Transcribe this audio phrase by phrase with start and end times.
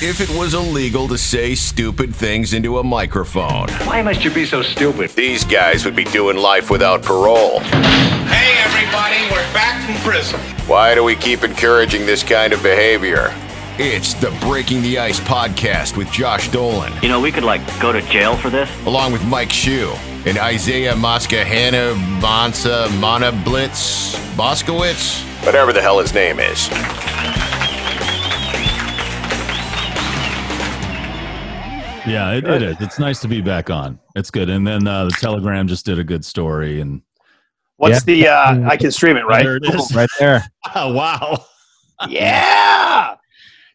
[0.00, 3.68] if it was illegal to say stupid things into a microphone.
[3.84, 5.10] Why must you be so stupid?
[5.10, 7.58] These guys would be doing life without parole.
[7.60, 10.38] Hey, everybody, we're back from prison.
[10.68, 13.34] Why do we keep encouraging this kind of behavior?
[13.80, 17.92] It's the Breaking the Ice podcast with Josh Dolan, You know, we could like go
[17.92, 18.68] to jail for this.
[18.86, 19.92] along with Mike Shue
[20.26, 26.68] and Isaiah Moskahana Bonsa Mana Blitz Boskowitz, whatever the hell his name is.
[32.08, 32.76] Yeah, it, it is.
[32.80, 33.98] It's nice to be back on.
[34.16, 34.48] It's good.
[34.50, 37.02] And then uh, the Telegram just did a good story, and
[37.76, 38.26] What's the?
[38.26, 39.44] Uh, I can stream it, right?
[39.44, 39.94] there it is.
[39.94, 40.44] right there.
[40.74, 41.44] Oh, wow.
[42.08, 43.14] Yeah.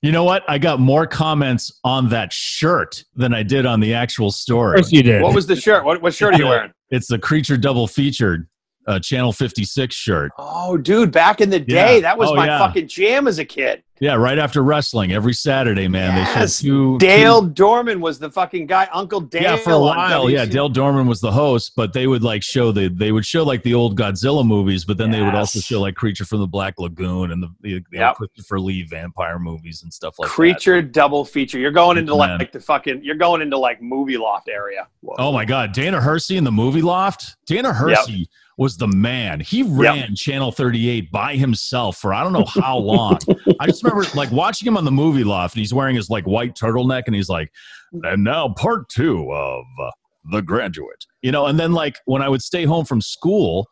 [0.02, 0.44] You know what?
[0.50, 4.76] I got more comments on that shirt than I did on the actual Of story.
[4.76, 5.22] course you did.
[5.22, 5.86] What was the shirt?
[5.86, 6.72] What, what shirt are you wearing?
[6.90, 8.48] It's the Creature Double Featured
[8.88, 10.32] uh, Channel 56 shirt.
[10.38, 12.02] Oh, dude, back in the day, Yeah.
[12.02, 12.58] that was Oh, my yeah.
[12.60, 13.84] fucking jam as a kid.
[14.00, 16.16] Yeah, right after wrestling every Saturday, man.
[16.16, 16.60] They Yes.
[16.60, 16.98] showed two.
[16.98, 18.90] Dale Dorman was the fucking guy.
[18.92, 19.42] Uncle Dale.
[19.44, 20.30] yeah, for a while.
[20.30, 23.44] Yeah, Dale Dorman was the host, but they would like show the they would show
[23.44, 26.48] like the old Godzilla movies, but then they would also show like Creature from the
[26.48, 28.16] Black Lagoon and the, the, the Yep.
[28.16, 30.34] Christopher Lee vampire movies and stuff like that.
[30.34, 31.58] Creature double feature.
[31.60, 32.40] You're going into Man.
[32.40, 33.02] like the fucking.
[33.06, 34.88] You're going into like movie loft area.
[35.00, 35.16] Whoa.
[35.18, 37.38] Oh my God, Dana Hersey in the movie loft.
[37.46, 39.40] Dana Hersey was the man.
[39.40, 43.20] He ran Channel 38 by himself for I don't know how long.
[43.60, 46.26] I just remember like watching him on the movie loft, and he's wearing his like
[46.26, 47.52] white turtleneck, and he's like,
[48.04, 49.92] "And now part two of uh,
[50.32, 51.48] The Graduate," you know.
[51.48, 53.68] And then like when I would stay home from school.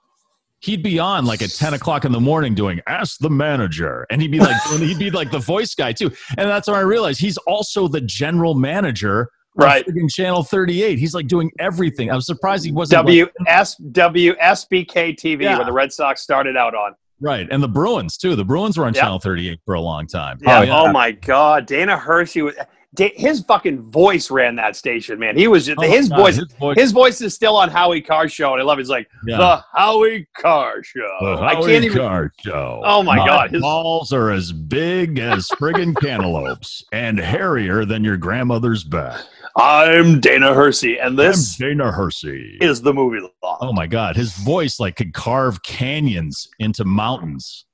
[0.64, 4.22] He'd be on like at ten o'clock in the morning doing "Ask the Manager," and
[4.22, 6.12] he'd be like, he'd be like the voice guy too.
[6.38, 9.86] And that's when I realized he's also the general manager Right.
[9.86, 10.98] friggin' Channel 38.
[10.98, 12.10] He's like doing everything.
[12.10, 15.58] I was surprised he wasn't W like- S W S B K TV, Yeah.
[15.58, 16.94] where the Red Sox started out on.
[17.20, 17.48] right.
[17.52, 18.36] And the Bruins too.
[18.36, 19.02] The Bruins were on Yeah.
[19.02, 20.38] Channel 38 for a long time.
[20.42, 20.60] Yeah.
[20.60, 20.80] Oh, yeah.
[20.82, 22.56] Oh, my God, Dana Hersey was.
[22.98, 25.38] His fucking voice ran that station, man.
[25.38, 26.36] He was just, Oh, his God, voice.
[26.36, 28.82] his voice- His voice is still on Howie Carr show, and I love it.
[28.82, 29.38] It's like Yeah.
[29.38, 31.08] the Howie Carr show.
[31.22, 31.98] The I Howie can't even.
[31.98, 32.82] Carr show.
[32.84, 38.18] Oh, my God, his- balls are as big as friggin' cantaloupes and hairier than your
[38.18, 39.22] grandmother's back.
[39.56, 42.58] I'm Dana Hersey, and this I'm Dana Hersey.
[42.60, 43.58] is the movie law.
[43.62, 47.66] Oh my God, his voice like could carve canyons into mountains.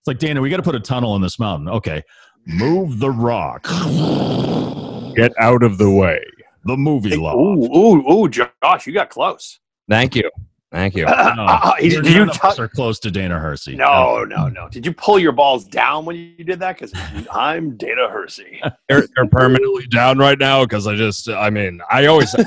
[0.00, 1.68] It's like Dana, we got to put a tunnel in this mountain.
[1.68, 2.02] Okay,
[2.48, 3.64] move the rock.
[5.14, 6.24] Get out of the way.
[6.64, 7.34] The movie law.
[7.36, 9.58] Ooh, ooh, ooh, Josh, you got close.
[9.88, 10.30] Thank you.
[10.72, 11.06] Thank you.
[11.38, 13.74] Uh, he- You're- did you none of tou- us are close to Dana Hersey.
[13.76, 14.68] No, no, no.
[14.68, 16.78] Did you pull your balls down when you did that?
[16.78, 16.92] Because
[17.32, 18.60] I'm Dana Hersey.
[18.88, 22.32] They're, they're permanently down right now because I just, I mean, I always.
[22.34, 22.46] What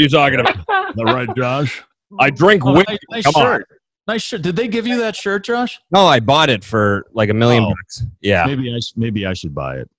[0.00, 0.56] are you talking about?
[0.56, 1.82] Is that right, Josh?
[2.18, 2.92] I drink Oh, whiskey.
[3.10, 3.62] nice, nice Come on.
[4.06, 4.14] Shirt.
[4.14, 4.42] Nice shirt.
[4.42, 5.80] Did they give you that shirt, Josh?
[5.90, 7.68] No, I bought it for like a million Oh.
[7.70, 8.04] bucks.
[8.20, 8.46] Yeah.
[8.46, 9.90] Maybe I sh- maybe I should buy it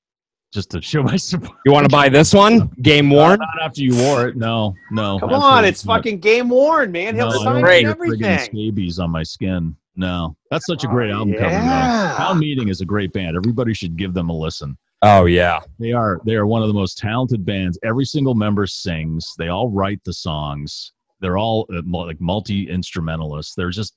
[0.54, 1.58] just to show my support.
[1.66, 2.68] You want to buy this one?
[2.82, 3.40] Game worn?
[3.40, 4.36] Not after you wore it.
[4.38, 5.20] No, no.
[5.20, 5.98] Come on, it's not.
[5.98, 7.16] fucking game worn, man.
[7.16, 7.86] He'll No, sign Great.
[7.86, 8.46] want and friggin' everything.
[8.46, 9.76] scabies on my skin.
[10.00, 11.50] No, that's such a great Oh, album cover.
[11.50, 12.10] yeah.
[12.12, 12.18] Though.
[12.26, 13.36] Town Meeting is a great band.
[13.36, 14.78] Everybody should give them a listen.
[15.02, 15.60] Oh, yeah.
[15.80, 17.78] They are they are one of the most talented bands.
[17.84, 19.34] Every single member sings.
[19.40, 20.92] They all write the songs.
[21.22, 23.56] They're all uh, like multi instrumentalists.
[23.56, 23.96] They're just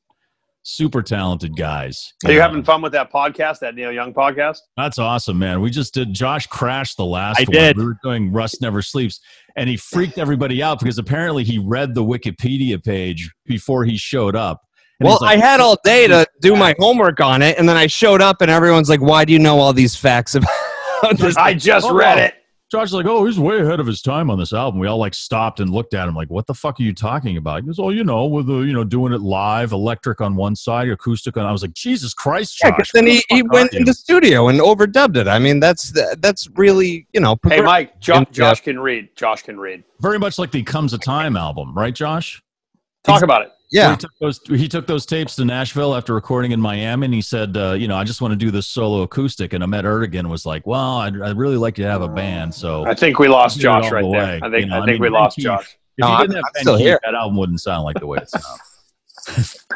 [0.62, 2.12] super talented guys.
[2.24, 2.42] Are you know?
[2.42, 4.58] having fun with that podcast, that Neil Young podcast?
[4.76, 5.60] That's awesome, man.
[5.60, 6.12] We just did.
[6.12, 7.52] Josh crashed the last I one.
[7.52, 7.76] did.
[7.78, 9.20] We were doing Rust Never Sleeps,
[9.56, 14.36] and he freaked everybody out because apparently he read the Wikipedia page before he showed
[14.36, 14.60] up.
[15.00, 17.76] And Well, like, I had all day to do my homework on it, and then
[17.78, 20.50] I showed up, and everyone's like, "Why do you know all these facts about
[21.16, 22.34] this?" I just Oh, read it.
[22.70, 24.78] Josh is like, oh, he's way ahead of his time on this album.
[24.78, 27.36] We all like stopped and looked at him like, what the fuck are you talking
[27.36, 27.62] about?
[27.62, 30.54] He goes, oh, you know, with the you know doing it live, electric on one
[30.54, 31.44] side, acoustic on.
[31.46, 32.76] I was like, Jesus Christ, Yeah, Josh.
[32.78, 35.26] 'cause then he, the he went are the studio and overdubbed it.
[35.26, 37.36] I mean, that's that's really you know.
[37.48, 37.60] Hey.
[37.60, 39.08] Mike, jo- And- Josh can read.
[39.16, 39.82] Josh can read.
[40.00, 42.40] very much like the Comes a Time album, right, Josh?
[43.02, 43.52] Talk about it.
[43.72, 44.40] Yeah, He took those.
[44.48, 47.86] He took those tapes to Nashville after recording in Miami, and he said, uh, "You
[47.86, 50.96] know, I just want to do this solo acoustic." And Ahmet Ertegun was like, "Well,
[50.98, 53.70] I'd, I'd really like to have a band." So I think we lost Do it
[53.70, 54.10] all Josh the right there.
[54.12, 55.66] way, I think you know, I I mean, we lost Ben Josh.
[55.66, 57.00] If No, you I'm- didn't have I'm Ben still Keith, here.
[57.04, 59.66] that album wouldn't sound like the way it sounds.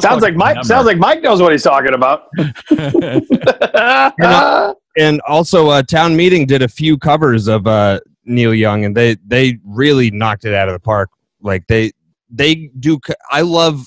[0.00, 0.56] Sounds like Mike.
[0.56, 0.64] Hammer?
[0.64, 2.24] Sounds like Mike knows what he's talking about.
[4.22, 8.96] uh, and also uh, town meeting did a few covers of uh, Neil Young, and
[8.96, 11.08] they they really knocked it out of the park.
[11.40, 11.92] Like they
[12.30, 12.98] they do.
[13.30, 13.86] I love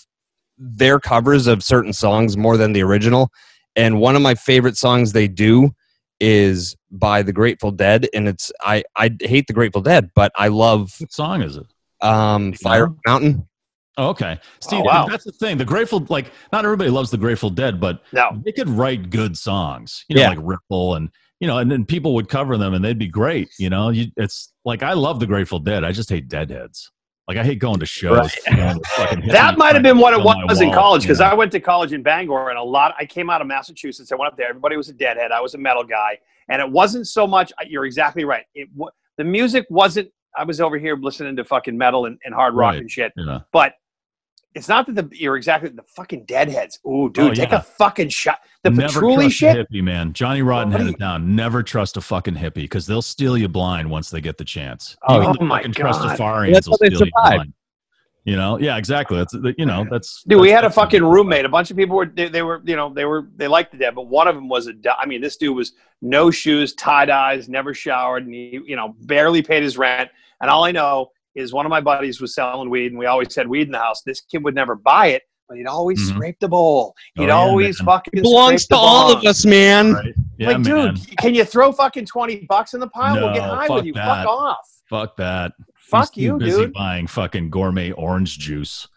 [0.57, 3.29] their covers of certain songs more than the original.
[3.75, 5.71] And one of my favorite songs they do
[6.19, 10.47] is by the Grateful Dead, and it's I I hate the Grateful Dead, but I
[10.49, 11.65] love what song is it?
[12.01, 12.97] um, Fire No.
[13.07, 13.47] Mountain.
[13.97, 14.39] Oh, okay.
[14.61, 15.07] See, Oh, wow.
[15.07, 15.57] that's the thing.
[15.57, 18.41] The Grateful, like, not everybody loves the Grateful Dead, but no.
[18.43, 20.03] they could write good songs.
[20.07, 20.29] You know, Yeah.
[20.29, 21.09] like Ripple and
[21.39, 23.49] you know, and then people would cover them and they'd be great.
[23.59, 25.83] You know, you, it's like I love the Grateful Dead.
[25.83, 26.89] I just hate Deadheads.
[27.27, 28.35] Like I hate going to shows.
[28.49, 28.73] you know,
[29.27, 31.27] That might have been what it was in wall, college you because know.
[31.27, 32.93] I went to college in Bangor and a lot.
[32.99, 34.11] I came out of Massachusetts.
[34.11, 34.49] I went up there.
[34.49, 35.31] Everybody was a deadhead.
[35.31, 36.17] I was a metal guy,
[36.49, 37.53] and it wasn't so much.
[37.65, 38.43] You're exactly right.
[38.55, 38.67] It
[39.17, 40.09] the music wasn't.
[40.35, 42.81] I was over here listening to fucking metal and, and hard rock Right.
[42.81, 43.13] and shit.
[43.15, 43.39] Yeah.
[43.53, 43.75] But
[44.55, 46.79] it's not that the you're exactly the fucking deadheads.
[46.87, 47.57] Ooh, dude, Oh, take yeah.
[47.57, 48.39] a fucking shot.
[48.63, 49.57] The Never patchouli trust shit.
[49.57, 50.13] a hippie, man.
[50.13, 51.35] Johnny Rotten What had it down.
[51.35, 54.95] Never trust a fucking hippie because they'll steal you blind once they get the chance.
[55.07, 55.73] Oh, Even oh the my God.
[55.73, 57.53] Trustafarians That's will how they steal you blind.
[58.25, 59.17] You know, yeah, exactly.
[59.17, 60.23] That's you know, that's.
[60.23, 61.43] Dude, we had a fucking roommate.
[61.43, 63.77] A bunch of people were they, they were you know they were they liked the
[63.77, 64.73] dead, but one of them was a.
[64.97, 68.95] I mean, this dude was no shoes, tie dyes, never showered, and he you know
[69.01, 70.09] barely paid his rent.
[70.39, 73.33] And all I know is one of my buddies was selling weed, and we always
[73.35, 74.01] had weed in the house.
[74.05, 76.15] This kid would never buy it, but he'd always Mhm.
[76.15, 76.93] scrape the bowl.
[77.15, 77.85] He'd Oh, yeah, always man.
[77.85, 79.17] fucking It belongs to the all bong.
[79.25, 79.93] of us, man.
[79.93, 80.13] Right?
[80.37, 80.93] Yeah, like, man.
[80.95, 83.15] dude, can you throw fucking twenty bucks in the pile?
[83.15, 83.93] we'll get high fuck with you.
[83.93, 84.05] that.
[84.23, 84.67] Fuck off.
[84.89, 85.53] Fuck that.
[85.75, 86.73] Fuck He's you, busy dude.
[86.73, 88.87] Buying fucking gourmet orange juice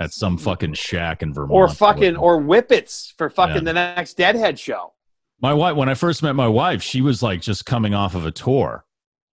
[0.00, 1.52] at some fucking shack in Vermont.
[1.52, 3.60] Or fucking or whippets for fucking Yeah.
[3.62, 4.92] the next Deadhead show.
[5.40, 8.24] My wife, when I first met my wife, she was like just coming off of
[8.26, 8.84] a tour.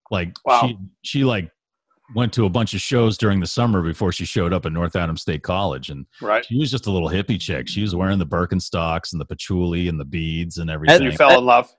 [0.10, 0.62] Like Wow.
[0.68, 1.50] she, she like
[2.16, 4.96] went to a bunch of shows during the summer before she showed up at North
[4.96, 6.46] Adams State College, and Right.
[6.46, 7.68] she was just a little hippie chick.
[7.68, 11.02] She was wearing the Birkenstocks and the patchouli and the beads and everything.
[11.04, 11.70] You fell in love.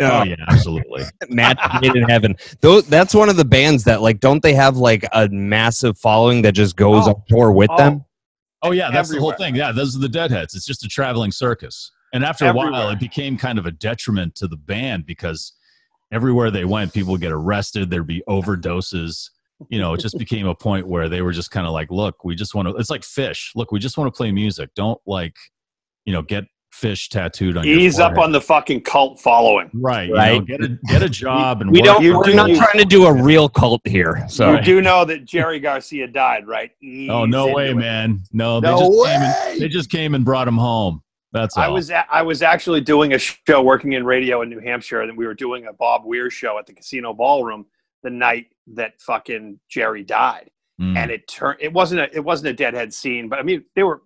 [0.00, 1.04] oh yeah, absolutely.
[1.28, 2.34] match made in heaven.
[2.62, 6.40] Though that's one of the bands that like don't they have like a massive following
[6.42, 7.10] that just goes Oh.
[7.10, 7.76] on tour with Oh.
[7.76, 8.04] them?
[8.62, 9.54] Oh yeah, that's the whole thing.
[9.56, 10.54] Yeah, those are the Deadheads.
[10.54, 11.90] It's just a traveling circus.
[12.14, 15.52] And after a while, it became kind of a detriment to the band because
[16.12, 17.90] everywhere they went, people would get arrested.
[17.90, 19.30] There'd be overdoses.
[19.70, 22.24] You know, it just became a point where they were just kind of like, "Look,
[22.24, 23.50] we just want to." It's like Phish.
[23.54, 24.70] Look, we just want to play music.
[24.74, 25.36] Don't like,
[26.04, 26.44] you know, get
[26.74, 27.66] Phish tattooed on.
[27.66, 29.70] Ease up on the fucking cult following.
[29.74, 30.08] right.
[30.08, 30.32] You Right.
[30.32, 32.04] know, get a get a job and We work don't.
[32.04, 34.24] We're not trying to do a real cult here.
[34.28, 36.70] So You do know that Jerry Garcia died, right?
[37.10, 37.76] Oh no way, it.
[37.76, 38.20] man!
[38.32, 39.12] No, they No just way.
[39.12, 41.02] came and, they just came and brought him home.
[41.34, 41.64] That's all.
[41.64, 45.00] I was a- I was actually doing a show working in radio in New Hampshire,
[45.02, 47.66] and we were doing a Bob Weir show at the Casino Ballroom
[48.02, 50.50] the night that fucking Jerry died.
[50.80, 50.96] Mm.
[50.96, 53.86] and it turned it wasn't a it wasn't a deadhead scene but i mean there
[53.86, 54.00] were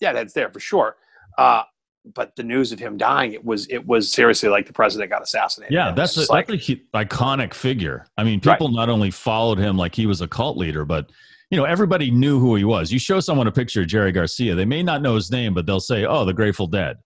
[0.00, 0.96] deadheads there for sure
[1.36, 1.64] uh
[2.14, 5.20] but the news of him dying it was it was seriously like the president got
[5.20, 8.06] assassinated Yeah, that's a, like that's a iconic figure.
[8.16, 8.54] I mean, Right.
[8.54, 11.10] people not only followed him like he was a cult leader, but
[11.50, 12.90] you know, everybody knew who he was.
[12.92, 15.66] You show someone a picture of Jerry Garcia, they may not know his name, but
[15.66, 16.96] they'll say, "Oh, the Grateful Dead."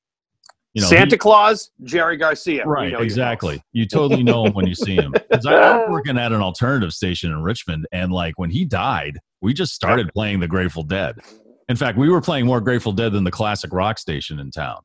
[0.76, 2.92] You know, santa he- claus jerry garcia right?
[2.92, 3.62] know Exactly.
[3.72, 5.12] You totally know him when you see him.
[5.30, 9.18] Because I was working at an alternative station in Richmond, and like when he died,
[9.40, 11.16] we just started playing the Grateful Dead.
[11.70, 14.80] In fact, we were playing more Grateful Dead than the classic rock station in town.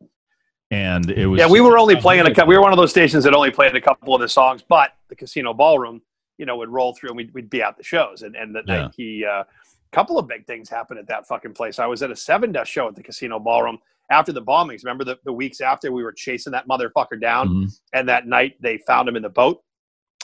[0.71, 2.91] And it was yeah we were only playing a couple we were one of those
[2.91, 6.01] stations that only played a couple of the songs but the casino ballroom
[6.37, 8.63] you know would roll through and we'd, we'd be at the shows and and the
[8.65, 8.83] Yeah.
[8.83, 9.43] night he uh
[9.91, 12.87] couple of big things happened at that fucking place i was at a Sevendust show
[12.87, 13.79] at the casino ballroom
[14.11, 17.79] after the bombings remember the, the weeks after we were chasing that motherfucker down Mhm.
[17.93, 19.61] and that night they found him in the boat.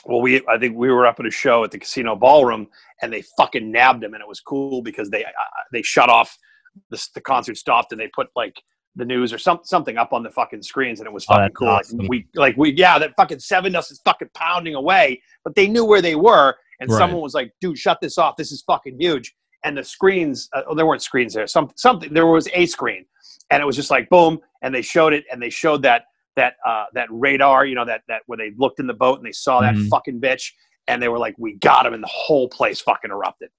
[0.04, 2.68] Well, we I think we were up at a show at the casino ballroom,
[3.02, 5.30] and they fucking nabbed him, and it was cool because they uh,
[5.72, 6.36] they shut off
[6.90, 8.56] the, the concert stopped, and they put like
[8.94, 11.42] the news or some, something up on the fucking screens, and it was Oh, fucking
[11.44, 11.68] that's cool.
[11.68, 11.98] awesome.
[11.98, 15.84] Like we like we yeah, that fucking Sevendust is fucking pounding away, but they knew
[15.84, 16.98] where they were, and Right.
[16.98, 18.36] someone was like, "Dude, shut this off.
[18.36, 21.48] This is fucking huge." And the screens, uh, oh, there weren't screens there.
[21.48, 23.04] Some something there was a screen,
[23.50, 26.04] and it was just like boom, and they showed it, and they showed that
[26.36, 29.26] that uh, that radar, you know, that that where they looked in the boat and
[29.26, 29.88] they saw that Mhm.
[29.88, 30.52] fucking bitch,
[30.86, 33.50] and they were like, "We got him," and the whole place fucking erupted.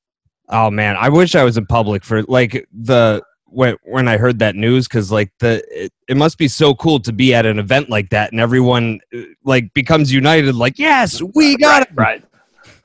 [0.49, 4.39] Oh man, I wish I was in public for like the when when I heard
[4.39, 7.59] that news because like the it, it must be so cool to be at an
[7.59, 10.55] event like that and everyone uh, like becomes united.
[10.55, 11.95] Like yes, we got right, it.
[11.95, 12.23] right.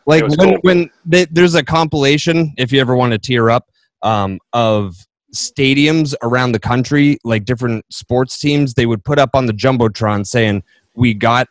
[0.06, 0.58] Like It when cool.
[0.62, 3.70] when th- there's a compilation, if you ever want to tear up,
[4.02, 4.94] um, of
[5.34, 10.26] stadiums around the country, like different sports teams, they would put up on the jumbotron
[10.26, 10.62] saying,
[10.94, 11.48] "We got,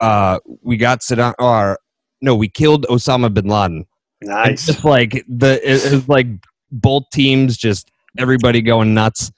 [0.00, 1.78] uh, we got Saddam," or
[2.20, 3.86] no, we killed Osama bin Laden.
[4.20, 4.66] It's Nice.
[4.66, 6.26] just like the it, it's like
[6.70, 9.32] both teams, just everybody going nuts.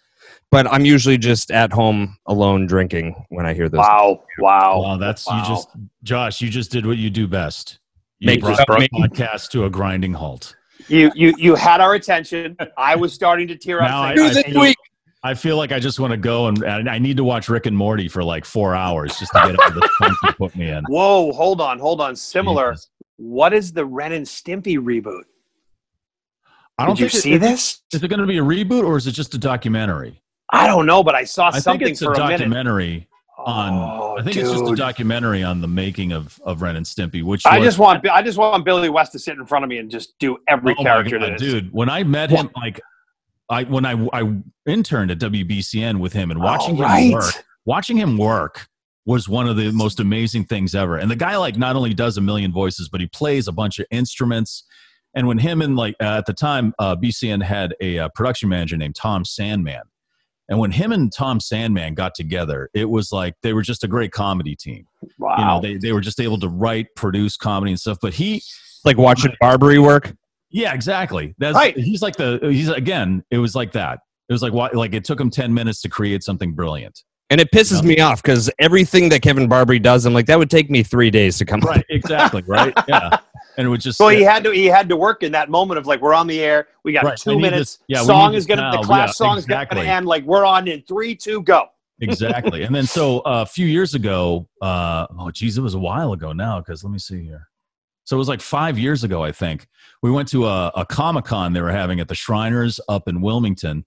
[0.50, 3.78] But I'm usually just at home alone drinking when I hear this.
[3.78, 4.80] Wow, wow.
[4.82, 5.38] Wow, that's Wow.
[5.40, 5.68] you just
[6.02, 6.40] Josh.
[6.40, 7.78] You just did what you do best.
[8.20, 10.54] You Make brought yourself- the podcast to a grinding halt.
[10.88, 12.56] You you you had our attention.
[12.76, 13.88] I was starting to tear up.
[13.90, 14.76] Now I- I- this week.
[15.26, 17.64] I feel like I just want to go and, and I need to watch Rick
[17.64, 20.54] and Morty for like four hours just to get out of the funk you put
[20.54, 20.84] me in.
[20.84, 22.14] Whoa, hold on, hold on.
[22.14, 22.72] Similar.
[22.72, 22.90] Jesus.
[23.16, 25.22] What is the Ren and Stimpy reboot?
[26.76, 27.80] I don't Did you think it- see this?
[27.94, 30.20] Is it going to be a reboot or is it just a documentary?
[30.52, 32.98] I don't know, but I saw I think something it's a for a minute.
[33.44, 33.72] On.
[33.72, 37.22] Oh, I think it's just a documentary on the making of of Ren and Stimpy,
[37.22, 39.68] which I was- just want I just want Billy West to sit in front of
[39.68, 41.40] me and just do every Oh character God, that is.
[41.42, 41.72] dude.
[41.72, 42.80] When I met him, like,
[43.50, 44.34] I when I I
[44.66, 48.66] interned at WBCN with him and watching Oh, him work, watching him work
[49.06, 50.96] was one of the most amazing things ever.
[50.96, 53.78] And the guy like not only does a million voices, but he plays a bunch
[53.78, 54.64] of instruments.
[55.14, 58.48] And when him and like uh, at the time, uh, BCN had a uh, production
[58.48, 59.82] manager named Tom Sandman.
[60.48, 63.88] And when him and Tom Sandman got together, it was like they were just a
[63.88, 64.86] great comedy team.
[65.18, 65.36] Wow.
[65.38, 67.98] You know, they, they were just able to write, produce comedy and stuff.
[68.00, 68.42] But he,
[68.84, 70.12] like watching Barbary work.
[70.50, 71.34] yeah, exactly.
[71.38, 71.76] That's Right.
[71.76, 73.24] He's like the he's again.
[73.30, 74.00] It was like that.
[74.28, 77.02] It was like what like it took him ten minutes to create something brilliant.
[77.30, 80.50] And it pisses me off because everything that Kevin Barbary does, I'm like, that would
[80.50, 81.84] take me three days to come up Right.
[81.88, 82.42] Exactly.
[82.46, 82.74] Right.
[82.86, 83.18] Yeah.
[83.56, 85.78] And it would just so he had to he had to work in that moment
[85.78, 87.76] of like we're on the air, we got Right, two minutes.
[87.76, 88.72] this- yeah, song is gonna now.
[88.72, 89.76] the class Yeah, song is exactly.
[89.78, 91.66] gonna end like we're on in three, two, go.
[92.00, 92.62] exactly.
[92.64, 96.12] And then so uh, a few years ago, uh, oh geez, it was a while
[96.12, 96.58] ago now.
[96.58, 97.48] Because let me see here.
[98.04, 99.66] So it was like five years ago, I think.
[100.02, 103.20] We went to a, a Comic Con they were having at the Shriners up in
[103.22, 103.84] Wilmington,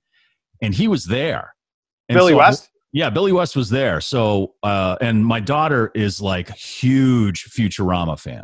[0.61, 1.53] and he was there.
[2.09, 2.69] And Billy so- West?
[2.93, 3.99] Yeah, Billy West was there.
[4.01, 8.43] So, uh, and my daughter is like huge Futurama fan,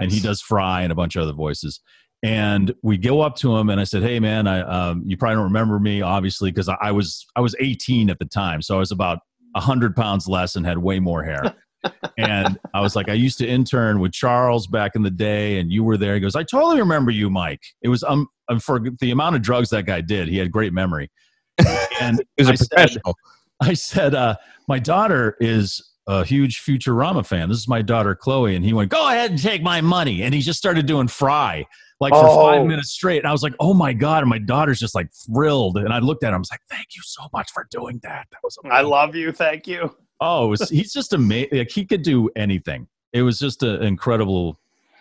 [0.00, 1.80] and he does Fry and a bunch of other voices.
[2.22, 5.36] And we go up to him, and I said, "Hey, man, I um, you probably
[5.36, 8.74] don't remember me, obviously, because I, I was I was 18 at the time, so
[8.74, 9.20] I was about
[9.56, 11.54] hundred pounds less and had way more hair."
[12.18, 15.70] and I was like, "I used to intern with Charles back in the day, and
[15.70, 17.62] you were there." He goes, "I totally remember you, Mike.
[17.82, 20.72] It was um um, for the amount of drugs that guy did, he had great
[20.72, 21.10] memory."
[22.00, 23.14] And He was a I said- professional.
[23.60, 24.36] I said, uh,
[24.68, 27.48] my daughter is a huge Futurama fan.
[27.48, 28.56] This is my daughter, Chloe.
[28.56, 30.22] And he went, go ahead and take my money.
[30.22, 31.64] And he just started doing Fry
[32.00, 32.46] like for Oh.
[32.46, 33.18] five minutes straight.
[33.18, 34.22] And I was like, oh my God.
[34.22, 35.76] And my daughter's just like thrilled.
[35.78, 38.26] And I looked at him, I was like, thank you so much for doing that.
[38.32, 39.94] That was I love you, thank you.
[40.20, 41.58] Oh, was, he's just amazing.
[41.58, 42.88] Like he could do anything.
[43.12, 44.58] It was just an incredible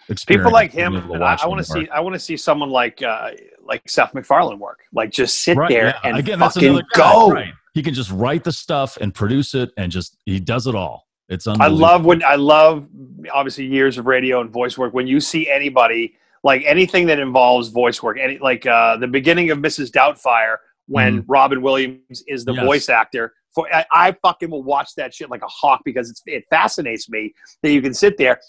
[0.10, 0.42] experience.
[0.44, 1.88] People like him, able to and I, I want to see.
[1.90, 4.80] I want to see someone like uh, like Seth MacFarlane work.
[4.94, 6.00] Like just sit Right, there yeah.
[6.10, 7.32] and Again, that's fucking go.
[7.32, 7.54] right.
[7.78, 11.08] He can just write the stuff and produce it and just, he does it all.
[11.30, 11.86] It's unbelievable.
[11.86, 12.88] I love when I love
[13.32, 14.96] obviously years of radio and voice work.
[14.96, 19.52] When you see anybody like anything that involves voice work, any like uh, the beginning
[19.52, 19.92] of Mrs.
[19.92, 20.56] Doubtfire
[20.88, 22.54] when Robin Williams is the.
[22.54, 22.66] Yes.
[22.66, 23.32] voice actor.
[23.54, 27.08] For I, I fucking will watch that shit like a hawk because it's, it fascinates
[27.12, 27.32] me
[27.62, 28.40] that you can sit there.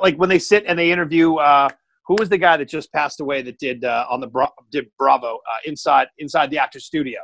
[0.00, 1.34] Like when they sit and they interview.
[1.34, 1.68] Uh,
[2.06, 4.90] who was the guy that just passed away that did uh, on the Bra- did
[4.98, 7.20] Bravo uh, inside inside the actor studio?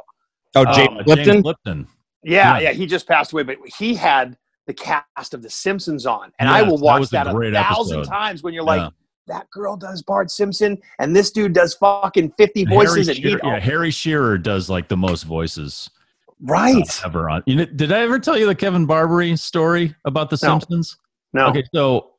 [0.54, 1.24] Oh, Um, James Uh, Lipton.
[1.24, 1.86] James Lipton.
[2.22, 2.70] Yeah, Yeah.
[2.70, 4.36] yeah, he just passed away, but he had
[4.66, 7.52] the cast of The Simpsons on, and I will watch was a that a, great
[7.54, 8.10] thousand episode.
[8.12, 8.88] times when you're like, Yeah.
[9.28, 13.40] that girl does Bart Simpson, and this dude does fucking fifty Harry voices, and Shearer,
[13.44, 15.88] yeah, Harry Shearer does like the most voices
[16.28, 17.00] uh, right?
[17.04, 17.42] ever on.
[17.46, 20.58] You know, did I ever tell you the Kevin Barbary story about the No.
[20.58, 20.96] Simpsons?
[21.32, 22.12] No, Okay, so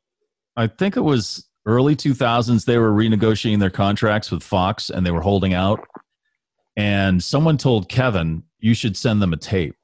[0.56, 2.64] I think it was early 2000s.
[2.64, 5.80] They were renegotiating their contracts with Fox, and they were holding out.
[6.78, 9.74] And someone told Kevin, "You should send them a tape."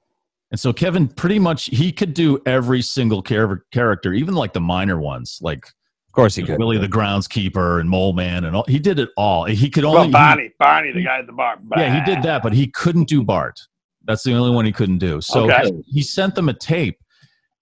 [0.50, 4.60] And so Kevin, pretty much, he could do every single char- character, even like the
[4.60, 6.58] minor ones, like Of course he could.
[6.58, 8.64] Willie the Groundskeeper and Mole Man, and all.
[8.68, 9.44] He did it all.
[9.46, 11.58] He could only well, he- Barney, Barney, the guy at the bar.
[11.76, 13.58] yeah, he did that, but he couldn't do Bart.
[14.06, 15.20] That's the only one he couldn't do.
[15.20, 15.72] So Okay.
[15.86, 16.98] he sent them a tape,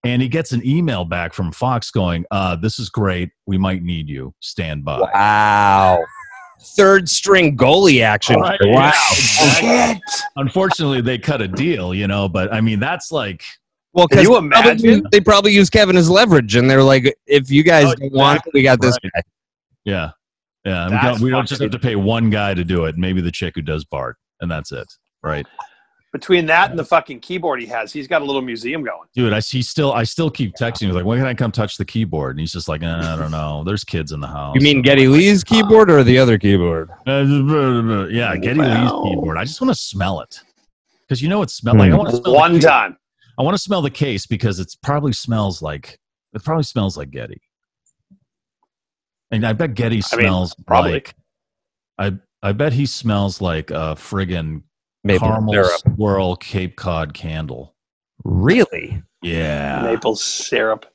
[0.04, 3.30] and he gets an email back from Fox going, uh, "This is great.
[3.46, 4.34] We might need you.
[4.40, 6.04] Stand by." Wow.
[6.76, 8.40] Third string goalie action.
[8.40, 8.92] Right, Wow.
[8.92, 9.68] yeah, exactly.
[9.94, 10.22] Shit.
[10.36, 12.28] Unfortunately, they cut a deal, you know.
[12.28, 13.42] But I mean, that's like,
[13.92, 15.02] Well, Can because you imagine?
[15.10, 18.40] they probably use Kevin as leverage, and they're like, if you guys Oh, don't want
[18.46, 19.12] it, we got this Right.
[19.14, 19.22] guy.
[19.84, 20.10] yeah,
[20.64, 20.88] yeah.
[20.88, 22.96] We don't, we don't just have to pay one guy to do it.
[22.96, 24.86] Maybe the chick who does Bart, and that's it,
[25.22, 25.46] right?
[26.12, 29.08] Between that and the fucking keyboard he has, he's got a little museum going.
[29.14, 29.62] Dude, I see.
[29.62, 30.82] Still, I still keep texting.
[30.90, 32.32] him, Like, when can I come touch the keyboard?
[32.32, 33.64] And he's just like, eh, I don't know.
[33.64, 34.54] There's kids in the house.
[34.54, 36.90] You mean Geddy Lee's keyboard or the other keyboard?
[37.06, 39.02] Uh, yeah, Geddy Wow.
[39.04, 39.38] Lee's keyboard.
[39.38, 40.38] I just want to smell it
[41.08, 41.90] because you know it smells like.
[41.90, 42.98] I want to smell One time.
[43.38, 45.98] I want to smell the case because it probably smells like
[46.34, 47.40] it probably smells like Geddy.
[49.30, 50.92] And I bet Geddy I mean, smells probably.
[50.92, 51.14] like
[51.98, 54.62] I I bet he smells like a friggin'
[55.04, 55.80] Maple caramel syrup.
[55.96, 57.74] swirl Cape Cod candle.
[58.24, 59.02] Really?
[59.22, 60.86] Yeah, Maple syrup.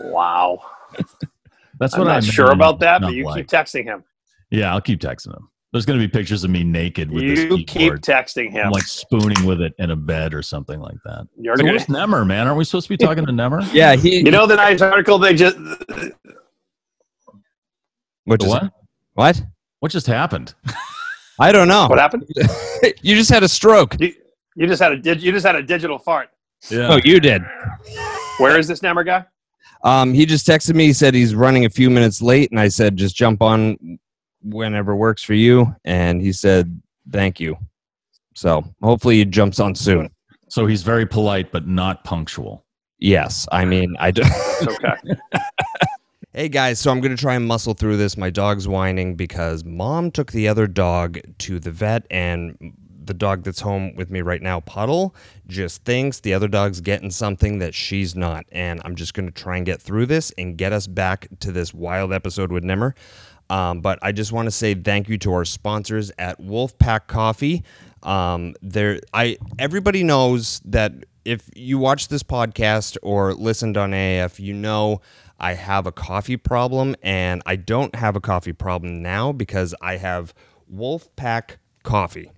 [0.00, 0.60] Wow.
[1.78, 3.36] that's what I'm not I'm sure about that, but you like.
[3.36, 4.04] keep texting him.
[4.50, 5.48] Yeah, I'll keep texting him.
[5.72, 8.66] There's going to be pictures of me naked with this You keep texting him.
[8.66, 11.28] I'm like spooning with it in a bed or something like that.
[11.38, 12.46] You're So gonna, where's Nemmer, man?
[12.46, 13.60] Aren't we supposed to be talking to Nemmer?
[13.74, 14.16] Yeah, he.
[14.20, 15.58] you know the nice article they just
[18.24, 18.72] Which is, what?
[19.12, 19.42] what?
[19.80, 20.54] What just happened?
[21.40, 21.86] I don't know.
[21.88, 22.28] what happened?
[23.02, 24.00] you just had a stroke.
[24.00, 24.12] You,
[24.56, 26.30] you just had a dig- you just had a digital fart.
[26.70, 26.88] Yeah.
[26.92, 27.42] Oh, you did.
[28.38, 29.24] Where is this number guy?
[29.84, 30.86] Um, he just texted me.
[30.86, 33.98] He said he's running a few minutes late, and I said just jump on
[34.42, 35.74] whenever works for you.
[35.84, 36.80] And he said
[37.10, 37.56] thank you.
[38.34, 40.10] So hopefully he jumps on soon.
[40.48, 42.64] So he's very polite but not punctual.
[42.98, 44.22] Yes, I mean I do.
[44.62, 44.94] Okay.
[46.38, 48.16] Hey guys, so I'm going to try and muscle through this.
[48.16, 53.42] My dog's whining because mom took the other dog to the vet, and the dog
[53.42, 55.16] that's home with me right now, Puddle,
[55.48, 58.46] just thinks the other dog's getting something that she's not.
[58.52, 61.50] And I'm just going to try and get through this and get us back to
[61.50, 62.94] this wild episode with Nimmer.
[63.50, 67.64] Um, but I just want to say thank you to our sponsors at Wolfpack Coffee.
[68.04, 70.92] Um, there, I everybody knows that
[71.24, 75.00] if you watch this podcast or listened on AF, you know
[75.38, 79.96] I have a coffee problem, and I don't have a coffee problem now because I
[79.96, 80.34] have
[80.72, 82.30] Wolfpack Coffee.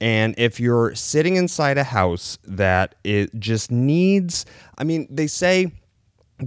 [0.00, 4.46] And if you're sitting inside a house that it just needs,
[4.78, 5.72] I mean, they say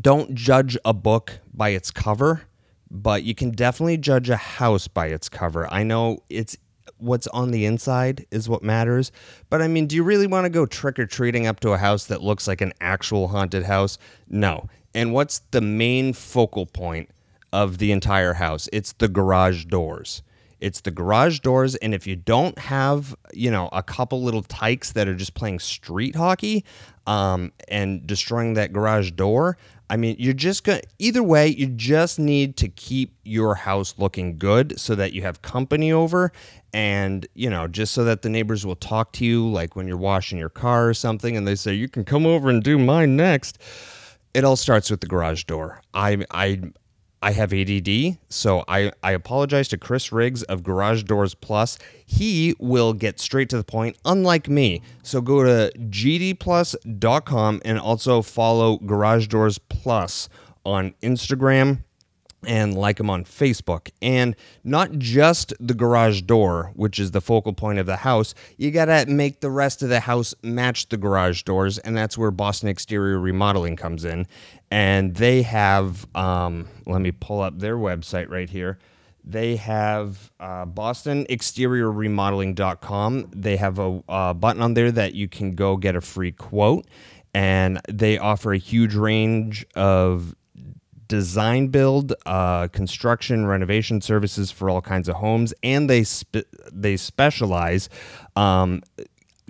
[0.01, 2.43] don't judge a book by its cover,
[2.89, 5.71] but you can definitely judge a house by its cover.
[5.71, 6.57] I know it's
[6.97, 9.11] what's on the inside is what matters,
[9.49, 11.77] but I mean, do you really want to go trick or treating up to a
[11.77, 13.97] house that looks like an actual haunted house?
[14.29, 14.69] No.
[14.95, 17.09] And what's the main focal point
[17.51, 18.69] of the entire house?
[18.71, 20.23] It's the garage doors.
[20.63, 24.93] It's the garage doors, and if you don't have, you know, a couple little tykes
[24.93, 26.63] that are just playing street hockey
[27.05, 29.57] um, and destroying that garage door,
[29.93, 33.93] I mean, you're just going to, either way, you just need to keep your house
[33.99, 36.31] looking good so that you have company over
[36.73, 39.95] and, you know, just so that the neighbors will talk to you, like when you're
[39.95, 43.15] washing your car or something, and they say, you can come over and do mine
[43.15, 43.59] next.
[44.33, 45.79] It all starts with the garage door.
[45.93, 46.59] I, I,
[47.23, 51.79] I have ADD, so I, I apologize to Chris Riggs of Garage Doors Plus.
[52.05, 54.81] He will get straight to the point, unlike me.
[55.03, 60.27] So go to gdplus.com and also follow Garage Doors Plus
[60.65, 61.85] on Instagram
[62.47, 63.89] and like them on Facebook.
[64.01, 68.71] And not just the garage door, which is the focal point of the house, you
[68.71, 71.77] got to make the rest of the house match the garage doors.
[71.79, 74.27] And that's where Boston Exterior Remodeling comes in.
[74.71, 78.79] And they have, um, let me pull up their website right here.
[79.25, 83.31] They have uh, Boston Exterior Remodeling.com.
[83.33, 86.85] They have a uh, button on there that you can go get a free quote.
[87.33, 90.35] And they offer a huge range of
[91.13, 96.97] design build, uh, construction, renovation services for all kinds of homes, and they spe- they
[96.97, 97.87] specialize,
[98.35, 98.81] um,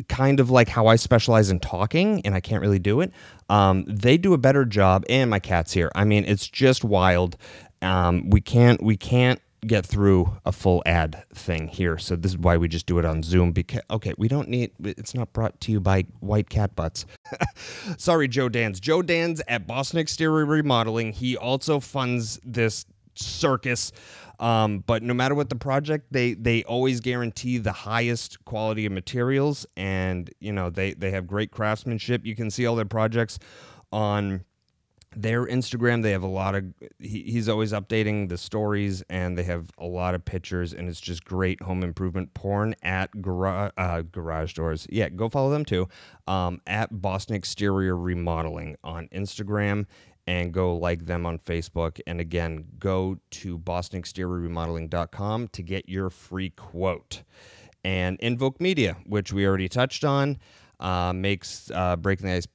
[0.10, 3.13] kind of like how I specialize in talking, and I can't really do it.
[3.47, 5.89] Um, they do a better job, and my cat's here.
[5.95, 7.38] I mean, it's just wild.
[7.82, 11.97] Um, we can't we can't get through a full ad thing here.
[11.97, 14.71] So this is why we just do it on Zoom because okay, we don't need
[14.84, 17.06] it's not brought to you by White Cat Butts.
[17.97, 18.80] Sorry, Joe Dans.
[18.80, 21.12] Joe Dans at Boston Exterior Remodeling.
[21.12, 23.91] He also funds this circus.
[24.39, 28.91] Um, but no matter what the project, they they always guarantee the highest quality of
[28.91, 32.26] materials, and you know they they have great craftsmanship.
[32.26, 33.39] You can see all their projects
[33.91, 34.43] on
[35.15, 36.65] their Instagram, they have a lot of.
[36.99, 41.02] He, he's always updating the stories, and they have a lot of pictures, and it's
[41.02, 44.88] just great home improvement porn at garage uh, garage doors.
[44.89, 45.88] Yeah, go follow them too.
[46.28, 49.86] Um, at Boston Exterior Remodeling on Instagram,
[50.28, 51.99] and go like them on Facebook.
[52.08, 57.23] And again, go to BostonExteriorRemodeling.com to get your free quote.
[57.84, 60.38] And Invoke Media, which we already touched on,
[60.80, 62.47] uh, makes uh, Breaking the Ice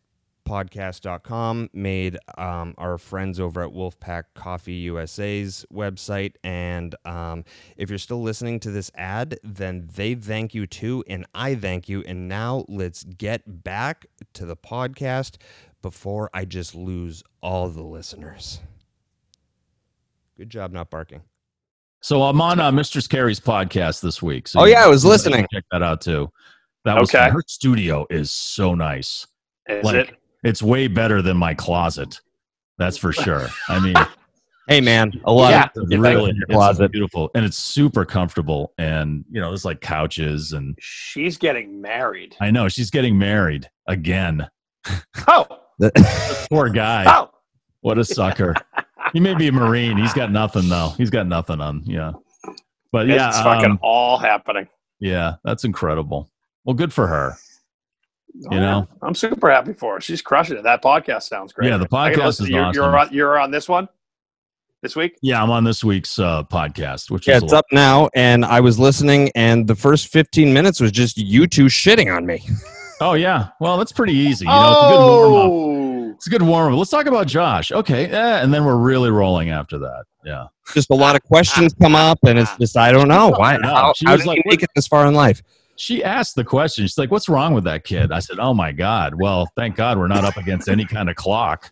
[0.48, 6.34] podcast.com made um, our friends over at Wolfpack Coffee USA's website.
[6.42, 7.44] And um,
[7.76, 11.04] if you're still listening to this ad, then they thank you too.
[11.08, 12.02] And I thank you.
[12.06, 15.36] And now let's get back to the podcast
[15.82, 18.60] before I just lose all the listeners.
[20.36, 21.22] Good job not barking.
[22.00, 24.46] So I'm on uh, Mistress Carrie's podcast this week.
[24.48, 25.46] So oh yeah, I was listening.
[25.52, 26.30] Check that out too.
[26.84, 27.28] That was Okay.
[27.28, 29.26] her studio is so nice.
[29.68, 30.17] Is Like, it?
[30.44, 32.20] It's way better than my closet.
[32.78, 33.48] That's for sure.
[33.68, 33.94] I mean,
[34.68, 35.64] Hey man, a lot Yeah.
[35.64, 36.92] of It's really in your it's closet.
[36.92, 38.74] beautiful, and it's super comfortable.
[38.76, 42.36] And you know, there's like couches, and She's getting married.
[42.40, 44.46] I know she's getting married again.
[45.26, 45.46] Oh,
[46.50, 47.04] Poor guy.
[47.08, 47.30] oh.
[47.80, 48.54] What a sucker.
[49.14, 49.96] he may be a marine.
[49.96, 50.90] He's got nothing though.
[50.98, 51.82] He's got nothing on.
[51.86, 52.12] Yeah,
[52.92, 54.66] but yeah, it's fucking um, all happening.
[55.00, 56.28] yeah, that's incredible.
[56.64, 57.36] Well, good for her.
[58.46, 58.86] Oh, you know?
[59.02, 60.00] I'm super happy for her.
[60.00, 60.62] She's crushing it.
[60.62, 61.68] That podcast sounds great.
[61.70, 62.74] Yeah, the podcast is you're, awesome.
[62.74, 63.88] You're on, you're on this one
[64.82, 65.16] this week.
[65.22, 68.60] Yeah, I'm on this week's uh, podcast, which Yeah, is it's up now, and I
[68.60, 72.42] was listening, and the first 15 minutes was just you two shitting on me.
[73.00, 74.44] Oh yeah, well that's pretty easy.
[74.44, 75.50] You know, it's a good warm up.
[75.52, 76.78] oh, It's a good warm up.
[76.80, 77.70] Let's talk about Josh.
[77.70, 80.04] Okay, eh, and then we're really rolling after that.
[80.24, 80.46] Yeah.
[80.74, 83.56] Just a lot of questions come up, and it's just I don't know why.
[83.56, 83.64] Not?
[83.66, 83.68] I.
[83.68, 85.44] How, how was did like, you make it this far in life?
[85.78, 86.84] She asked the question.
[86.84, 89.14] She's like, "What's wrong with that kid?" I said, "Oh my God.
[89.14, 91.70] Well, thank God we're not up against any kind of clock."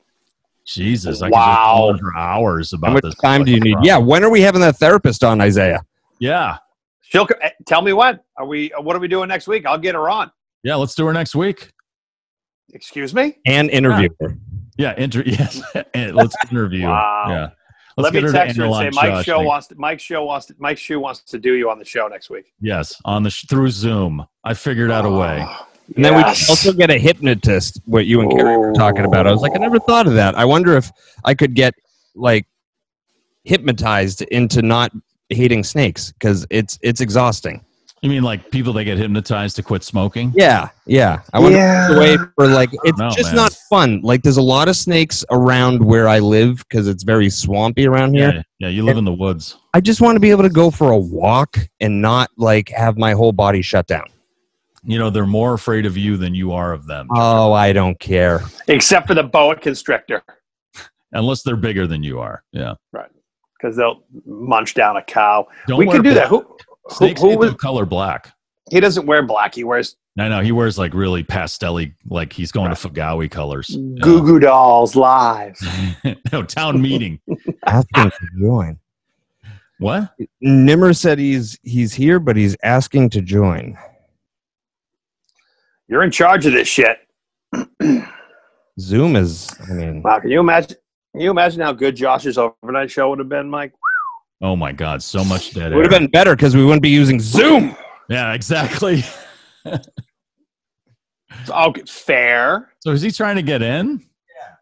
[0.65, 1.75] Jesus, I could Wow.
[1.77, 3.15] go on for hours about How much this.
[3.17, 3.77] time do you need?
[3.83, 5.85] Yeah, when are we having that therapist on, Isaiah?
[6.21, 6.59] yeah,
[7.03, 8.19] she'll eh, tell me when.
[8.39, 8.73] Are we?
[8.81, 9.67] What are we doing next week?
[9.67, 10.31] I'll get her on.
[10.63, 10.75] yeah.
[10.77, 11.71] Let's do her next week.
[12.73, 13.39] Excuse me.
[13.47, 14.37] And interview her.
[14.77, 15.63] Yeah, inter- yes.
[15.95, 16.87] let's interview.
[16.87, 17.25] Wow.
[17.29, 17.49] Yeah.
[17.99, 19.75] Let Let's me her text her and say analyze Mike Josh Show next- wants to,
[19.77, 22.53] Mike Show wants to, Mike Shue wants to do you on the show next week.
[22.61, 24.27] Yes, on the sh- through Zoom.
[24.45, 25.43] I figured out a way.
[25.49, 29.27] Oh, And then we also get a hypnotist, what you and Carrie were talking about.
[29.27, 30.35] I was like, I never thought of that.
[30.37, 30.91] I wonder if
[31.25, 31.73] I could get
[32.15, 32.47] like
[33.45, 34.93] hypnotized into not
[35.31, 37.65] hating snakes because it's it's exhausting.
[38.03, 40.33] You mean like people that get hypnotized to quit smoking?
[40.37, 41.23] Yeah, yeah.
[41.33, 43.37] I wonder if there's a way for like it's know, just man.
[43.37, 44.01] not fun.
[44.03, 48.15] Like there's a lot of snakes around where I live because it's very swampy around
[48.15, 48.33] here.
[48.35, 48.69] Yeah, yeah.
[48.69, 49.57] You live in the woods.
[49.73, 52.99] I just want to be able to go for a walk and not like have
[52.99, 54.05] my whole body shut down.
[54.85, 57.99] You know they're more afraid of you than you are of them, Oh, I don't
[57.99, 58.43] care.
[58.69, 60.23] except for the boa constrictor
[61.13, 62.45] unless they're bigger than you are.
[62.53, 62.75] Yeah.
[62.93, 63.11] Right.
[63.59, 65.49] Because they'll munch down a cow.
[65.67, 66.29] Don't we wear can do that.
[66.29, 66.45] black.
[66.45, 66.57] Who, who,
[66.91, 68.33] Snakes who hate was, color black.
[68.71, 69.55] he doesn't wear black.
[69.55, 73.69] He wears No, no, he wears like really pastelly, like he's going to Fagawi colors.
[73.71, 74.01] Yeah.
[74.03, 75.57] Goo Goo Dolls live.
[76.33, 77.21] no town meeting.
[77.67, 78.79] Asking to join.
[79.79, 80.15] What?
[80.41, 83.77] Nimmer said he's he's here, but he's asking to join.
[85.89, 86.99] You're in charge of this shit.
[88.81, 89.49] Zoom is.
[89.69, 90.77] I mean, Wow, can you imagine?
[91.13, 93.73] Can you imagine how good Josh's overnight show would have been, Mike?
[94.43, 95.03] Oh my God!
[95.03, 97.75] So much dead it would have been better because we wouldn't be using Zoom.
[98.09, 99.03] Yeah, exactly.
[101.49, 102.73] Okay, fair.
[102.81, 104.01] So is he trying to get in?
[104.01, 104.55] Yeah.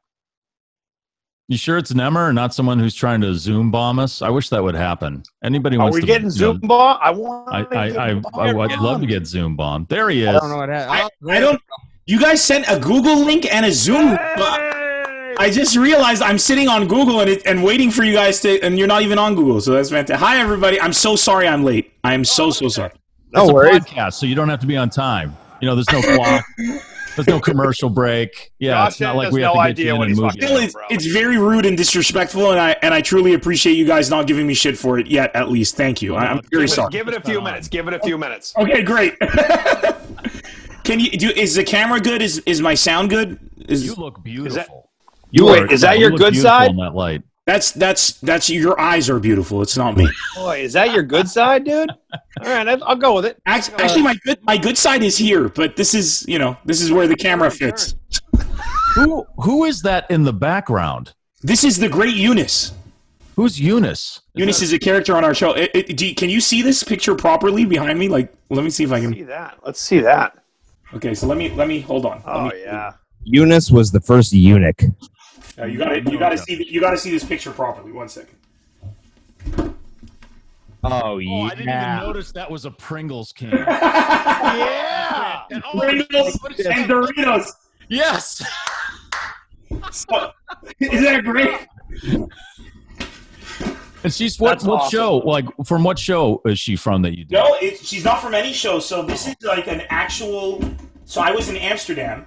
[1.49, 4.23] You sure it's Nemmer and not someone who's trying to Zoom bomb us?
[4.23, 5.23] I wish that would happen.
[5.43, 6.99] Anybody Are wants we to getting Zoom know, bomb?
[7.01, 7.49] I want.
[7.49, 9.89] I, I, I, I, would love to get Zoom bombed.
[9.89, 10.29] There he is.
[10.29, 11.31] I don't know what I, happened.
[11.31, 11.61] I don't.
[12.07, 14.19] You guys sent a Google link and a Zoom.
[15.38, 18.61] I just realized I'm sitting on Google and it, and waiting for you guys to,
[18.62, 19.61] and you're not even on Google.
[19.61, 20.16] So that's fantastic.
[20.25, 20.81] Hi everybody.
[20.81, 21.92] I'm so sorry I'm late.
[22.05, 22.92] I am so so sorry.
[23.33, 23.79] No it's a worries.
[23.81, 25.37] podcast, so you don't have to be on time.
[25.61, 26.44] You know, there's no clock.
[27.16, 28.53] there's no commercial break.
[28.59, 30.11] Yeah, Josh it's not like we have no to get idea you in what and
[30.11, 30.33] he's move.
[30.33, 34.11] Still, it's, it's very rude and disrespectful, and I and I truly appreciate you guys
[34.11, 35.35] not giving me shit for it yet.
[35.35, 36.14] At least, thank you.
[36.14, 36.90] I, I'm very Give it, sorry.
[36.90, 37.68] give it a few minutes.
[37.68, 38.55] Give it a few minutes.
[38.57, 39.18] Okay, great.
[40.85, 41.31] Can you do?
[41.31, 42.20] Is the camera good?
[42.23, 43.38] Is is my sound good?
[43.68, 44.84] Is You look beautiful.
[45.37, 46.70] You wait, is that you your look good side?
[46.70, 47.23] In that light.
[47.44, 49.62] that's that's that's your eyes are beautiful.
[49.62, 50.09] It's not me.
[50.37, 51.90] Boy, is that your good side, dude?
[51.90, 53.37] All right, I'll I'll go with it.
[53.44, 56.81] Act- Actually, my good my good side is here, but this is you know this
[56.81, 57.97] is where the camera fits.
[58.94, 61.14] Who who is that in the background?
[61.42, 62.73] This is the great Eunice.
[63.35, 64.20] Who's Eunice?
[64.35, 65.53] Eunice is a character on our show.
[65.55, 68.07] It, it, do you- can you see this picture properly behind me?
[68.09, 69.59] Like, let me see if I can See that?
[69.66, 70.38] Let's see that.
[70.94, 72.18] Okay, so let me let me hold on.
[72.25, 72.92] Let Oh me- yeah.
[73.25, 74.81] Eunice was the first eunuch.
[75.59, 77.93] Uh, you got to you got to see you got to see this picture properly.
[77.93, 78.37] One second.
[80.87, 83.51] Oh Oh, I didn't even notice that was a Pringles can.
[85.45, 85.61] Yeah.
[85.64, 87.51] Oh, Pringles and Doritos.
[87.88, 88.43] yes.
[89.90, 90.31] So,
[90.79, 91.67] is that great?
[94.05, 94.51] And she's what?
[94.51, 94.90] That's what awesome.
[94.90, 95.17] show?
[95.19, 97.35] Like from what show is she from that you do?
[97.35, 98.79] No, it, she's not from any show.
[98.79, 100.62] So this is like an actual.
[101.07, 102.25] So I was in Amsterdam,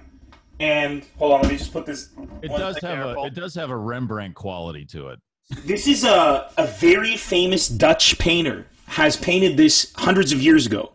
[0.60, 2.10] and hold on, let me just put this.
[2.42, 5.20] It does have a it does have a Rembrandt quality to it.
[5.64, 10.92] This is a a very famous Dutch painter has painted this hundreds of years ago,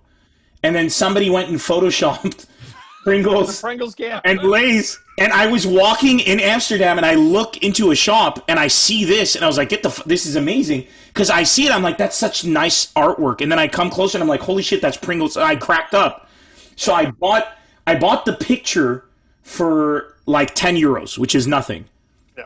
[0.64, 2.48] and then somebody went and photoshopped
[3.04, 4.22] Pringles Pringles can.
[4.26, 5.00] and Lay's.
[5.20, 9.06] And I was walking in Amsterdam, and I look into a shop, and I see
[9.06, 9.90] this, and I was like, "Get the!
[9.90, 13.52] F- this is amazing!" Because I see it, I'm like, "That's such nice artwork." And
[13.52, 16.28] then I come closer, and I'm like, "Holy shit, that's Pringles!" And I cracked up.
[16.76, 17.48] So I bought
[17.86, 19.06] I bought the picture
[19.44, 21.86] for like ten euros, which is nothing.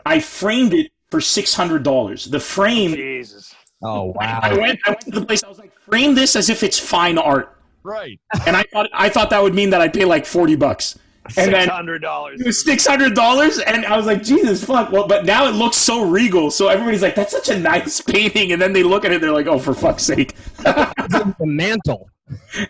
[0.04, 2.26] I framed it for six hundred dollars.
[2.26, 2.94] The frame.
[2.94, 3.54] Jesus.
[3.82, 4.40] Oh wow.
[4.42, 4.78] I went.
[4.86, 5.42] I went to the place.
[5.44, 8.20] I was like, frame this as if it's fine art, Right.
[8.46, 10.98] and I thought I thought that would mean that I'd pay like forty bucks.
[11.24, 12.40] And Six then hundred dollars.
[12.40, 14.90] it was six hundred dollars, and I was like, Jesus fuck.
[14.90, 16.50] Well, but now it looks so regal.
[16.50, 19.30] So everybody's like, that's such a nice painting, and then they look at it, they're
[19.32, 20.34] like, oh, for fuck's sake.
[20.58, 22.08] the mantle.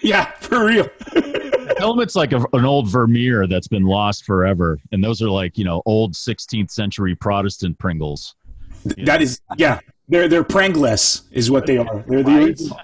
[0.00, 0.88] yeah, for real.
[1.78, 5.30] Tell them it's like a, an old Vermeer that's been lost forever, and those are
[5.30, 8.34] like you know old 16th century Protestant Pringles.
[9.04, 9.80] That is, yeah.
[10.08, 12.04] They're they're Prangless is what they are.
[12.08, 12.42] They're the Right.
[12.48, 12.80] original.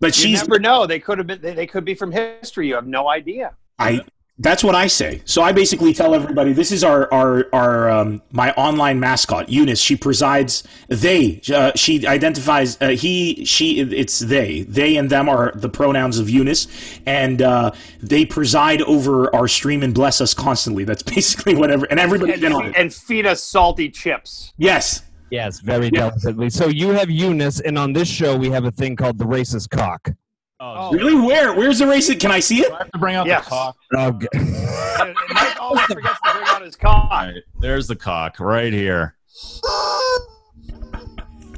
[0.00, 0.86] But You she's never know.
[0.86, 1.40] They could have been.
[1.40, 2.68] They, they could be from history.
[2.68, 3.54] You have no idea.
[3.78, 4.00] I.
[4.38, 5.22] That's what I say.
[5.24, 9.80] So I basically tell everybody this is our our our um, my online mascot Eunice.
[9.80, 10.64] She presides.
[10.88, 11.40] They.
[11.52, 12.76] Uh, she identifies.
[12.80, 13.44] Uh, he.
[13.44, 13.80] She.
[13.80, 14.62] It's they.
[14.62, 16.66] They and them are the pronouns of Eunice,
[17.06, 20.84] and uh, they preside over our stream and bless us constantly.
[20.84, 21.86] That's basically whatever.
[21.86, 24.54] And everybody's And, been on and feed us salty chips.
[24.56, 25.02] Yes.
[25.30, 26.50] Yes, very delicately.
[26.50, 29.70] So you have Eunice, and on this show we have a thing called the racist
[29.70, 30.10] cock.
[30.64, 31.14] Oh, oh, Really?
[31.16, 31.54] Where?
[31.54, 32.14] Where's the race?
[32.14, 32.68] Can I see it?
[32.68, 33.44] do I have to bring out Yes.
[33.44, 33.76] the cock.
[33.96, 34.46] Oh, g- And,
[35.08, 37.08] and Mike always forgets to bring out his cock.
[37.10, 39.16] All right, there's the cock right here.
[39.26, 39.60] So,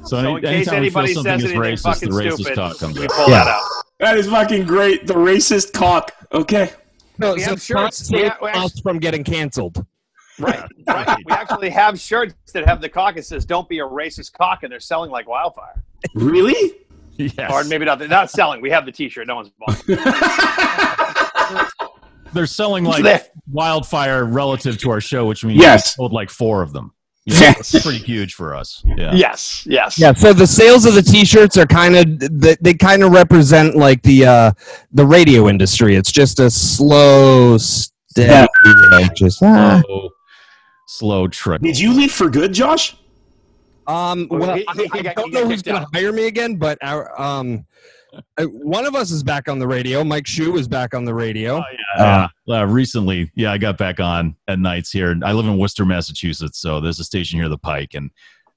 [0.05, 2.35] So any, in case anytime we feel anybody something says is anything racist, the racist
[2.35, 3.11] stupid, cock comes we out.
[3.11, 3.45] pull Yeah.
[3.45, 3.62] that out.
[4.01, 5.07] That is fucking great.
[5.07, 6.12] The racist cock.
[6.33, 6.71] Okay.
[7.19, 7.99] no, We so have shirts.
[8.09, 9.85] save We have- we us from getting canceled.
[10.38, 11.17] Right, right.
[11.25, 13.17] We actually have shirts that have the cock.
[13.17, 15.85] It says "Don't be a racist cock," and they're selling like wildfire.
[16.14, 16.73] Really?
[17.16, 17.50] Yes.
[17.53, 17.98] Or maybe not.
[17.98, 18.61] They're not selling.
[18.61, 19.27] We have the T-shirt.
[19.27, 19.81] No one's buying.
[22.33, 23.22] They're selling like There.
[23.50, 25.94] wildfire relative to our show, which means Yes.
[25.96, 26.92] we sold like four of them.
[27.27, 27.72] You know, Yes.
[27.74, 28.83] It's pretty huge for us.
[28.85, 29.14] Yeah.
[29.14, 29.98] Yes, yes.
[29.98, 33.77] Yeah, so the sales of the T-shirts are kind of they, they kind of represent
[33.77, 34.53] like the uh,
[34.92, 35.94] the radio industry.
[35.94, 38.46] It's just a slow, steady,
[38.90, 39.81] like, just ah.
[39.87, 40.09] Slow,
[40.88, 41.64] slow trickle.
[41.66, 42.96] Did you leave for good, Josh?
[43.87, 45.87] Um, well, He- I, he- he I got- don't he got know who's going to
[45.92, 47.66] hire me again, but our um,
[48.38, 50.05] uh, one of us is back on the radio.
[50.05, 51.62] Mike Shue is back on the radio.
[51.99, 55.16] Uh, uh, recently, yeah, I got back on at nights here.
[55.25, 58.11] I live in Worcester, Massachusetts, so there's a station here, the Pike, and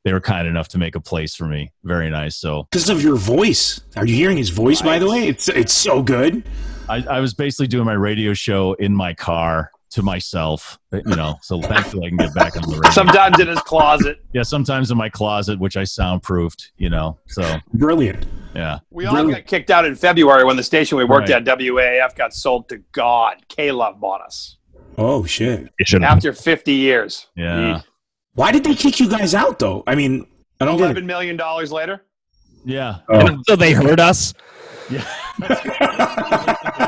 [0.06, 1.72] they were kind enough to make a place for me.
[1.84, 2.38] Very nice.
[2.38, 3.82] So Because of your voice.
[3.96, 5.28] Are you hearing his voice, by the way?
[5.28, 6.44] It's it's so good.
[6.88, 11.16] I, I was basically doing my radio show in my car to myself, uh, you
[11.16, 11.36] know.
[11.42, 12.92] So thankfully, I can get back on the radio.
[12.92, 14.20] Sometimes in his closet.
[14.34, 17.18] yeah, sometimes in my closet, which I soundproofed, you know.
[17.28, 18.26] So Brilliant.
[18.56, 21.48] yeah, We all got kicked out in February when the station we worked Right.
[21.48, 23.38] at, WAAF, got sold to God.
[23.48, 24.58] K Love bought us
[24.98, 25.70] Oh shit.
[25.78, 27.28] It after 50 years.
[27.36, 27.82] yeah,
[28.34, 29.84] Why did they kick you guys out though?
[29.88, 30.26] I mean,
[30.60, 32.04] I don't get Eleven dollars later.
[32.66, 33.00] yeah.
[33.10, 33.38] Oh.
[33.48, 34.34] So they heard us.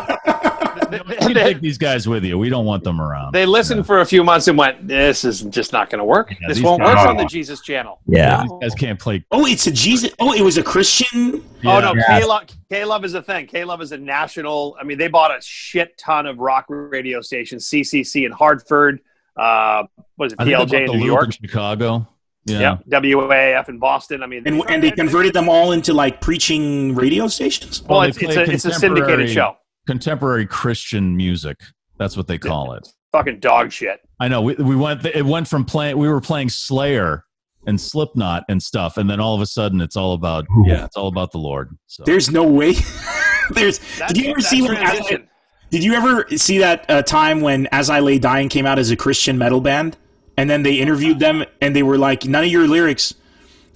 [1.30, 2.38] You take these guys with you.
[2.38, 3.34] We don't want them around.
[3.34, 6.32] They listened for a few months and went, "This is just not going to work.
[6.32, 8.42] Yeah, this won't work on the Jesus channel." Yeah.
[8.44, 9.24] These guys can't play.
[9.32, 10.12] Oh, it's a Jesus.
[10.20, 11.44] Oh, it was a Christian.
[11.66, 12.20] Oh no, Yeah.
[12.20, 12.44] K Love.
[12.72, 13.48] K Love is a thing.
[13.48, 14.76] K Love is a national.
[14.80, 17.68] I mean, they bought a shit ton of rock radio stations.
[17.70, 19.00] CCC in Hartford.
[19.38, 19.84] Uh,
[20.16, 20.40] what is it?
[20.42, 21.26] I think they PLJ in New York.
[21.26, 22.08] in Chicago.
[22.46, 22.78] Yeah.
[22.88, 23.00] Yeah.
[23.02, 24.24] WAAF in Boston.
[24.24, 27.84] I mean, And and they converted them all into like preaching radio stations.
[27.84, 29.56] Well, Well, it's, it's, a, it's a syndicated show.
[29.88, 31.60] Contemporary Christian music.
[31.98, 32.88] That's what they call it.
[33.12, 34.00] Fucking dog shit.
[34.20, 34.42] I know.
[34.42, 35.06] We, we went.
[35.06, 35.98] It went from playing.
[35.98, 37.26] We were playing Slayer
[37.66, 40.96] and Slipknot and stuff, and then all of a sudden, it's all about yeah, it's
[40.96, 41.76] all about the Lord.
[41.88, 42.74] So There's no way.
[43.52, 43.80] There's.
[43.98, 44.76] That, did you ever see when?
[44.76, 45.28] transition.
[45.70, 48.90] Did you ever see that uh, time when As I Lay Dying came out as
[48.90, 49.98] a Christian metal band,
[50.38, 53.14] and then they interviewed them and they were like, "None of your lyrics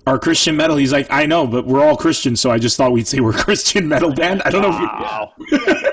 [0.07, 2.91] are Christian metal." He's like, "I know, but we're all Christians, so I just thought
[2.91, 5.91] we'd say we're a Christian metal band." I don't know if you.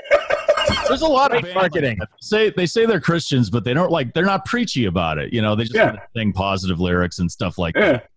[0.91, 0.97] Wow.
[0.97, 1.97] there's a lot of marketing.
[1.99, 5.33] that say they say they're Christians, but they don't like they're not preachy about it.
[5.33, 5.95] You know, they just Yeah.
[6.15, 8.09] sing positive lyrics and stuff like that.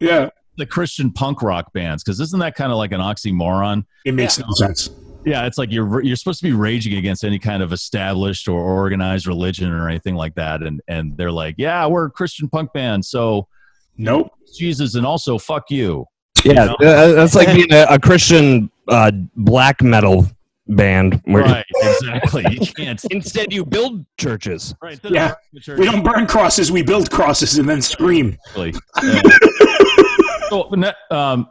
[0.00, 0.30] Yeah, yeah.
[0.56, 3.84] the Christian punk rock bands because isn't that kind of like an oxymoron?
[4.04, 4.90] It makes no sense.
[5.26, 8.60] Yeah, it's like you're you're supposed to be raging against any kind of established or
[8.60, 12.72] organized religion or anything like that, and and they're like, yeah, we're a Christian punk
[12.74, 13.48] band, so
[13.96, 14.32] Nope.
[14.58, 16.04] Jesus, and also fuck you.
[16.44, 20.26] Yeah, uh, that's like being a, a Christian uh, black metal
[20.68, 21.20] band.
[21.24, 22.44] Where Right, exactly.
[22.50, 23.02] You can't.
[23.10, 24.74] Instead, you build churches.
[24.82, 25.34] Right, Yeah.
[25.68, 28.36] We don't burn crosses; we build crosses and then scream.
[28.56, 28.72] Exactly.
[29.02, 29.22] Yeah.
[30.48, 31.48] so, ne- um,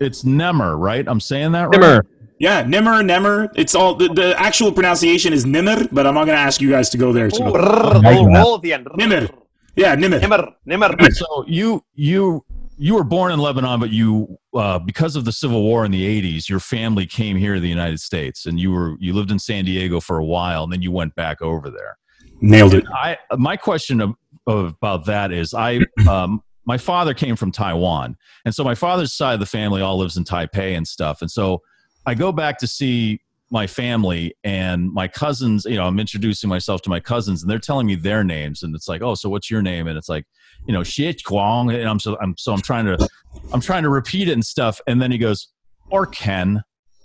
[0.00, 1.06] it's Nemer, right?
[1.06, 1.80] I'm saying that right.
[1.80, 2.06] Nimmer.
[2.38, 3.50] Yeah, Nimmer, Nemmer.
[3.54, 6.70] It's all the, the actual pronunciation is Nimmer, but I'm not going to ask you
[6.70, 7.26] guys to go there.
[7.26, 7.44] Ooh, So.
[7.54, 8.88] roll, roll at the end.
[8.96, 9.28] Nimmer.
[9.76, 10.18] Yeah, Nimmer.
[10.18, 10.52] Nimmer.
[10.66, 11.10] Nimmer.
[11.12, 12.44] So you you
[12.78, 16.22] you were born in Lebanon, but you uh, because of the civil war in the
[16.22, 19.38] '80s, your family came here to the United States, and you were you lived in
[19.38, 21.98] San Diego for a while, and then you went back over there.
[22.40, 22.84] Nailed it.
[22.92, 24.14] I my question of,
[24.46, 29.12] of, about that is I um, my father came from Taiwan, and so my father's
[29.12, 31.20] side of the family all lives in Taipei and stuff.
[31.22, 31.62] And so
[32.06, 35.66] I go back to see my family and my cousins.
[35.66, 38.74] You know, I'm introducing myself to my cousins, and they're telling me their names, and
[38.74, 39.86] it's like, oh, so what's your name?
[39.86, 40.24] And it's like,
[40.66, 43.08] you know, Xie Guang, and I'm so I'm so I'm trying to
[43.52, 45.48] I'm trying to repeat it and stuff, and then he goes,
[45.90, 46.62] or Ken.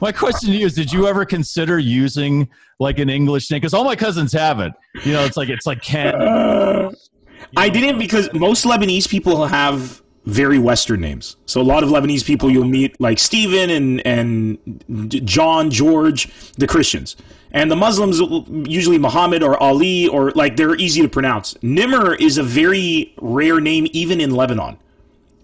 [0.00, 3.58] My question to you is: Did you ever consider using like an English name?
[3.58, 4.72] Because all my cousins have it.
[5.04, 6.14] You know, it's like it's like Ken.
[6.14, 6.90] Uh,
[7.56, 11.36] I didn't because most Lebanese people have very Western names.
[11.46, 16.66] So a lot of Lebanese people you'll meet like Stephen and and John, George, the
[16.66, 17.16] Christians,
[17.56, 18.20] and the Muslims
[18.68, 21.54] usually Muhammad or Ali or like they're easy to pronounce.
[21.54, 24.76] Nemr is a very rare name even in Lebanon.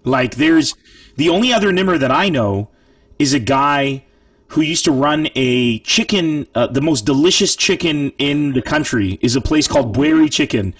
[0.03, 0.75] Like there's
[1.17, 2.69] the only other Nemr that I know
[3.17, 4.05] is a guy
[4.49, 9.35] who used to run a chicken, uh, the most delicious chicken in the country, is
[9.35, 10.75] a place called Bueri Chicken.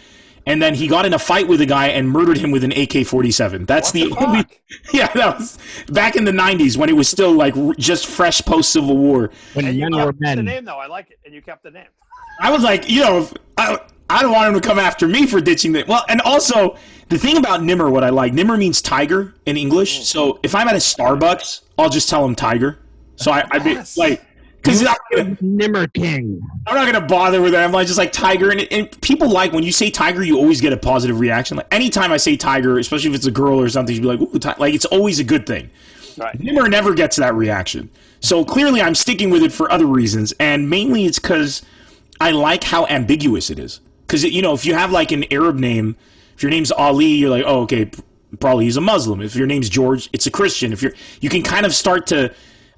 [0.45, 2.73] And then he got in a fight with a guy and murdered him with an
[2.73, 3.65] AK 47.
[3.65, 4.45] That's What the, the only.
[4.93, 5.57] Yeah, that was
[5.89, 9.31] back in the 90s when it was still like just fresh post Civil War.
[9.53, 10.77] When And you men were kept the name though.
[10.79, 11.87] I like it, and you kept the name.
[12.41, 13.79] I was like, you know, I,
[14.09, 15.85] I don't want him to come after me for ditching the.
[15.87, 16.75] Well, and also,
[17.09, 20.01] the thing about Nemr, what I like, Nemr means tiger in English.
[20.01, 20.03] Mm.
[20.03, 22.79] So if I'm at a Starbucks, I'll just tell him tiger.
[23.15, 23.95] So I, I'd be Yes.
[23.97, 24.25] like,
[24.63, 26.41] because I'm not gonna- Nemr King.
[26.65, 27.63] I'm not gonna bother with that.
[27.63, 30.61] I'm like just like tiger, and, and people like when you say tiger, you always
[30.61, 31.57] get a positive reaction.
[31.57, 34.21] Like anytime I say tiger, especially if it's a girl or something, you'd be like,
[34.21, 34.49] Ooh, ti-.
[34.57, 35.69] like it's always a good thing.
[36.17, 36.37] Right.
[36.39, 37.89] Nemr never gets that reaction.
[38.19, 41.61] So clearly, I'm sticking with it for other reasons, and mainly it's because
[42.21, 43.81] I like how ambiguous it is.
[44.07, 45.97] Because you know, if you have like an Arab name,
[46.35, 47.89] if your name's Ali, you're like, oh, okay,
[48.39, 49.21] probably he's a Muslim.
[49.21, 50.71] If your name's George, it's a Christian.
[50.71, 52.33] If you're, you can kind of start to.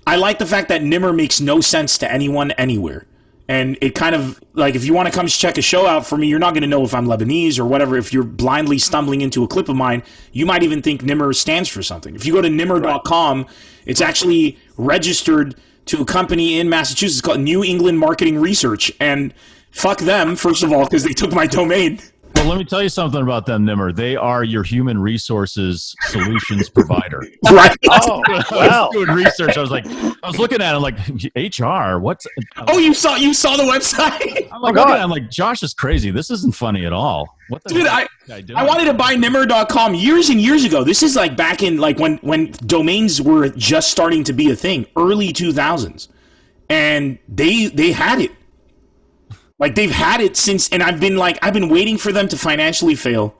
[0.07, 3.07] I like the fact that Nemr makes no sense to anyone anywhere.
[3.47, 6.17] And it kind of like if you want to come check a show out for
[6.17, 7.95] me, you're not going to know if I'm Lebanese or whatever.
[7.95, 11.69] If you're blindly stumbling into a clip of mine, you might even think Nemr stands
[11.69, 12.15] for something.
[12.15, 13.45] If you go to nemr.com,
[13.85, 18.91] it's actually registered to a company in Massachusetts called New England Marketing Research.
[18.99, 19.31] And
[19.69, 21.99] fuck them, first of all, because they took my domain.
[22.45, 23.95] Well, let me tell you something about them, Nemr.
[23.95, 27.23] They are your human resources solutions provider.
[27.51, 27.75] Right?
[27.89, 29.57] Oh, I was doing research.
[29.57, 30.95] I was like, I was looking at it like
[31.35, 31.97] HR.
[31.97, 32.27] What's?
[32.67, 34.47] Oh, you saw you saw the website?
[34.51, 34.81] I'm like, oh, God.
[34.81, 36.11] looking at it, I'm like, Josh is crazy.
[36.11, 37.35] This isn't funny at all.
[37.49, 38.57] What the Dude, I is this guy doing?
[38.59, 40.83] I wanted to buy nemr.com years and years ago.
[40.83, 44.55] This is like back in like when when domains were just starting to be a
[44.55, 46.09] thing, early 2000s.
[46.69, 48.31] And they they had it.
[49.57, 52.37] Like they've had it since and I've been like I've been waiting for them to
[52.37, 53.35] financially fail.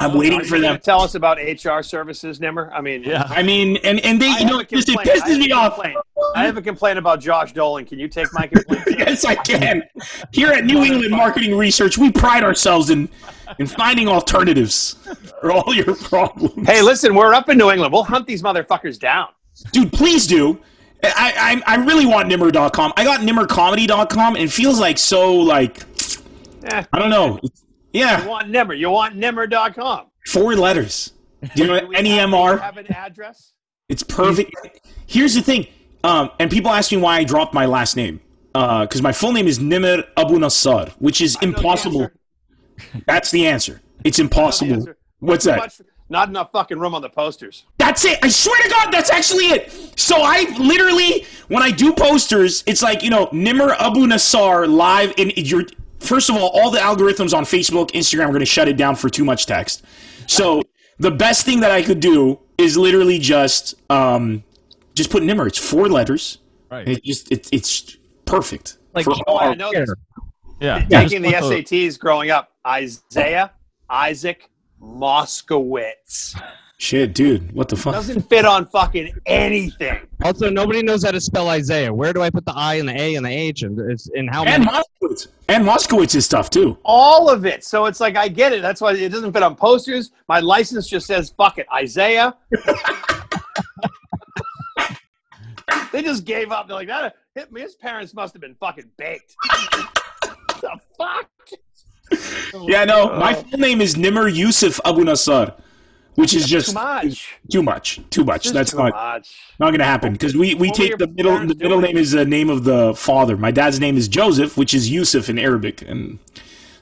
[0.00, 0.62] I'm waiting Are for them.
[0.74, 2.70] gonna Tell us about HR services, Nemr.
[2.72, 3.24] I mean, Yeah.
[3.28, 5.50] I mean, and and they I you know have it a just it pisses me
[5.50, 5.74] off.
[5.74, 5.96] complaint.
[6.36, 7.84] I have a complaint about Josh Dolan.
[7.86, 8.84] Can you take my complaint?
[8.98, 9.82] Yes, I can.
[10.32, 13.08] Here at New England Marketing Research, we pride ourselves in
[13.58, 14.96] in finding alternatives
[15.40, 16.68] for all your problems.
[16.68, 17.92] hey, listen, we're up in New England.
[17.92, 19.28] We'll hunt these motherfuckers down.
[19.72, 20.60] dude please do
[21.02, 25.82] I, I i really want nemr.com i got nemrcomedy.com and it feels like so like
[26.64, 27.38] Eh, i don't know.
[27.92, 28.22] Yeah.
[28.22, 28.76] You want Nemr?
[28.76, 30.06] You want Nemr.com?
[30.26, 31.12] four letters.
[31.54, 33.52] Do you know Do we have- nemr Have an address?
[33.88, 34.52] it's perfect.
[35.06, 35.68] Here's the thing.
[36.04, 38.20] Um and people ask me why i dropped my last name.
[38.54, 42.10] Uh because my full name is nemr abu nassar which is I know the impossible.
[43.06, 43.80] that's the answer.
[44.04, 44.74] It's the impossible.
[44.74, 44.98] answer.
[45.20, 45.58] what's Too that?
[45.58, 45.80] much-
[46.10, 47.64] not enough fucking room on the posters.
[47.78, 48.18] That's it.
[48.22, 49.70] I swear to God, that's actually it.
[49.98, 55.12] So I literally, when I do posters, it's like you know Nemr Abu Nassar live
[55.16, 55.64] in your.
[56.00, 58.94] First of all, all the algorithms on Facebook, Instagram are going to shut it down
[58.94, 59.84] for too much text.
[60.28, 60.62] So
[61.00, 64.44] the best thing that I could do is literally just um,
[64.94, 65.48] just put Nemr.
[65.48, 66.38] It's four letters.
[66.70, 66.86] Right.
[66.88, 68.78] It just it, it's perfect.
[68.94, 69.90] Like, For Oh, all- I know this.
[70.60, 70.84] Yeah.
[70.86, 72.52] Taking the SATs growing up.
[72.66, 73.52] Isaiah
[73.90, 74.50] Isaac
[74.82, 76.34] Moskowitz
[76.78, 77.52] shit, dude.
[77.52, 77.92] What the fuck?
[77.92, 80.00] doesn't fit on fucking anything.
[80.24, 81.92] Also, nobody knows how to spell Isaiah.
[81.92, 84.26] Where do I put the I and the A and the H and it's in
[84.28, 84.78] how And many?
[84.78, 85.28] Moskowitz.
[85.48, 86.78] And Moskowitz's stuff too.
[86.84, 87.64] All of it.
[87.64, 88.62] So it's like I get it.
[88.62, 90.12] That's why it doesn't fit on posters.
[90.28, 92.34] My license just says fuck it, Isaiah.
[95.92, 96.68] they just gave up.
[96.68, 97.16] They're like that.
[97.54, 99.36] His parents must have been fucking baked.
[100.60, 101.28] the fuck?
[102.62, 103.10] Yeah, no.
[103.18, 105.54] My full name is Nemr Yusuf Abu Nassar,
[106.14, 107.36] which is just Too much.
[107.50, 108.00] Too much.
[108.10, 108.50] Too much.
[108.50, 109.36] That's too not much.
[109.60, 111.38] not going to happen because we, we What take the middle.
[111.38, 111.82] The middle doing?
[111.82, 113.36] name is the name of the father.
[113.36, 116.18] My dad's name is Joseph, which is Yusuf in Arabic, and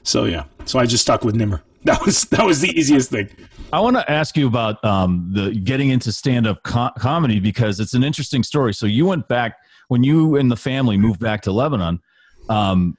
[0.03, 0.45] so yeah.
[0.65, 1.61] So I just stuck with Nemr.
[1.83, 3.29] That was that was the easiest thing.
[3.71, 7.93] I want to ask you about um, the getting into stand-up co- comedy because it's
[7.93, 8.73] an interesting story.
[8.73, 9.57] So you went back
[9.87, 12.01] when you and the family moved back to Lebanon.
[12.49, 12.96] Um,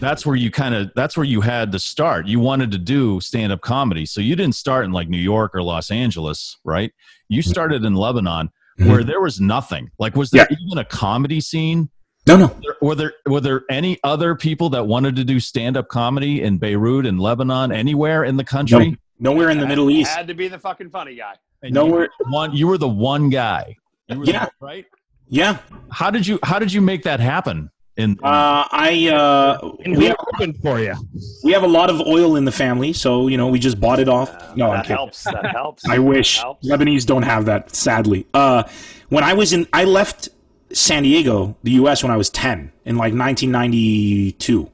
[0.00, 2.26] that's where you kind of that's where you had to start.
[2.26, 5.54] You wanted to do stand up comedy, so you didn't start in like New York
[5.54, 6.92] or Los Angeles, right?
[7.28, 7.50] You Mm-hmm.
[7.50, 9.90] started in Lebanon, where there was nothing.
[9.98, 11.88] Like, was there even a comedy scene?
[12.26, 12.46] No, no.
[12.62, 16.42] There- Were there were there any other people that wanted to do stand up comedy
[16.42, 18.98] in Beirut and Lebanon, anywhere in the country?
[19.18, 20.14] Nowhere in the Middle East.
[20.14, 21.34] Had to be the fucking funny guy.
[21.62, 22.02] And Nowhere.
[22.02, 22.54] You were one.
[22.54, 23.76] You were the one guy.
[24.08, 24.48] You were the- Yeah.
[24.60, 24.84] right.
[25.28, 25.58] Yeah.
[25.90, 27.70] How did you How did you make that happen?
[27.96, 30.94] In, Uh, I uh, And we who have, opened for you?
[31.42, 33.98] we have a lot of oil in the family, so you know we just bought
[33.98, 34.30] it off.
[34.54, 35.24] No, I'm that helps.
[35.24, 35.88] That helps.
[35.88, 36.68] I wish Helps.
[36.68, 37.74] Lebanese don't have that.
[37.74, 38.64] Sadly, uh,
[39.08, 40.28] when I was in, I left
[40.72, 42.02] San Diego, the U.S.
[42.02, 44.70] when I was ten in like 1992,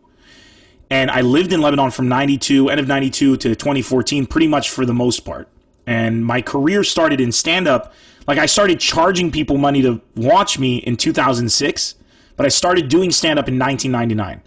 [0.91, 4.85] and I lived in Lebanon from 92, end of 92 to 2014, pretty much for
[4.85, 5.49] the most part.
[5.87, 7.93] And my career started in stand up.
[8.27, 11.95] Like I started charging people money to watch me in 2006,
[12.43, 14.43] but I started doing stand up in 1999.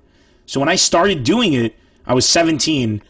[0.47, 3.01] So when I started doing it, I was 17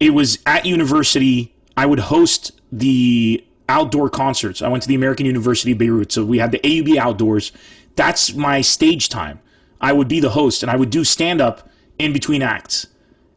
[0.00, 1.54] it was at university.
[1.76, 4.62] I would host the outdoor concerts.
[4.62, 7.52] I went to the American University of Beirut, so we had the AUB outdoors.
[7.94, 9.38] That's my stage time.
[9.80, 11.70] I would be the host, and I would do stand up
[12.00, 12.88] in between acts.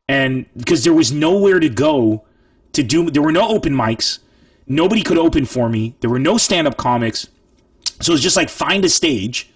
[0.07, 2.25] And because there was nowhere to go
[2.73, 4.17] to do, there were no open mics.
[4.65, 5.95] Nobody could open for me.
[5.99, 7.27] There were no stand up comics.
[8.01, 9.51] So it was just like find a stage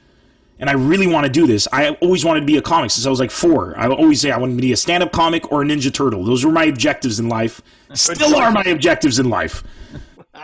[0.59, 1.67] and I really want to do this.
[1.71, 3.77] I always wanted to be a comic since I was like four.
[3.77, 6.23] I always say I wanted to be a stand-up comic or a Ninja Turtle.
[6.23, 7.61] Those were my objectives in life.
[7.93, 9.63] Still are my objectives in life.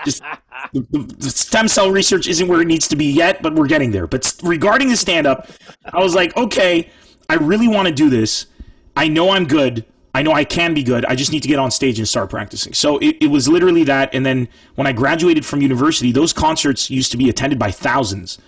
[0.04, 0.22] Just
[0.74, 3.68] the, the, the stem cell research isn't where it needs to be yet, but we're
[3.68, 4.08] getting there.
[4.08, 5.50] But regarding the stand-up,
[5.86, 6.90] I was like, okay,
[7.30, 8.48] I really want to do this.
[8.96, 9.86] I know I'm good.
[10.14, 11.06] I know I can be good.
[11.06, 12.74] I just need to get on stage and start practicing.
[12.74, 14.14] So it, it was literally that.
[14.14, 18.40] And then when I graduated from university, those concerts used to be attended by thousands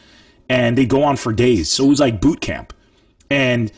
[0.51, 1.71] and they go on for days.
[1.71, 2.73] So it was like boot camp.
[3.29, 3.71] And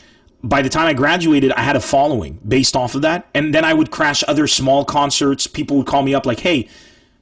[0.43, 3.27] by the time I graduated, I had a following based off of that.
[3.35, 5.45] And then I would crash other small concerts.
[5.45, 6.67] People would call me up like, hey,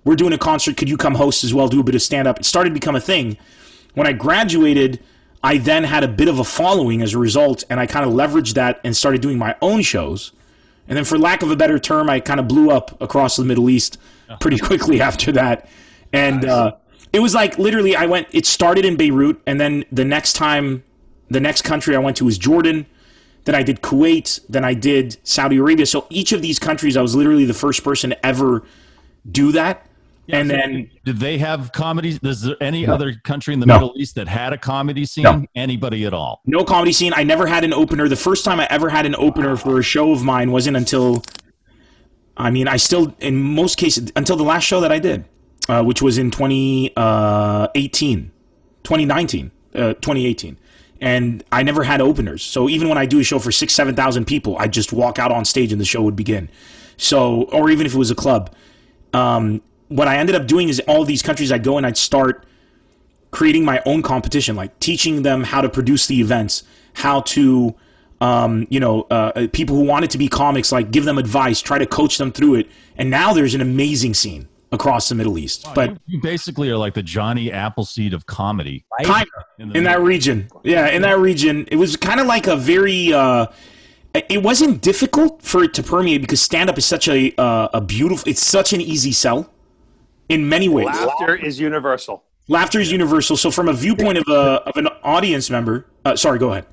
[0.06, 0.78] we're doing a concert.
[0.78, 1.68] Could you come host as well?
[1.68, 2.40] Do a bit of stand up.
[2.40, 3.38] It started to become a thing.
[3.94, 5.02] When I graduated,
[5.44, 7.66] I then had a bit of a following as a result.
[7.70, 10.32] And I kind of leveraged that and started doing my own shows.
[10.88, 13.44] And then, for lack of a better term, I kind of blew up across the
[13.44, 13.98] Middle East
[14.40, 15.68] pretty quickly after that.
[16.14, 16.76] And uh,
[17.14, 18.28] it was like literally, I went.
[18.32, 20.84] It started in Beirut, and then the next time,
[21.30, 22.86] the next country I went to was Jordan.
[23.46, 24.40] Then I did Kuwait.
[24.50, 25.86] Then I did Saudi Arabia.
[25.86, 28.64] So each of these countries, I was literally the first person to ever
[29.32, 29.88] do that.
[30.30, 32.20] and then Did they have comedies?
[32.22, 33.74] Is there any other country in the No.
[33.74, 35.24] Middle East that had a comedy scene?
[35.24, 35.46] No.
[35.56, 36.42] Anybody at all?
[36.46, 37.14] no comedy scene.
[37.16, 38.08] I never had an opener.
[38.08, 41.24] The first time I ever had an opener for a show of mine wasn't until,
[42.38, 45.26] I mean, I still, in most cases, until the last show that I did,
[45.72, 48.32] uh, which was in 2018,
[48.84, 50.58] 2019, uh, 2018.
[51.00, 52.44] And I never had openers.
[52.44, 55.32] So even when I do a show for six, 7,000 people, I just walk out
[55.32, 56.50] on stage and the show would begin.
[56.98, 58.54] So, or even if it was a club.
[59.14, 62.46] Um, what I ended up doing is all these countries I'd go and I'd start
[63.32, 66.64] creating my own competition, like teaching them how to produce the events,
[66.96, 67.74] how to,
[68.20, 71.78] um, you know, uh, people who wanted to be comics, like give them advice, try
[71.78, 72.70] to coach them through it.
[72.98, 75.68] And now there's an amazing scene across the Middle East.
[75.76, 78.86] But You basically are like the Johnny Appleseed of comedy.
[79.04, 79.28] kind
[79.60, 83.14] In in that region, yeah, in that region, it was kind of like a very.
[83.14, 83.48] Uh,
[84.14, 87.82] it wasn't difficult for it to permeate because stand up is such a uh, a
[87.82, 88.30] beautiful.
[88.30, 89.50] It's such an easy sell
[90.30, 90.88] in many ways.
[90.88, 92.24] Laughter is universal.
[92.48, 93.38] Laughter is universal.
[93.38, 96.66] So from a viewpoint of a of an audience member, uh, sorry, go ahead.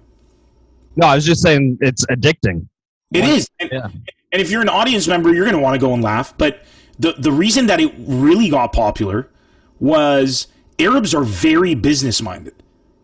[0.97, 2.67] No, I was just saying it's addicting.
[3.13, 3.87] It is, and, Yeah.
[4.33, 6.37] and if you're an audience member, you're going to want to go and laugh.
[6.37, 6.65] But
[6.99, 9.29] the the reason that it really got popular
[9.81, 12.55] was Arabs are very business minded,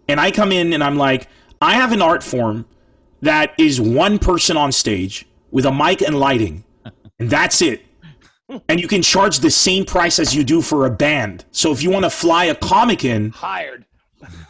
[0.09, 1.29] and I come in and I'm like,
[1.61, 2.67] I have an art form
[3.23, 6.65] that is one person on stage with a mic and lighting,
[7.19, 7.85] and that's it.
[8.69, 11.47] And you can charge the same price as you do for a band.
[11.51, 13.87] So if you want to fly a comic in, Hired.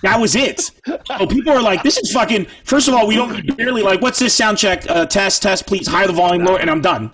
[0.03, 0.72] that was it.
[1.07, 4.18] So people are like, "This is fucking." First of all, we don't barely like, "What's
[4.18, 4.84] this sound check?
[4.90, 7.12] Uh, test, test, please, higher the volume, lower," and I'm done.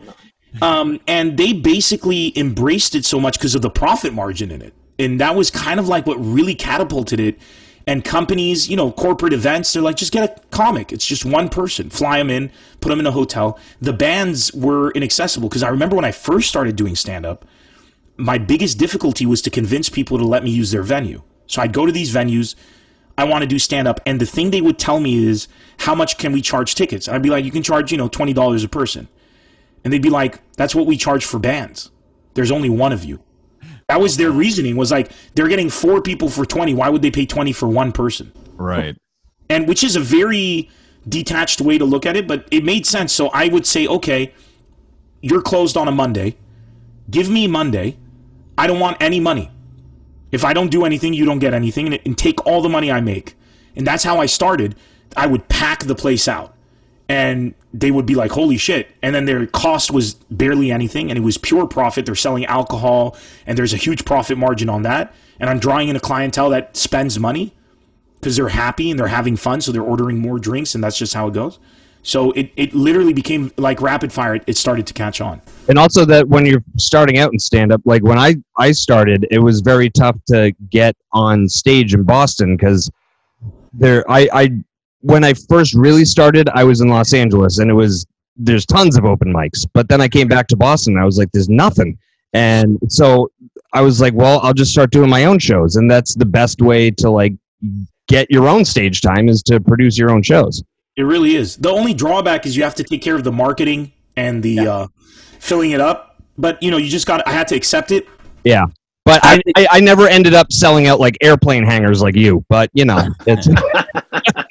[0.61, 4.75] Um, and they basically embraced it so much because of the profit margin in it,
[4.99, 7.39] and that was kind of like what really catapulted it.
[7.87, 10.93] And companies, you know, corporate events, they're like, just get a comic.
[10.93, 11.89] It's just one person.
[11.89, 13.59] Fly them in, put them in a hotel.
[13.81, 17.47] The bands were inaccessible because I remember when I first started doing stand up,
[18.17, 21.23] my biggest difficulty was to convince people to let me use their venue.
[21.47, 22.55] So I'd go to these venues.
[23.17, 25.49] I want to do stand up, and the thing they would tell me is,
[25.79, 28.33] "How much can we charge tickets?" I'd be like, "You can charge, you know, twenty
[28.33, 29.09] dollars a person,"
[29.85, 31.91] and they'd be like, "That's what we charge for bands.
[32.35, 33.21] There's only one of you."
[33.89, 34.77] That was their reasoning.
[34.77, 36.75] Was like they're getting four people for twenty.
[36.75, 38.33] Why would they pay twenty for one person?
[38.57, 38.97] Right.
[39.49, 40.69] and which is a very
[41.09, 43.13] detached way to look at it, but it made sense.
[43.13, 44.33] So I would say, okay,
[45.23, 46.37] you're closed on a Monday.
[47.11, 47.97] Give me Monday.
[48.57, 49.51] I don't want any money.
[50.31, 52.93] If I don't do anything, you don't get anything, and, and take all the money
[52.93, 53.35] I make.
[53.75, 54.77] And that's how I started.
[55.17, 56.55] I would pack the place out,
[57.11, 61.19] and they would be like, "Holy shit!" And then their cost was barely anything, and
[61.19, 62.07] it was pure profit.
[62.07, 65.13] They're selling alcohol, and there's a huge profit margin on that.
[65.41, 67.53] And I'm drawing in a clientele that spends money
[68.21, 71.13] because they're happy and they're having fun, so they're ordering more drinks, and that's just
[71.13, 71.59] how it goes.
[72.05, 74.41] So it, it literally became like rapid fire.
[74.47, 75.43] It, started to catch on.
[75.69, 79.27] and also that when you're starting out in stand up like when i i started
[79.31, 82.91] it was very tough to get on stage in boston because
[83.73, 84.45] there i i
[85.01, 88.97] when i first really started i was in los angeles and it was there's tons
[88.97, 91.49] of open mics but then i came back to boston and i was like there's
[91.49, 91.97] nothing
[92.33, 93.31] and so
[93.73, 96.61] i was like well i'll just start doing my own shows and that's the best
[96.63, 97.33] way to like
[98.09, 100.63] get your own stage time is to produce your own shows
[100.97, 101.57] It really is.
[101.57, 104.87] The only drawback is you have to take care of the marketing and the uh,
[105.39, 106.21] filling it up.
[106.37, 107.27] But you know, you just got.
[107.27, 108.07] I had to accept it.
[108.45, 108.67] yeah
[109.05, 112.69] but I, I, I never ended up selling out like airplane hangars like you but
[112.75, 113.49] you know it's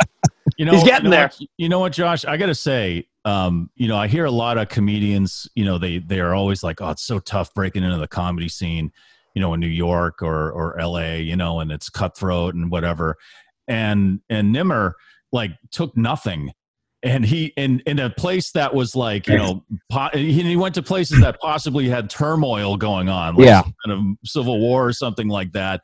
[0.60, 1.28] You know, He's getting you know there.
[1.28, 2.26] What, you know what, Josh?
[2.26, 5.48] I gotta say, um, you know, I hear a lot of comedians.
[5.56, 8.50] You know, they they are always like, "Oh, it's so tough breaking into the comedy
[8.50, 8.92] scene."
[9.36, 11.22] You know, in New York or or L.A.
[11.22, 13.16] You know, and it's cutthroat and whatever.
[13.70, 14.94] And and Nemr
[15.32, 16.52] like took nothing.
[17.04, 20.76] And he in in a place that was like you know po- he, he went
[20.76, 23.62] to places that possibly had turmoil going on, like Yeah.
[23.86, 25.80] kind of civil war or something like that,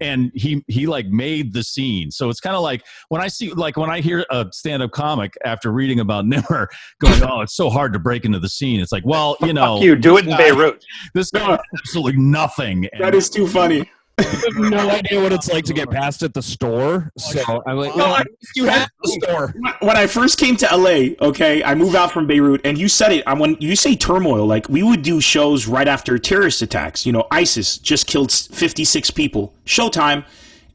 [0.00, 2.10] and he he like made the scene.
[2.10, 5.34] So it's kind of like when I see like when I hear a stand-up comic
[5.44, 6.66] after reading about Nemr
[7.00, 9.76] going, "Oh, it's so hard to break into the scene." It's like, well, you know,
[9.76, 9.96] Fuck you.
[9.96, 10.84] Do it in guy- Beirut.
[11.14, 12.86] This guy absolutely nothing.
[12.92, 13.90] And That is too funny.
[14.22, 17.10] Have no idea what it's like to get past at the store.
[17.16, 18.24] So I'm like, No, I-
[18.56, 19.54] you have the store.
[19.80, 23.12] when I first came to LA, okay, I moved out from Beirut, and you said
[23.12, 23.24] it.
[23.26, 27.04] I when you say turmoil, like we would do shows right after terrorist attacks.
[27.06, 29.52] You know, ISIS just killed fifty six people.
[29.66, 30.24] Showtime,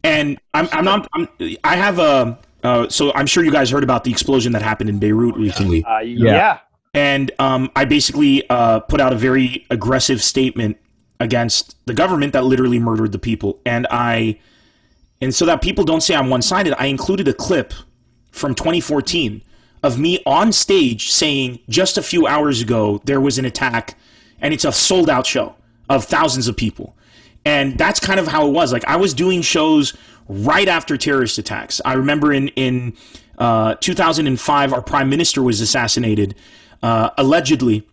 [0.04, 1.28] and I'm I'm not I'm,
[1.64, 2.38] I have a.
[2.64, 5.84] Uh, so I'm sure you guys heard about the explosion that happened in Beirut recently,
[5.84, 6.60] Uh, yeah.
[6.96, 10.78] and um, I basically uh, put out a very aggressive statement
[11.20, 14.40] against the government that literally murdered the people, and I,
[15.22, 17.74] and so that people don't say I'm one sided, I included a clip
[18.32, 19.42] from 2014
[19.82, 23.98] of me on stage saying just a few hours ago there was an attack
[24.40, 25.56] and it's a sold out show
[25.90, 26.96] of thousands of people.
[27.46, 28.74] And that's kind of how it was.
[28.74, 29.96] Like I was doing shows
[30.28, 31.80] right after terrorist attacks.
[31.86, 32.98] I remember in in
[33.38, 36.36] uh, 2005 our prime minister was assassinated
[36.82, 37.88] uh, allegedly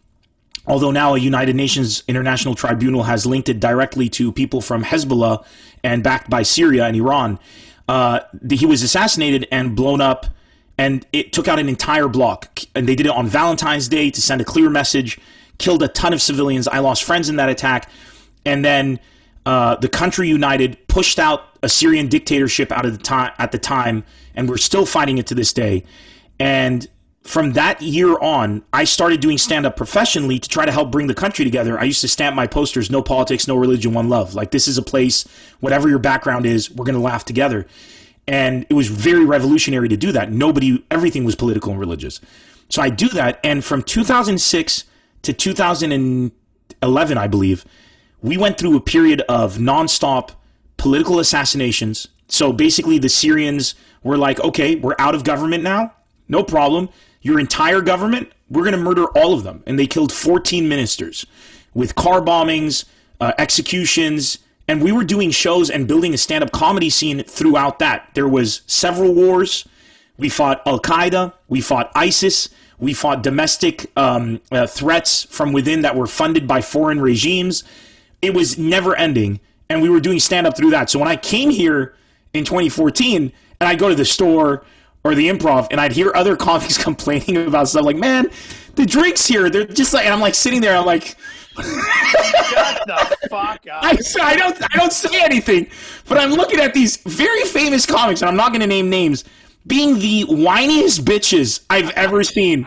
[0.67, 5.45] although now a United Nations International Tribunal has linked it directly to people from Hezbollah
[5.83, 7.39] and backed by Syria and Iran.
[7.89, 10.27] Uh, he was assassinated and blown up,
[10.79, 12.61] and it took out an entire block.
[12.75, 15.19] And they did it on Valentine's Day to send a clear message,
[15.59, 16.69] killed a ton of civilians.
[16.69, 17.91] I lost friends in that attack.
[18.45, 19.01] And then
[19.45, 23.59] uh, the country united, pushed out a Syrian dictatorship out of the time at the
[23.59, 24.05] time,
[24.35, 25.85] and we're still fighting it to this day.
[26.39, 26.87] And
[27.23, 31.07] from that year on, I started doing stand up professionally to try to help bring
[31.07, 31.79] the country together.
[31.79, 34.35] I used to stamp my posters no politics, no religion, one love.
[34.35, 35.25] Like, this is a place,
[35.61, 37.67] whatever your background is, we're going to laugh together.
[38.27, 40.33] And it was very revolutionary to do that.
[40.33, 42.21] Nobody, everything was political and religious.
[42.69, 43.39] So I do that.
[43.45, 44.85] And from 2006
[45.23, 47.65] to 2011, I believe,
[48.21, 50.31] we went through a period of nonstop
[50.77, 52.09] political assassinations.
[52.29, 55.93] So basically, the Syrians were like, okay, we're out of government now.
[56.29, 56.89] No problem.
[57.23, 59.63] Your entire government, we're going to murder all of them.
[59.67, 61.25] And they killed 14 ministers
[61.73, 62.85] with car bombings,
[63.21, 64.39] uh, executions.
[64.69, 68.11] And we were doing shows and building a stand up comedy scene throughout that.
[68.15, 69.67] There was several wars.
[70.19, 71.33] We fought Al Qaeda.
[71.49, 72.49] We fought ISIS.
[72.79, 77.63] We fought domestic um, uh, threats from within that were funded by foreign regimes.
[78.21, 79.41] It was never ending.
[79.69, 80.91] And we were doing stand up through that.
[80.91, 81.95] So when I came here
[82.35, 84.65] in 2014 and I go to the store
[85.05, 88.31] or the improv and I'd hear other comics complaining about stuff like, man,
[88.75, 91.17] the drinks here, they're just like, and I'm like sitting there, I'm like,
[91.55, 93.85] Shut the fuck up.
[93.85, 95.69] I, I don't I don't say anything,
[96.09, 99.25] but I'm looking at these very famous comics, and I'm not going to name names,
[99.67, 102.67] being the whiniest bitches I've ever seen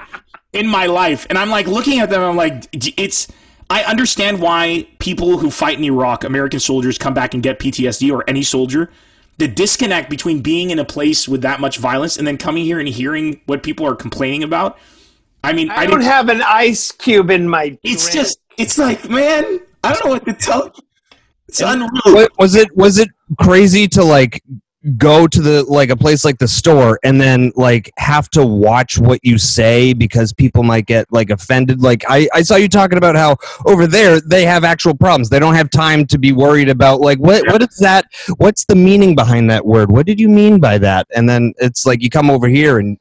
[0.53, 3.27] in my life, and I'm like looking at them, I'm like, it's.
[3.67, 8.13] I understand why people who fight in Iraq, American soldiers, come back and get PTSD,
[8.13, 8.91] or any soldier.
[9.37, 12.79] The disconnect between being in a place with that much violence and then coming here
[12.79, 14.77] and hearing what people are complaining about.
[15.43, 17.77] I mean, I, I don't have an ice cube in my.
[17.83, 18.13] it's drink.
[18.15, 20.83] just it's like man i don't know what to tell you.
[21.47, 23.09] it's unreal was it was it
[23.39, 24.41] crazy to like
[24.97, 28.99] go to the like a place like the store and then like have to watch
[28.99, 31.81] what you say because people might get like offended.
[31.81, 35.29] Like i i saw you talking about how over there they have actual problems.
[35.29, 38.05] They don't have time to be worried about like what what is that
[38.37, 39.91] what's the meaning behind that word?
[39.91, 41.07] What did you mean by that?
[41.15, 42.97] And then it's like you come over here and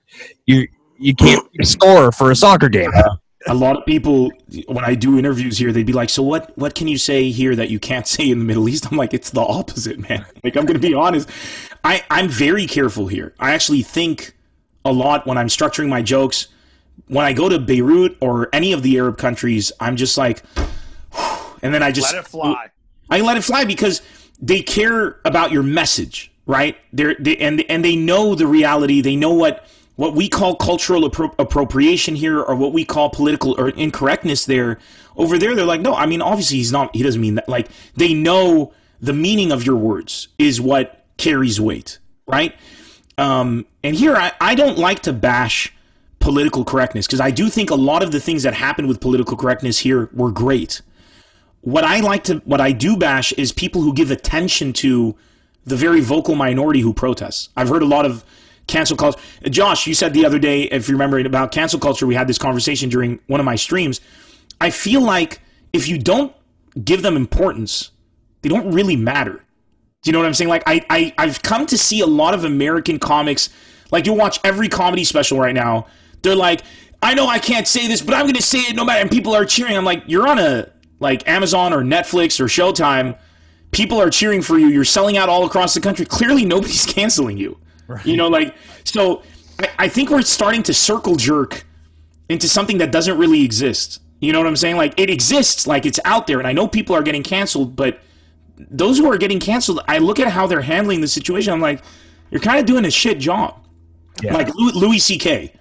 [0.47, 0.69] you
[0.99, 2.93] you can't score for a soccer game
[3.47, 4.33] a lot of people
[4.67, 6.57] when I do interviews here, they'd be like, "So what?
[6.57, 9.15] What can you say here that you can't say in the Middle East?" I'm like,
[9.15, 11.29] "It's the opposite, man." Like I'm going to be honest.
[11.85, 13.35] I I'm very careful here.
[13.39, 14.37] I actually think
[14.85, 16.49] a lot when I'm structuring my jokes.
[17.09, 20.43] When I go to Beirut or any of the Arab countries, I'm just like,
[21.63, 22.71] and then I just let it fly.
[23.11, 24.03] I let it fly because
[24.41, 26.77] they care about your message, right?
[26.93, 29.01] They're they, and and they know the reality.
[29.01, 29.67] They know what
[29.97, 34.79] what we call cultural appro- appropriation here or what we call political or incorrectness there
[35.17, 37.69] over there they're like no i mean obviously he's not he doesn't mean that like
[37.97, 42.55] they know the meaning of your words is what carries weight right?
[43.19, 45.73] Um, and here I, I don't like to bash
[46.19, 49.37] political correctness because i do think a lot of the things that happened with political
[49.37, 50.81] correctness here were great.
[51.61, 55.15] What i like to what i do bash is people who give attention to
[55.67, 58.25] the very vocal minority who protests i've heard a lot of
[58.67, 59.19] cancel culture.
[59.45, 62.39] Josh, you said the other day, if you remember about cancel culture, we had this
[62.39, 64.01] conversation during one of my streams.
[64.61, 65.41] I feel like
[65.73, 66.35] if you don't
[66.83, 67.91] give them importance,
[68.43, 69.45] they don't really matter.
[70.03, 70.51] Do you know what I'm saying?
[70.51, 73.49] Like I, I I've come to see a lot of American comics.
[73.91, 75.87] Like you watch every comedy special right now.
[76.23, 76.63] They're like,
[77.03, 79.01] I know I can't say this, but I'm going to say it no matter.
[79.01, 79.77] And people are cheering.
[79.77, 83.19] I'm like, you're on a like Amazon or Netflix or Showtime.
[83.73, 84.69] People are cheering for you.
[84.69, 86.07] You're selling out all across the country.
[86.07, 87.59] Clearly, nobody's canceling you.
[87.87, 88.05] Right.
[88.07, 88.55] You know, like
[88.85, 89.23] so.
[89.59, 91.65] I, I think we're starting to circle jerk
[92.29, 94.01] into something that doesn't really exist.
[94.21, 94.77] You know what I'm saying?
[94.77, 98.01] Like it exists, like it's out there, and I know people are getting canceled, but
[98.57, 101.53] those who are getting canceled, I look at how they're handling the situation.
[101.53, 101.83] I'm like,
[102.31, 103.61] you're kind of doing a shit job.
[104.23, 104.35] Yeah.
[104.35, 105.53] Like Louis C.K.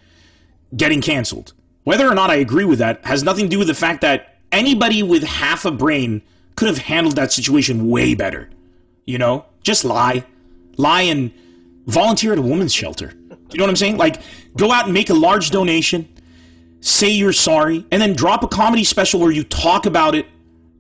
[0.76, 1.54] getting canceled.
[1.84, 4.38] Whether or not I agree with that has nothing to do with the fact that
[4.52, 6.22] anybody with half a brain
[6.56, 8.50] could have handled that situation way better.
[9.06, 10.24] You know, just lie,
[10.78, 11.34] lie and
[11.86, 13.14] volunteer at a woman's shelter.
[13.52, 13.98] You know what I'm saying?
[13.98, 14.22] Like,
[14.58, 16.08] go out and make a large donation,
[16.82, 20.26] say you're sorry, and then drop a comedy special where you talk about it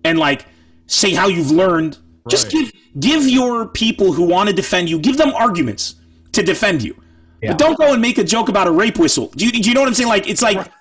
[0.03, 0.45] and like
[0.87, 1.97] say how you've learned.
[2.23, 2.31] Right.
[2.31, 5.95] Just give give your people who want to defend you, give them arguments
[6.31, 6.95] to defend you.
[7.41, 7.51] Yeah.
[7.51, 9.27] But don't go and make a joke about a rape whistle.
[9.35, 10.09] Do you, do you know what I'm saying?
[10.09, 10.71] Like, it's like,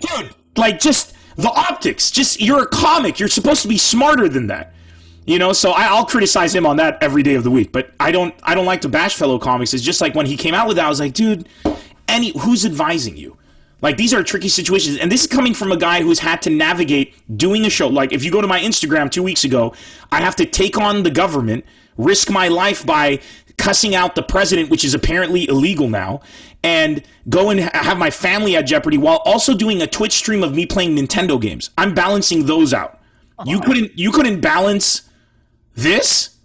[0.00, 2.10] dude, like just the optics.
[2.10, 3.18] Just you're a comic.
[3.18, 4.74] You're supposed to be smarter than that.
[5.30, 7.70] You know, so I, will criticize him on that every day of the week.
[7.70, 9.72] But I don't I don't like to bash fellow comics.
[9.72, 11.48] It's just like when he came out with that, I was like, dude,
[12.08, 13.36] any who's advising you?
[13.80, 16.50] Like these are tricky situations, and this is coming from a guy who's had to
[16.50, 17.86] navigate doing a show.
[17.86, 19.72] Like if you go to my Instagram two weeks ago,
[20.10, 21.64] I have to take on the government,
[21.96, 23.20] risk my life by
[23.56, 26.22] cussing out the president, which is apparently illegal now,
[26.64, 30.56] and go and have my family at jeopardy while also doing a Twitch stream of
[30.56, 31.70] me playing Nintendo games.
[31.78, 32.98] I'm balancing those out.
[33.46, 35.08] You couldn't you couldn't balance
[35.82, 36.36] this?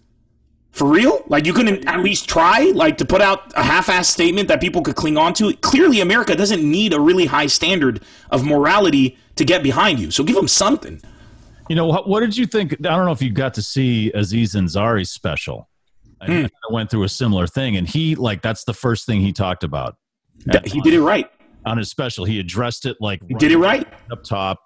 [0.71, 1.23] For real?
[1.27, 4.81] Like you couldn't at least try like to put out a half-assed statement that people
[4.81, 5.53] could cling on to?
[5.57, 10.11] Clearly America doesn't need a really high standard of morality to get behind you.
[10.11, 11.01] So give them something.
[11.69, 12.73] You know, what, what did you think?
[12.73, 15.69] I don't know if you got to see Aziz Ansari's special.
[16.21, 16.45] I, mm.
[16.45, 19.63] I went through a similar thing, and he like that's the first thing he talked
[19.63, 19.97] about.
[20.65, 21.29] he did it right
[21.65, 22.25] on his special.
[22.25, 24.59] He addressed it like he right did it right up top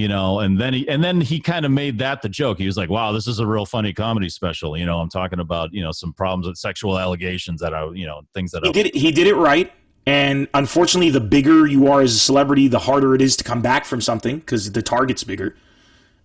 [0.00, 2.64] you know and then he and then he kind of made that the joke he
[2.64, 5.72] was like wow this is a real funny comedy special you know i'm talking about
[5.74, 8.86] you know some problems with sexual allegations that are you know things that he did
[8.86, 9.72] it, he did it right
[10.06, 13.60] and unfortunately the bigger you are as a celebrity the harder it is to come
[13.60, 15.54] back from something because the target's bigger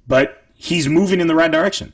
[0.08, 1.92] but he's moving in the right direction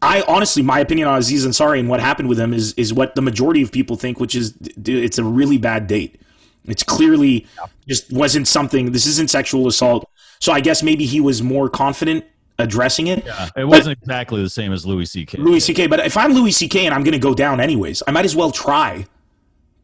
[0.00, 3.16] I honestly, my opinion on Aziz Ansari and what happened with him is is what
[3.16, 4.54] the majority of people think, which is
[4.86, 6.20] it's a really bad date.
[6.66, 7.46] It's clearly
[7.88, 8.92] just wasn't something.
[8.92, 10.08] This isn't sexual assault.
[10.40, 12.24] So I guess maybe he was more confident
[12.58, 13.24] addressing it.
[13.24, 15.38] Yeah, it wasn't but, exactly the same as Louis C.K.
[15.38, 15.86] Louis C.K.
[15.86, 16.86] But if I'm Louis C.K.
[16.86, 19.06] and I'm going to go down anyways, I might as well try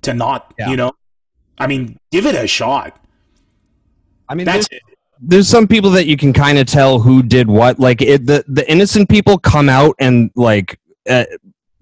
[0.03, 0.71] to not, yeah.
[0.71, 0.93] you know,
[1.59, 3.01] I mean, give it a shot.
[4.29, 4.83] I mean, that's there's,
[5.21, 7.79] there's some people that you can kind of tell who did what.
[7.79, 10.79] Like it, the the innocent people come out and like.
[11.09, 11.25] Uh,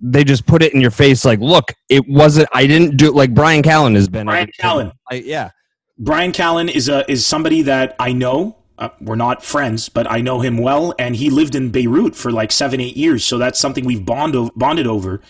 [0.05, 3.33] they just put it in your face like look it wasn't i didn't do like
[3.33, 5.51] brian callen has been brian callen I, yeah
[5.97, 10.21] brian callen is a is somebody that i know uh, we're not friends, but I
[10.21, 13.25] know him well, and he lived in Beirut for like seven, eight years.
[13.25, 15.21] So that's something we've bond bonded over,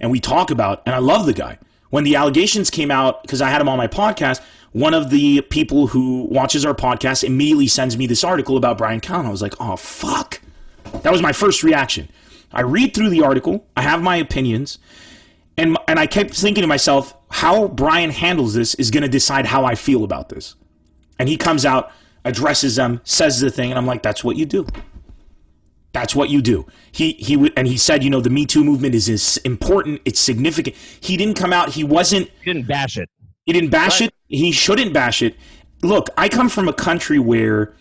[0.00, 0.82] and we talk about.
[0.86, 1.58] And I love the guy.
[1.90, 4.40] When the allegations came out, because I had him on my podcast,
[4.72, 9.00] one of the people who watches our podcast immediately sends me this article about Brian
[9.00, 9.26] Callen.
[9.26, 10.40] I was like, oh fuck,
[11.02, 12.08] that was my first reaction.
[12.50, 13.66] I read through the article.
[13.76, 14.78] I have my opinions.
[15.58, 19.46] And and I kept thinking to myself, how Brian handles this is going to decide
[19.46, 20.54] how I feel about this.
[21.18, 21.92] And he comes out,
[22.24, 24.66] addresses them, says the thing, and I'm like, that's what you do.
[25.92, 26.66] That's what you do.
[26.90, 30.00] He he and he said, you know, the Me Too movement is, is important.
[30.04, 30.74] It's significant.
[31.00, 31.70] He didn't come out.
[31.70, 32.30] He wasn't.
[32.42, 33.10] He didn't bash it.
[33.44, 34.08] He didn't bash right.
[34.08, 34.14] it.
[34.28, 35.36] He shouldn't bash it.
[35.82, 37.74] Look, I come from a country where,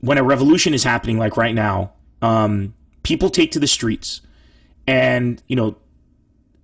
[0.00, 4.22] when a revolution is happening, like right now, um, people take to the streets,
[4.86, 5.76] and you know,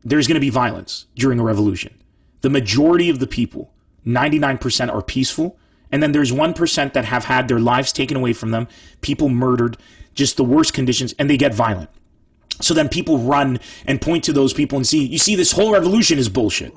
[0.03, 1.97] there's going to be violence during a revolution.
[2.41, 3.73] The majority of the people,
[4.05, 5.57] 99%, are peaceful.
[5.93, 8.66] And then there's 1% that have had their lives taken away from them,
[9.03, 9.76] people murdered,
[10.14, 11.90] just the worst conditions, and they get violent.
[12.61, 15.72] So then people run and point to those people and see, you see, this whole
[15.72, 16.74] revolution is bullshit.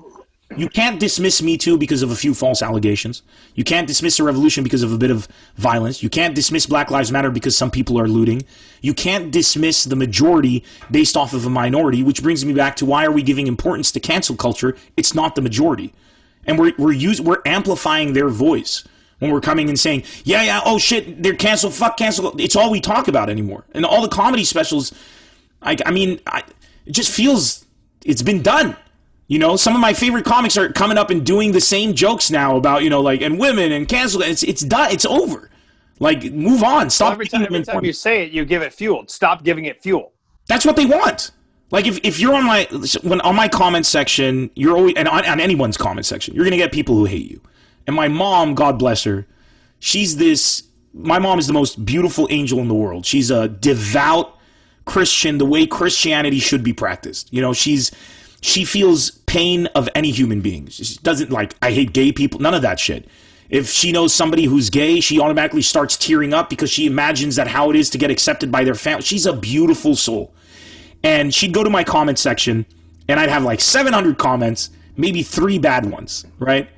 [0.56, 3.24] You can't dismiss Me Too because of a few false allegations.
[3.56, 6.04] You can't dismiss a revolution because of a bit of violence.
[6.04, 8.44] You can't dismiss Black Lives Matter because some people are looting.
[8.80, 12.86] You can't dismiss the majority based off of a minority, which brings me back to
[12.86, 14.78] why are we giving importance to cancel culture?
[14.96, 15.94] It's not the majority.
[16.46, 18.84] And we're, we're, use, we're amplifying their voice
[19.20, 22.40] when we're coming and saying, yeah, yeah, oh shit, they're canceled, fuck cancel.
[22.40, 23.66] It's all we talk about anymore.
[23.74, 24.94] And all the comedy specials,
[25.62, 26.44] I, I mean, I,
[26.86, 27.66] it just feels
[28.04, 28.76] it's been done.
[29.28, 32.30] You know, some of my favorite comics are coming up and doing the same jokes
[32.30, 34.22] now about, you know, like, and women and cancel.
[34.22, 34.92] It's, it's done.
[34.92, 35.50] It's over.
[36.00, 36.92] Like, move on.
[36.92, 37.08] Stop.
[37.08, 39.06] Well, every time, every time you say it, you give it fuel.
[39.08, 40.12] Stop giving it fuel.
[40.48, 41.32] That's what they want.
[41.72, 42.68] Like if, if you're on my
[43.04, 46.58] when on my comment section, you're always and on, on anyone's comment section, you're gonna
[46.58, 47.42] get people who hate you.
[47.88, 49.26] And my mom, God bless her,
[49.80, 50.64] she's this.
[50.94, 53.06] My mom is the most beautiful angel in the world.
[53.06, 54.38] She's a devout
[54.86, 57.34] Christian, the way Christianity should be practiced.
[57.34, 57.92] You know, she's
[58.42, 60.68] she feels pain of any human being.
[60.68, 62.40] She doesn't like I hate gay people.
[62.40, 63.08] None of that shit.
[63.50, 67.48] If she knows somebody who's gay, she automatically starts tearing up because she imagines that
[67.48, 69.04] how it is to get accepted by their family.
[69.04, 70.34] She's a beautiful soul.
[71.04, 72.66] And she'd go to my comment section
[73.08, 76.70] and I'd have like 700 comments, maybe three bad ones, right?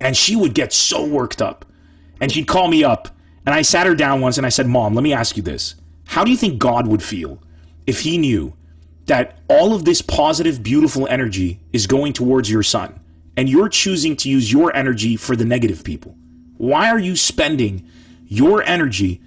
[0.00, 1.64] And she would get so worked up.
[2.20, 3.08] And she'd call me up.
[3.46, 5.74] And I sat her down once and I said, Mom, let me ask you this.
[6.06, 7.42] How do you think God would feel
[7.86, 8.54] if he knew
[9.06, 13.00] that all of this positive, beautiful energy is going towards your son
[13.36, 16.16] and you're choosing to use your energy for the negative people?
[16.56, 17.88] Why are you spending
[18.26, 19.20] your energy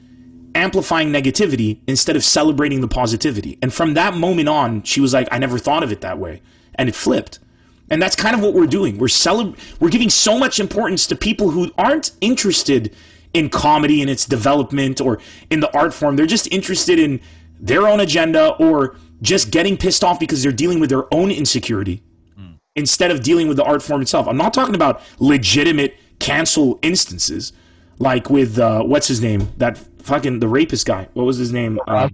[0.55, 3.57] amplifying negativity instead of celebrating the positivity?
[3.61, 6.41] And from that moment on, she was like, I never thought of it that way.
[6.75, 7.39] And it flipped.
[7.93, 8.97] And that's kind of what we're doing.
[8.97, 12.91] We're celeb- we're giving so much importance to people who aren't interested
[13.35, 15.19] in comedy and its development or
[15.51, 16.15] in the art form.
[16.15, 17.21] They're just interested in
[17.59, 22.01] their own agenda or just getting pissed off because they're dealing with their own insecurity
[22.35, 22.57] mm.
[22.75, 24.27] instead of dealing with the art form itself.
[24.27, 27.53] I'm not talking about legitimate cancel instances
[27.99, 29.49] like with uh, what's his name?
[29.57, 31.09] That fucking the rapist guy.
[31.13, 31.79] What was his name?
[31.87, 32.09] Um,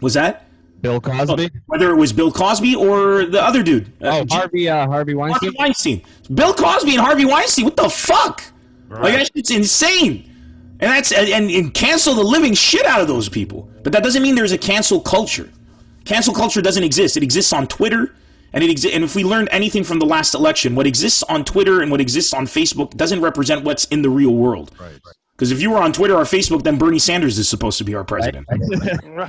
[0.00, 0.49] was that?
[0.80, 1.50] Bill Cosby.
[1.66, 3.92] Whether it was Bill Cosby or the other dude.
[4.02, 5.48] Uh, oh, Harvey uh, Harvey Weinstein.
[5.48, 6.02] Harvey Weinstein.
[6.34, 7.64] Bill Cosby and Harvey Weinstein.
[7.64, 8.42] What the fuck?
[8.88, 9.02] Right.
[9.02, 10.26] Like that shit's insane.
[10.80, 13.70] And that's and, and cancel the living shit out of those people.
[13.82, 15.50] But that doesn't mean there's a cancel culture.
[16.04, 17.16] Cancel culture doesn't exist.
[17.16, 18.14] It exists on Twitter.
[18.52, 21.44] And it exi- and if we learned anything from the last election, what exists on
[21.44, 24.72] Twitter and what exists on Facebook doesn't represent what's in the real world.
[24.80, 24.90] Right.
[25.06, 25.14] right.
[25.40, 27.94] Because if you were on Twitter or Facebook, then Bernie Sanders is supposed to be
[27.94, 28.46] our president.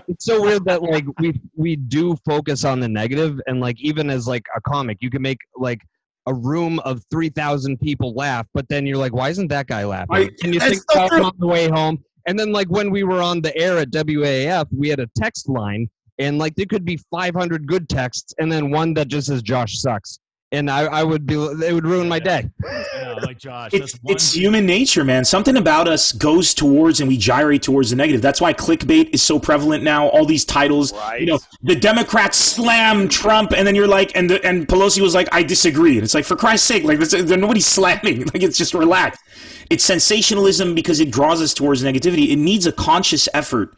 [0.10, 4.10] it's so weird that like we we do focus on the negative, and like even
[4.10, 5.80] as like a comic, you can make like
[6.26, 9.86] a room of three thousand people laugh, but then you're like, why isn't that guy
[9.86, 10.14] laughing?
[10.14, 12.04] I, can you think about on the way home?
[12.28, 15.48] And then like when we were on the air at WAAF, we had a text
[15.48, 15.90] line,
[16.20, 19.80] and like there could be 500 good texts, and then one that just says Josh
[19.80, 20.20] sucks
[20.52, 22.50] and I, I would be it would ruin my day.
[22.64, 23.74] Yeah, like Josh.
[23.74, 25.24] It's, it's human nature, man.
[25.24, 28.22] Something about us goes towards and we gyrate towards the negative.
[28.22, 30.08] That's why clickbait is so prevalent now.
[30.10, 31.22] All these titles, right.
[31.22, 35.16] you know, the Democrats slam Trump, and then you're like, and the, and Pelosi was
[35.16, 38.26] like, I disagree, and it's like, for Christ's sake, like nobody's slamming.
[38.32, 39.22] Like it's just relaxed.
[39.70, 42.30] It's sensationalism because it draws us towards negativity.
[42.30, 43.74] It needs a conscious effort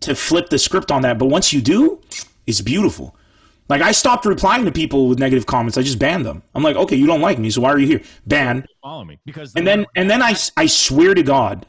[0.00, 1.18] to flip the script on that.
[1.18, 2.00] But once you do,
[2.46, 3.14] it's beautiful.
[3.70, 5.78] Like I stopped replying to people with negative comments.
[5.78, 6.42] I just banned them.
[6.56, 8.02] I'm like, okay, you don't like me, so why are you here?
[8.26, 8.66] Ban.
[8.82, 9.54] Follow me because.
[9.54, 11.66] And then and then I I swear to God,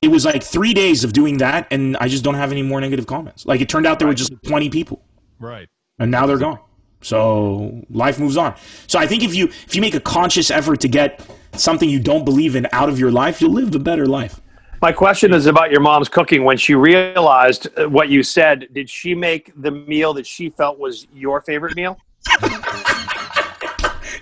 [0.00, 2.80] it was like three days of doing that, and I just don't have any more
[2.80, 3.44] negative comments.
[3.46, 5.02] Like it turned out there were just 20 people.
[5.40, 5.68] Right.
[5.98, 6.60] And now they're gone.
[7.02, 8.54] So life moves on.
[8.86, 11.98] So I think if you if you make a conscious effort to get something you
[11.98, 14.40] don't believe in out of your life, you'll live a better life.
[14.82, 16.42] My question is about your mom's cooking.
[16.44, 20.78] When she realized uh, what you said, did she make the meal that she felt
[20.78, 22.00] was your favorite meal?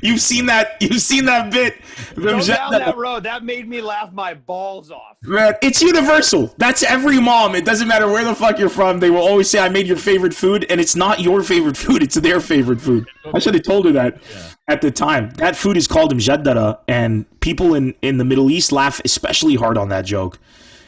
[0.00, 0.76] you've seen that.
[0.80, 1.80] You've seen that bit.
[2.16, 3.22] Go down that road.
[3.22, 5.16] That made me laugh my balls off.
[5.22, 6.52] Man, it's universal.
[6.58, 7.54] That's every mom.
[7.54, 8.98] It doesn't matter where the fuck you're from.
[8.98, 12.02] They will always say, "I made your favorite food," and it's not your favorite food.
[12.02, 13.06] It's their favorite food.
[13.32, 14.50] I should have told her that yeah.
[14.68, 15.30] At the time.
[15.30, 19.76] That food is called mjaddara, and people in in the Middle East laugh especially hard
[19.78, 20.38] on that joke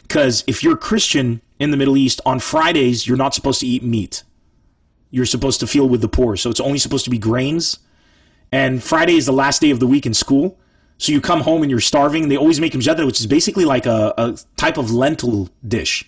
[0.02, 3.66] because if you're a Christian in the Middle East on Fridays, you're not supposed to
[3.66, 4.24] eat meat.
[5.12, 7.78] You're supposed to feel with the poor, so it's only supposed to be grains.
[8.52, 10.58] And Friday is the last day of the week in school.
[10.98, 12.24] So you come home and you're starving.
[12.24, 16.04] and They always make mjaddara, which is basically like a, a type of lentil dish.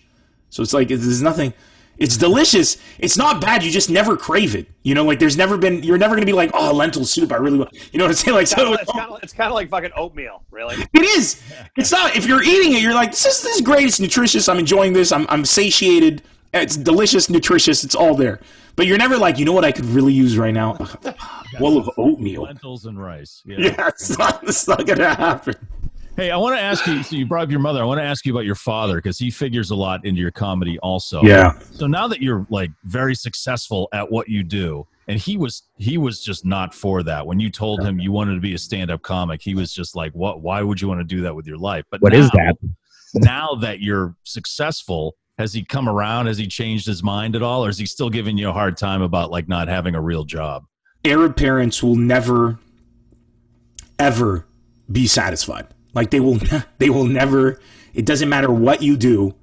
[0.50, 1.54] So it's like there's nothing.
[1.98, 2.78] It's delicious.
[2.98, 3.62] It's not bad.
[3.62, 4.66] You just never crave it.
[4.82, 5.82] You know, like there's never been.
[5.82, 7.32] You're never gonna be like, oh, lentil soup.
[7.32, 7.72] I really want.
[7.92, 8.34] You know what I'm saying?
[8.34, 10.76] Like, it's kind, of, it's, kind of, it's kind of like fucking oatmeal, really.
[10.94, 11.42] It is.
[11.76, 12.16] It's not.
[12.16, 13.84] If you're eating it, you're like, this is this is great.
[13.84, 14.48] It's nutritious.
[14.48, 15.12] I'm enjoying this.
[15.12, 16.22] I'm I'm satiated.
[16.54, 17.82] It's delicious, nutritious.
[17.82, 18.40] It's all there.
[18.76, 20.74] But you're never like, you know what I could really use right now?
[21.58, 22.42] bowl of oatmeal.
[22.42, 23.42] Lentils and rice.
[23.44, 25.54] Yeah, yeah it's, not, it's not going to happen.
[26.14, 27.02] Hey, I want to ask you.
[27.02, 27.80] So you brought up your mother.
[27.80, 30.30] I want to ask you about your father because he figures a lot into your
[30.30, 31.22] comedy, also.
[31.22, 31.58] Yeah.
[31.72, 35.96] So now that you're like very successful at what you do, and he was he
[35.96, 37.26] was just not for that.
[37.26, 40.12] When you told him you wanted to be a stand-up comic, he was just like,
[40.12, 40.42] "What?
[40.42, 42.56] Why would you want to do that with your life?" But what now, is that?
[43.14, 46.26] now that you're successful, has he come around?
[46.26, 48.76] Has he changed his mind at all, or is he still giving you a hard
[48.76, 50.64] time about like not having a real job?
[51.06, 52.58] Arab parents will never,
[53.98, 54.46] ever
[54.90, 55.66] be satisfied.
[55.94, 56.38] Like they will,
[56.78, 57.60] they will never.
[57.94, 59.34] It doesn't matter what you do,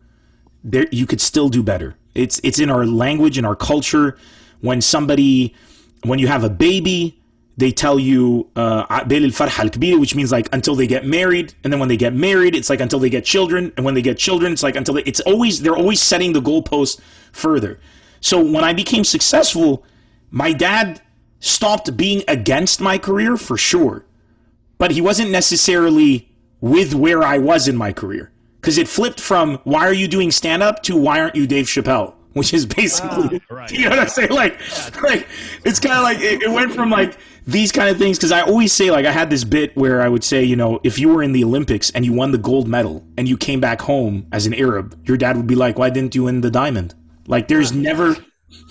[0.64, 1.96] there you could still do better.
[2.16, 4.18] It's it's in our language and our culture.
[4.62, 5.56] When somebody,
[6.04, 7.22] when you have a baby,
[7.56, 11.98] they tell you uh, which means like until they get married, and then when they
[11.98, 14.76] get married, it's like until they get children, and when they get children, it's like
[14.76, 17.00] until they, it's always they're always setting the goalpost
[17.32, 17.80] further.
[18.22, 19.86] So when I became successful,
[20.32, 21.02] my dad
[21.40, 24.06] stopped being against my career for sure,
[24.78, 26.29] but he wasn't necessarily
[26.62, 28.32] with where I was in my career
[28.62, 31.66] because it flipped from why are you doing stand up to why aren't you Dave
[31.66, 33.72] Chappelle, which is basically ah, right.
[33.72, 34.32] you know what I'm saying.
[34.32, 34.60] Like,
[35.02, 35.28] like
[35.64, 38.42] it's kind of like it, it went from like these kind of things because I
[38.42, 41.10] always say like I had this bit where I would say you know if you
[41.10, 44.28] were in the Olympics and you won the gold medal and you came back home
[44.32, 46.96] as an Arab, your dad would be like, why didn't you win the diamond?
[47.28, 48.18] Like there's never.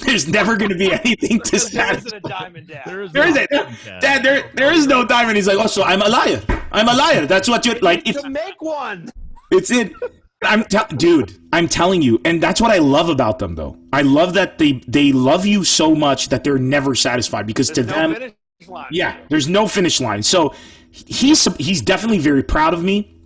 [0.01, 1.91] There's never going to be anything to satisfy.
[1.91, 2.83] There isn't a diamond, Dad.
[2.87, 3.47] There is, there is a,
[4.01, 4.23] Dad.
[4.23, 5.37] There, there is no diamond.
[5.37, 6.41] He's like, oh, so I'm a liar.
[6.73, 7.27] I'm a liar.
[7.27, 8.07] That's what you're like.
[8.09, 9.11] It's, to make one.
[9.51, 9.93] It's it.
[10.43, 11.37] I'm te- dude.
[11.53, 13.77] I'm telling you, and that's what I love about them, though.
[13.93, 17.89] I love that they they love you so much that they're never satisfied because There's
[17.89, 18.33] to no them,
[18.69, 18.87] line.
[18.93, 20.23] yeah, there's no finish line.
[20.23, 20.55] So
[20.93, 23.18] he's he's definitely very proud of me.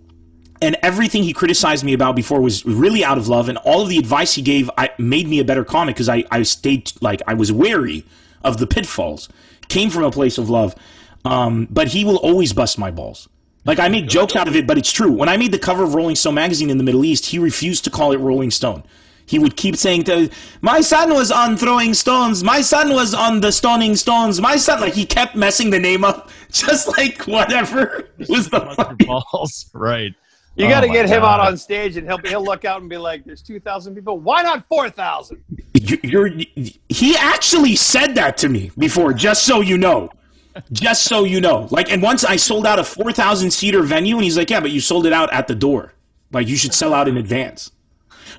[0.63, 3.89] And everything he criticized me about before was really out of love, and all of
[3.89, 7.21] the advice he gave I, made me a better comic because I, I stayed like
[7.27, 8.05] I was wary
[8.45, 9.27] of the pitfalls.
[9.67, 10.73] Came from a place of love,
[11.25, 13.27] um, but he will always bust my balls.
[13.65, 15.11] Like I make jokes out of it, but it's true.
[15.11, 17.83] When I made the cover of Rolling Stone magazine in the Middle East, he refused
[17.83, 18.83] to call it Rolling Stone.
[19.25, 20.29] He would keep saying to
[20.61, 24.79] my son was on throwing stones, my son was on the stoning stones, my son
[24.79, 30.13] like he kept messing the name up, just like whatever was the balls, right?
[30.55, 32.89] You got to oh get him out on stage, and he'll he'll look out and
[32.89, 34.19] be like, "There's two thousand people.
[34.19, 35.43] Why not four thousand?
[35.73, 36.29] You're
[36.89, 40.11] he actually said that to me before, just so you know
[40.71, 41.67] just so you know.
[41.71, 44.71] Like, and once I sold out a 4,000 seater venue, and he's like, yeah, but
[44.71, 45.93] you sold it out at the door.
[46.31, 47.71] Like, you should sell out in advance.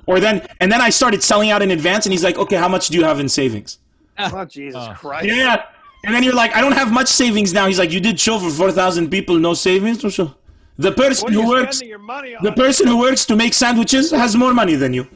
[0.05, 2.67] Or then, and then I started selling out in advance, and he's like, okay, how
[2.67, 3.79] much do you have in savings?
[4.17, 5.27] Oh, Jesus uh, Christ.
[5.27, 5.65] Yeah.
[6.05, 7.67] And then you're like, I don't have much savings now.
[7.67, 10.01] He's like, you did show for 4,000 people, no savings?
[10.01, 10.35] For sure.
[10.77, 14.93] The person who works, the person who works to make sandwiches has more money than
[14.93, 15.07] you.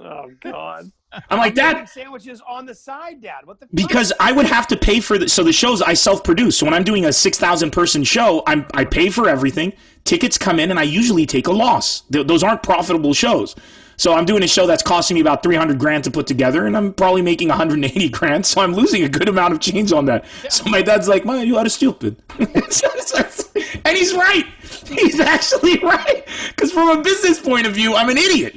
[0.00, 0.90] Oh God.
[1.28, 1.88] I'm like that.
[1.88, 3.44] Sandwiches on the side, Dad.
[3.44, 3.68] What the?
[3.74, 6.56] Because I would have to pay for the so the shows I self-produce.
[6.56, 9.72] So when I'm doing a six thousand person show, I'm I pay for everything.
[10.04, 12.02] Tickets come in, and I usually take a loss.
[12.12, 13.54] Th- those aren't profitable shows.
[13.96, 16.76] So I'm doing a show that's costing me about 300 grand to put together, and
[16.76, 18.46] I'm probably making 180 grand.
[18.46, 20.24] So I'm losing a good amount of change on that.
[20.42, 20.48] Yeah.
[20.48, 24.46] So my dad's like, "Man, you are stupid," and he's right.
[24.88, 26.26] He's actually right.
[26.48, 28.56] Because from a business point of view, I'm an idiot.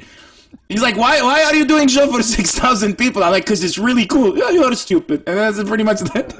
[0.68, 3.22] He's like, why, why are you doing show for 6,000 people?
[3.22, 4.36] I'm like, because it's really cool.
[4.36, 5.22] Yeah, you're stupid.
[5.26, 6.34] And that's pretty much that.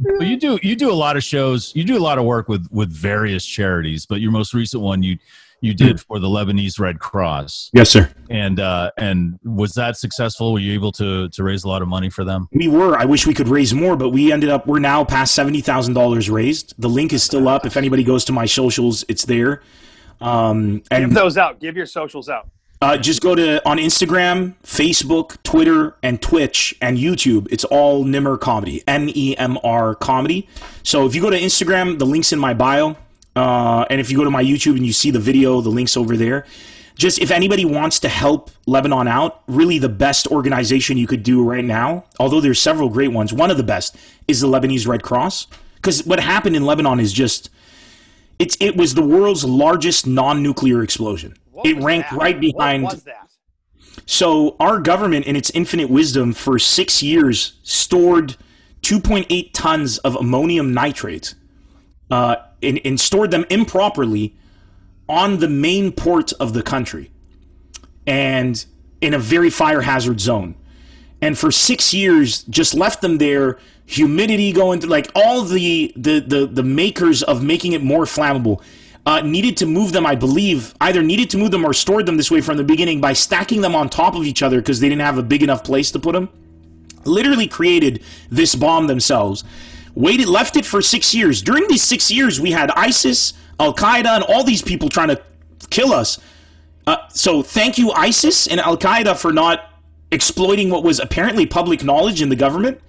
[0.00, 1.74] well, you do you do a lot of shows.
[1.74, 5.02] You do a lot of work with with various charities, but your most recent one
[5.02, 5.18] you
[5.64, 7.70] you did for the Lebanese Red Cross.
[7.72, 8.10] Yes, sir.
[8.28, 10.52] And uh, and was that successful?
[10.52, 12.48] Were you able to to raise a lot of money for them?
[12.52, 12.96] We were.
[12.96, 14.66] I wish we could raise more, but we ended up.
[14.66, 16.74] We're now past seventy thousand dollars raised.
[16.78, 17.64] The link is still up.
[17.64, 19.62] If anybody goes to my socials, it's there.
[20.20, 21.60] Um, and, Give those out.
[21.60, 22.48] Give your socials out.
[22.82, 27.48] Uh, just go to on Instagram, Facebook, Twitter, and Twitch and YouTube.
[27.50, 30.46] It's all Nemr Comedy, N E M R Comedy.
[30.82, 32.96] So if you go to Instagram, the link's in my bio.
[33.36, 35.96] Uh, and if you go to my YouTube and you see the video, the link's
[35.96, 36.46] over there.
[36.96, 41.42] Just if anybody wants to help Lebanon out, really the best organization you could do
[41.42, 43.96] right now, although there's several great ones, one of the best
[44.28, 45.48] is the Lebanese Red Cross.
[45.76, 47.50] Because what happened in Lebanon is just
[48.38, 51.36] it's it was the world's largest non-nuclear explosion.
[51.50, 52.18] What it ranked that?
[52.18, 53.28] right behind What was that?
[54.06, 58.36] so our government, in its infinite wisdom, for six years stored
[58.82, 61.34] 2.8 tons of ammonium nitrate
[62.10, 64.34] uh, and, and stored them improperly
[65.08, 67.10] on the main port of the country
[68.06, 68.64] and
[69.00, 70.54] in a very fire hazard zone.
[71.20, 73.58] And for six years, just left them there.
[73.86, 78.62] Humidity going through, like all the the the, the makers of making it more flammable
[79.06, 82.16] uh, needed to move them, I believe, either needed to move them or stored them
[82.16, 84.88] this way from the beginning by stacking them on top of each other because they
[84.88, 86.30] didn't have a big enough place to put them.
[87.04, 89.44] Literally created this bomb themselves.
[89.94, 91.40] Waited, left it for six years.
[91.42, 95.22] During these six years, we had ISIS, Al Qaeda, and all these people trying to
[95.70, 96.18] kill us.
[96.86, 99.70] Uh, so thank you, ISIS and Al Qaeda, for not
[100.10, 102.80] exploiting what was apparently public knowledge in the government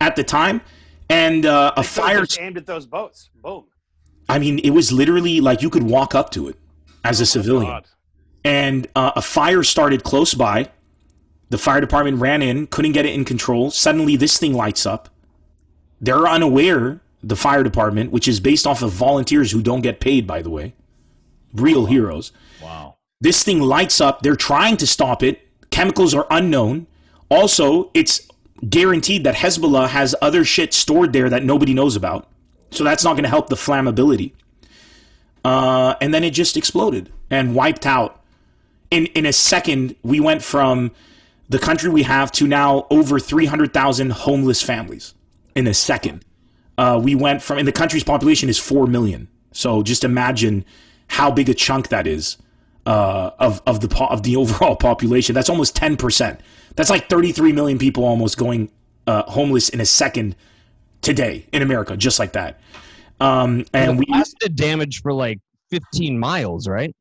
[0.00, 0.60] at the time.
[1.08, 2.24] And uh, a fire.
[2.38, 3.30] aimed at those boats.
[3.42, 3.64] Boom.
[4.28, 6.56] I mean, it was literally like you could walk up to it
[7.04, 7.72] as a civilian.
[7.72, 7.86] God.
[8.44, 10.70] And uh, a fire started close by.
[11.48, 13.72] The fire department ran in, couldn't get it in control.
[13.72, 15.08] Suddenly, this thing lights up.
[16.00, 20.26] They're unaware, the fire department, which is based off of volunteers who don't get paid,
[20.26, 20.74] by the way,
[21.54, 22.32] real heroes.
[22.62, 22.96] Wow.
[23.20, 24.22] This thing lights up.
[24.22, 25.46] They're trying to stop it.
[25.70, 26.86] Chemicals are unknown.
[27.28, 28.26] Also, it's
[28.68, 32.28] guaranteed that Hezbollah has other shit stored there that nobody knows about.
[32.70, 34.32] So that's not going to help the flammability.
[35.44, 38.22] Uh, and then it just exploded and wiped out.
[38.90, 40.90] In in a second, we went from
[41.48, 45.14] the country we have to now over 300,000 homeless families.
[45.60, 46.24] In a second,
[46.78, 49.28] uh, we went from, and the country's population is 4 million.
[49.52, 50.64] So just imagine
[51.08, 52.38] how big a chunk that is
[52.86, 55.34] uh, of of the po- of the overall population.
[55.34, 56.40] That's almost ten percent.
[56.76, 58.70] That's like thirty three million people almost going
[59.06, 60.34] uh, homeless in a second
[61.02, 62.60] today in America, just like that.
[63.20, 65.38] Um, and we, lasted damage for like
[65.70, 66.94] 15 miles, right?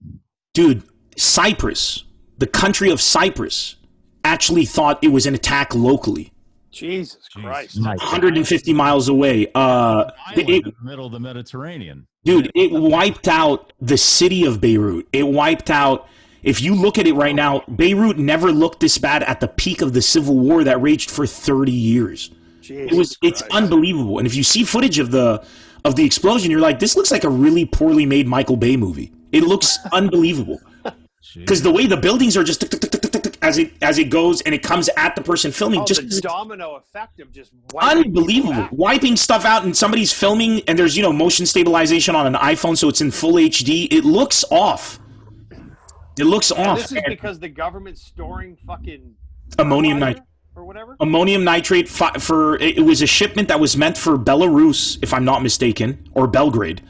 [0.53, 0.83] dude,
[1.15, 2.03] Cyprus,
[2.37, 3.77] the country of Cyprus,
[4.25, 6.33] actually thought it was an attack locally,
[6.71, 7.79] Jesus Christ.
[7.79, 7.99] Nice.
[7.99, 9.47] 150 miles away.
[9.55, 12.07] Uh, it- in the middle of the Mediterranean.
[12.25, 15.07] dude, it wiped out the city of Beirut.
[15.13, 16.07] It wiped out.
[16.43, 19.81] If you look at it right now, Beirut never looked this bad at the peak
[19.81, 22.29] of the civil war that raged for 30 years.
[22.61, 23.53] Jesus It was it's Christ.
[23.55, 24.19] unbelievable.
[24.19, 25.43] And if you see footage of the
[25.85, 29.11] of the explosion, you're like, this looks like a really poorly made Michael Bay movie.
[29.31, 30.59] It looks unbelievable
[31.35, 32.61] because the way the buildings are just
[33.41, 36.21] as it as it goes and it comes at the person filming, Oh, just the
[36.21, 38.67] domino effect of just wiping unbelievable.
[38.71, 42.77] Wiping stuff out and somebody's filming and there's you know motion stabilization on an iPhone,
[42.77, 43.87] so it's in full HD.
[43.91, 44.99] It looks off.
[46.19, 46.79] It looks And off.
[46.79, 49.15] this is because the government's storing fucking
[49.57, 50.23] Ammonium nitrate.
[50.55, 50.97] or whatever.
[50.99, 55.13] ammonium nitrate fi- for it it was a shipment that was meant for Belarus, if
[55.13, 56.81] I'm not mistaken, or Belgrade,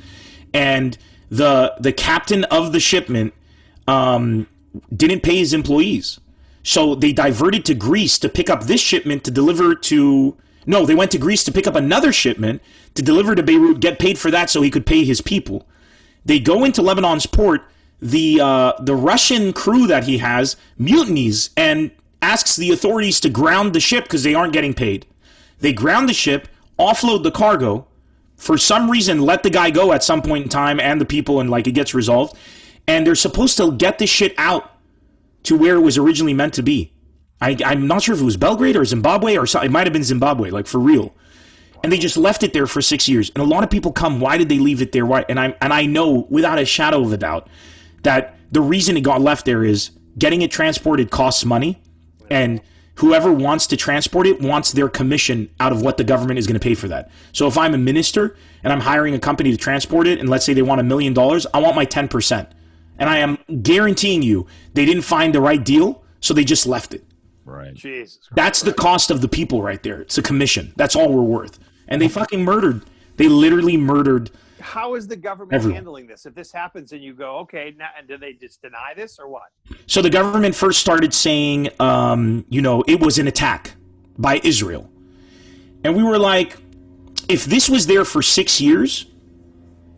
[0.54, 0.97] and
[1.30, 3.34] the the captain of the shipment
[3.88, 4.47] um,
[4.95, 6.20] didn't pay his employees,
[6.64, 10.38] so they diverted to Greece to pick up this shipment to deliver to.
[10.66, 12.62] No, they went to Greece to pick up another shipment
[12.93, 15.68] to deliver to Beirut, get paid for that so he could pay his people.
[16.26, 17.62] They go into Lebanon's port.
[18.01, 21.91] The uh, the Russian crew that he has mutinies and
[22.22, 25.05] asks the authorities to ground the ship because they aren't getting paid.
[25.60, 26.47] They ground the ship,
[26.78, 27.88] offload the cargo.
[28.38, 31.41] For some reason, let the guy go at some point in time and the people,
[31.41, 32.38] and like it gets resolved.
[32.88, 34.79] And they're supposed to get this shit out
[35.44, 36.94] to where it was originally meant to be.
[37.42, 40.04] I, I'm not sure if it was Belgrade or Zimbabwe or it might have been
[40.04, 41.16] Zimbabwe, like for real
[41.84, 43.32] and they just left it there for six years.
[43.36, 45.06] And a lot of people come, why did they leave it there?
[45.06, 45.26] Why?
[45.30, 47.48] And I and I know without a shadow of a doubt
[48.04, 51.82] that the reason it got left there is getting it transported costs money,
[52.30, 52.62] and
[52.96, 56.60] whoever wants to transport it wants their commission out of what the government is going
[56.60, 57.10] to pay for that.
[57.32, 60.46] So if I'm a minister and I'm hiring a company to transport it, and let's
[60.46, 62.50] say they want a million dollars, I want my ten percent,
[63.00, 66.93] and I am guaranteeing you they didn't find the right deal, so they just left
[66.93, 67.04] it.
[67.45, 67.74] Right.
[67.74, 68.36] Jesus Christ.
[68.36, 70.02] That's the cost of the people right there.
[70.02, 70.74] It's a commission.
[70.76, 71.58] That's all we're worth.
[71.88, 72.84] And they fucking murdered.
[73.18, 74.30] They literally murdered.
[74.60, 75.76] How is the government Everyone.
[75.76, 76.26] handling this?
[76.26, 79.28] If this happens and you go, okay, now, and do they just deny this or
[79.28, 79.50] what?
[79.88, 83.74] So the government first started saying, um, you know, it was an attack
[84.18, 84.89] by Israel.
[85.84, 86.58] And we were like,
[87.28, 89.06] if this was there for six years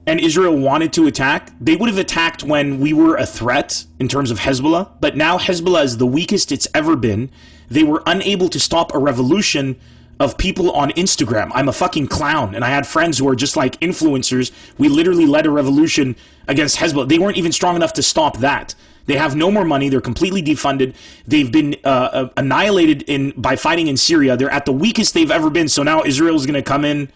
[0.08, 4.08] and Israel wanted to attack, they would have attacked when we were a threat in
[4.08, 7.30] terms of Hezbollah, but now Hezbollah is the weakest it's ever been.
[7.70, 9.80] They were unable to stop a revolution
[10.20, 11.52] of people on Instagram.
[11.54, 14.52] I'm a fucking clown, and I had friends who are just like influencers.
[14.78, 16.16] We literally led a revolution
[16.47, 17.08] against Hezbollah.
[17.08, 18.76] They weren't even strong enough to stop that.
[19.06, 19.89] They have no more money.
[19.89, 20.95] They're completely defunded.
[21.28, 24.38] They've been uh, uh annihilated in by fighting in Syria.
[24.38, 25.68] They're at the weakest they've ever been.
[25.68, 27.12] So now Israel's going to come in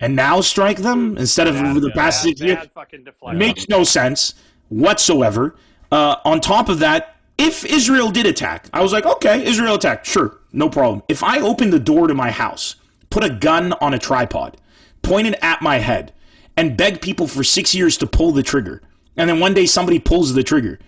[0.00, 2.66] and now strike them instead of over the past six years.
[2.74, 3.38] fucking It deflection.
[3.38, 4.34] makes no sense
[4.68, 5.56] whatsoever.
[5.92, 10.06] Uh, on top of that, if Israel did attack, I was like, okay, Israel attacked,
[10.06, 11.02] sure, no problem.
[11.08, 12.76] If I open the door to my house,
[13.10, 14.56] put a gun on a tripod,
[15.02, 16.12] pointed at my head,
[16.56, 18.82] and beg people for six years to pull the trigger,
[19.16, 20.78] and then one day somebody pulls the trigger,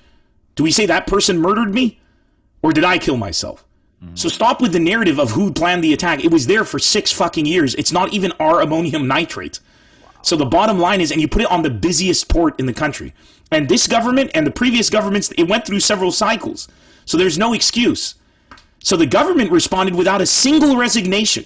[0.55, 1.99] do we say that person murdered me?
[2.63, 3.65] Or did I kill myself?
[4.03, 4.17] Mm-hmm.
[4.17, 6.25] So stop with the narrative of who planned the attack.
[6.25, 7.75] It was there for six fucking years.
[7.77, 9.61] It's not even our ammonium nitrate.
[10.23, 12.73] So the bottom line is, and you put it on the busiest port in the
[12.73, 13.15] country.
[13.51, 16.69] And this government and the previous governments, it went through several cycles.
[17.05, 18.15] So there's no excuse.
[18.79, 21.45] So the government responded without a single resignation.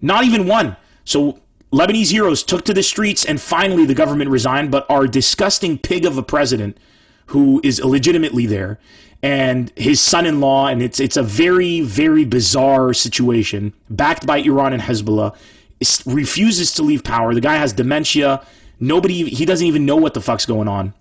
[0.00, 0.76] Not even one.
[1.04, 1.40] So
[1.72, 6.06] Lebanese heroes took to the streets and finally the government resigned, but our disgusting pig
[6.06, 6.78] of a president
[7.26, 8.78] who is illegitimately there
[9.22, 14.82] and his son-in-law and it's it's a very very bizarre situation backed by Iran and
[14.82, 15.34] Hezbollah
[15.80, 17.34] is- refuses to leave power.
[17.34, 18.44] The guy has dementia.
[18.80, 20.94] Nobody he doesn't even know what the fuck's going on.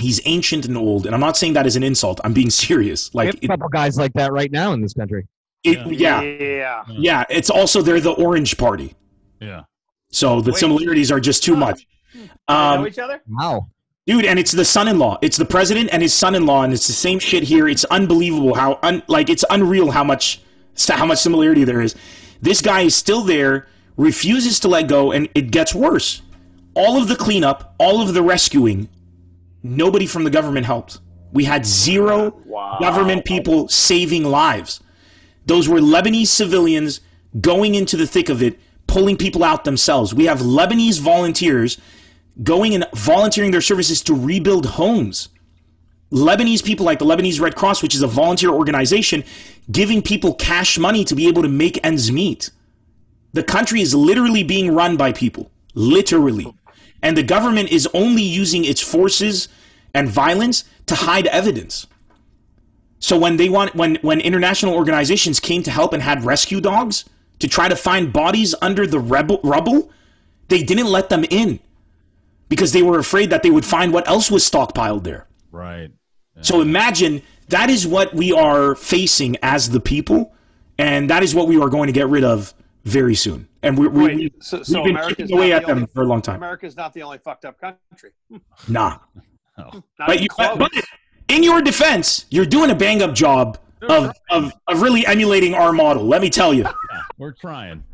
[0.00, 2.20] He's ancient and old, and I'm not saying that as an insult.
[2.24, 3.12] I'm being serious.
[3.14, 5.28] We Like have a it, couple guys like that right now in this country.
[5.62, 6.82] it, yeah, Yeah.
[6.88, 7.24] yeah.
[7.30, 8.94] It's also they're the Orange Party,
[9.40, 9.62] Yeah.
[10.10, 11.86] so the similarities are just too much.
[12.12, 13.22] They know Um, each other?
[13.28, 13.68] Wow.
[14.06, 15.18] Dude, and it's the son-in-law.
[15.22, 17.66] It's the president and his son-in-law, and it's the same shit here.
[17.68, 20.40] It's unbelievable how un, like it's unreal how much
[20.88, 21.94] how much similarity there is.
[22.42, 26.20] This guy is still there, refuses to let go, and it gets worse.
[26.74, 28.88] All of the cleanup, all of the rescuing,
[29.62, 30.98] nobody from the government helped.
[31.32, 32.32] We had zero
[32.80, 34.80] government people saving lives.
[35.46, 37.00] Those were Lebanese civilians
[37.40, 40.12] going into the thick of it, pulling people out themselves.
[40.12, 41.78] We have Lebanese volunteers
[42.42, 45.28] going and volunteering their services to rebuild homes.
[46.10, 49.24] Lebanese people like the Lebanese Red Cross, which is a volunteer organization,
[49.70, 52.50] giving people cash money to be able to make ends meet.
[53.32, 56.54] The country is literally being run by people, literally.
[57.02, 59.48] And the government is only using its forces
[59.92, 61.86] and violence to hide evidence.
[63.00, 67.04] So when they want when when international organizations came to help and had rescue dogs
[67.40, 69.90] to try to find bodies under the rebel, rubble,
[70.48, 71.60] they didn't let them in
[72.54, 75.26] because they were afraid that they would find what else was stockpiled there.
[75.50, 75.90] Right.
[76.40, 80.32] So imagine that is what we are facing as the people,
[80.78, 83.48] and that is what we are going to get rid of very soon.
[83.62, 85.86] And we, we, Wait, so, so we've been America's away not at the them only-
[85.94, 86.36] for a long time.
[86.36, 88.10] America's not the only fucked up country.
[88.68, 88.98] Nah.
[89.56, 89.70] Oh.
[90.00, 90.72] Not But, you, but, but
[91.28, 95.72] in your defense, you're doing a bang up job of, of, of really emulating our
[95.72, 96.02] model.
[96.04, 96.66] Let me tell you,
[97.18, 97.84] We're trying.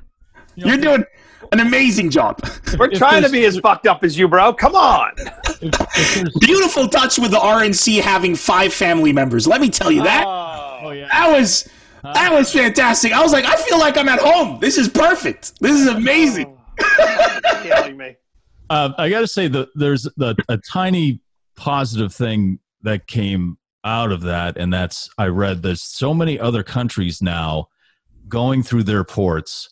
[0.54, 1.04] You you're doing
[1.52, 2.40] an amazing job.
[2.78, 4.52] We're trying to be as fucked up as you, bro.
[4.52, 5.12] Come on.
[5.18, 9.46] If, if Beautiful touch with the RNC having five family members.
[9.46, 10.24] Let me tell you that.
[10.26, 11.08] oh yeah.
[11.10, 11.68] That was
[12.02, 13.12] that was fantastic.
[13.12, 14.58] I was like, I feel like I'm at home.
[14.60, 15.58] This is perfect.
[15.60, 16.56] This is amazing.
[17.62, 18.16] Killing me.
[18.70, 21.20] Uh, I got to say that there's the, a tiny
[21.56, 26.62] positive thing that came out of that, and that's I read there's so many other
[26.62, 27.68] countries now
[28.28, 29.70] going through their ports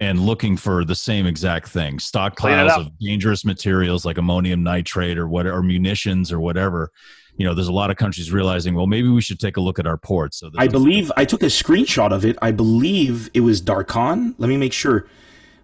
[0.00, 5.26] and looking for the same exact thing stockpiles of dangerous materials like ammonium nitrate or
[5.28, 6.90] what or munitions or whatever
[7.38, 9.78] you know there's a lot of countries realizing well maybe we should take a look
[9.78, 12.36] at our ports so I believe I took a screenshot of it.
[12.42, 14.16] I believe it was Dakar.
[14.38, 15.08] Let me make sure.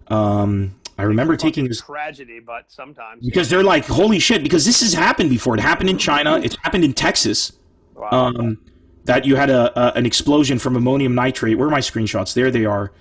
[0.07, 4.43] Um, I remember taking this tragedy, but sometimes because they're like, holy shit!
[4.43, 5.55] Because this has happened before.
[5.55, 6.39] It happened in China.
[6.43, 7.53] It's happened in Texas.
[7.95, 8.09] Wow.
[8.11, 8.59] Um,
[9.05, 11.57] that you had a, a an explosion from ammonium nitrate.
[11.57, 12.33] Where are my screenshots?
[12.33, 12.91] There they are.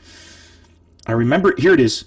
[1.07, 1.55] I remember.
[1.59, 2.05] Here it is.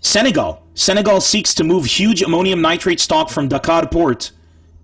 [0.00, 0.62] Senegal.
[0.74, 4.30] Senegal seeks to move huge ammonium nitrate stock from Dakar port.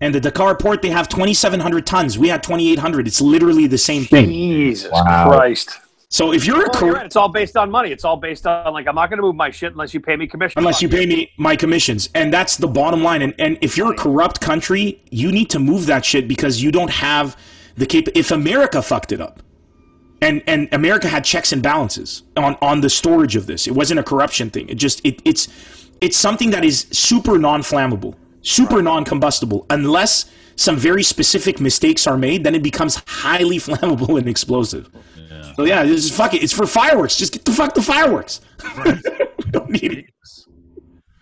[0.00, 2.18] And the Dakar port, they have 2,700 tons.
[2.18, 3.06] We had 2,800.
[3.06, 4.26] It's literally the same thing.
[4.26, 5.78] Jesus Christ.
[6.08, 7.06] So if you're a Well, you're right.
[7.06, 7.90] It's all based on money.
[7.90, 10.14] It's all based on like I'm not going to move my shit unless you pay
[10.14, 10.58] me commission.
[10.58, 13.92] unless you pay me my commissions and that's the bottom line and, and if you're
[13.92, 17.34] a corrupt country you need to move that shit because you don't have
[17.78, 19.42] the cap if america fucked it up
[20.22, 23.66] and and america had checks and balances on on the storage of this.
[23.66, 24.68] It wasn't a corruption thing.
[24.68, 25.48] It just it, it's
[26.00, 29.66] it's something that is super non-flammable super non-combustible.
[29.70, 34.88] Unless some very specific mistakes are made then it becomes highly flammable and explosive.
[35.56, 36.42] So yeah just fuck it.
[36.42, 37.16] It's for fireworks.
[37.16, 38.40] Just get the fuck the fireworks.
[39.50, 40.06] Don't need it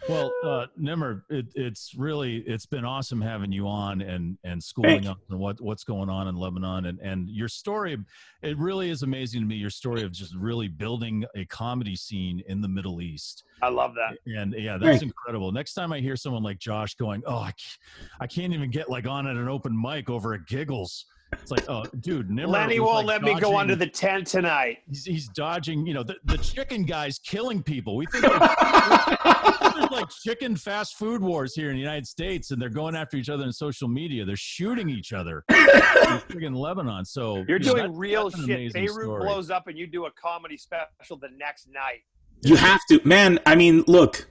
[0.08, 5.06] Well, uh, Nemr, it, it's really it's been awesome having you on and and schooling
[5.06, 7.96] us on what what's going on in Lebanon and and your story.
[8.42, 9.56] It really is amazing to me.
[9.56, 13.44] Your story of just really building a comedy scene in the Middle East.
[13.62, 14.18] I love that.
[14.26, 15.52] And yeah, that's incredible.
[15.52, 17.78] Next time I hear someone like Josh going, "Oh, I can't,
[18.20, 21.68] I can't even get like on at an open mic over at giggles." It's like,
[21.68, 24.78] oh, dude, Nemr Lenny won't like, let me go under the tent tonight.
[24.88, 27.96] He's, he's dodging, you know, the, the chicken guy's killing people.
[27.96, 32.60] We think there's, there's like chicken fast food wars here in the United States, and
[32.60, 34.24] they're going after each other in social media.
[34.24, 37.04] They're shooting each other in friggin' Lebanon.
[37.04, 38.72] So You're you know, doing that- real shit.
[38.72, 39.22] Beirut story.
[39.24, 42.00] blows up and you do a comedy special the next night.
[42.42, 43.38] You have to, man.
[43.46, 44.26] I mean, look,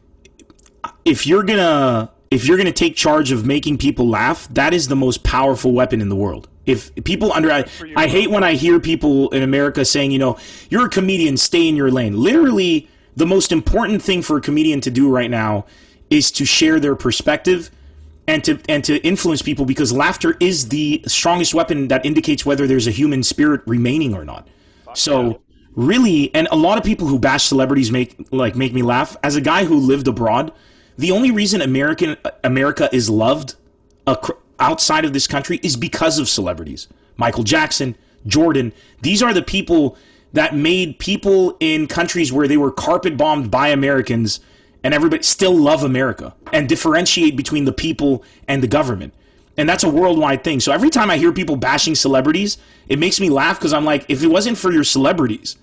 [1.06, 4.96] if you're gonna if you're gonna take charge of making people laugh, that is the
[4.96, 6.50] most powerful weapon in the world.
[6.70, 7.66] If people under, I,
[7.96, 10.38] I hate when I hear people in America saying, you know,
[10.70, 12.16] you're a comedian, stay in your lane.
[12.16, 15.66] Literally, the most important thing for a comedian to do right now
[16.10, 17.72] is to share their perspective
[18.28, 22.68] and to and to influence people because laughter is the strongest weapon that indicates whether
[22.68, 24.48] there's a human spirit remaining or not.
[24.94, 25.42] So
[25.76, 29.18] really, and a lot of people who bash celebrities make like make me laugh.
[29.24, 30.54] As a guy who lived abroad,
[30.98, 33.56] the only reason American uh, America is loved
[34.08, 36.88] ac- outside of this country is because of celebrities.
[37.18, 37.96] Michael Jackson,
[38.26, 38.74] Jordan.
[39.02, 39.98] These are the people
[40.34, 44.40] that made people in countries where they were carpet bombed by Americans
[44.84, 49.14] and everybody still love America and differentiate between the people and the government.
[49.58, 50.62] And that's a worldwide thing.
[50.62, 52.58] So every time I hear people bashing celebrities,
[52.88, 55.58] it makes me laugh because I'm like, if it wasn't for your celebrities,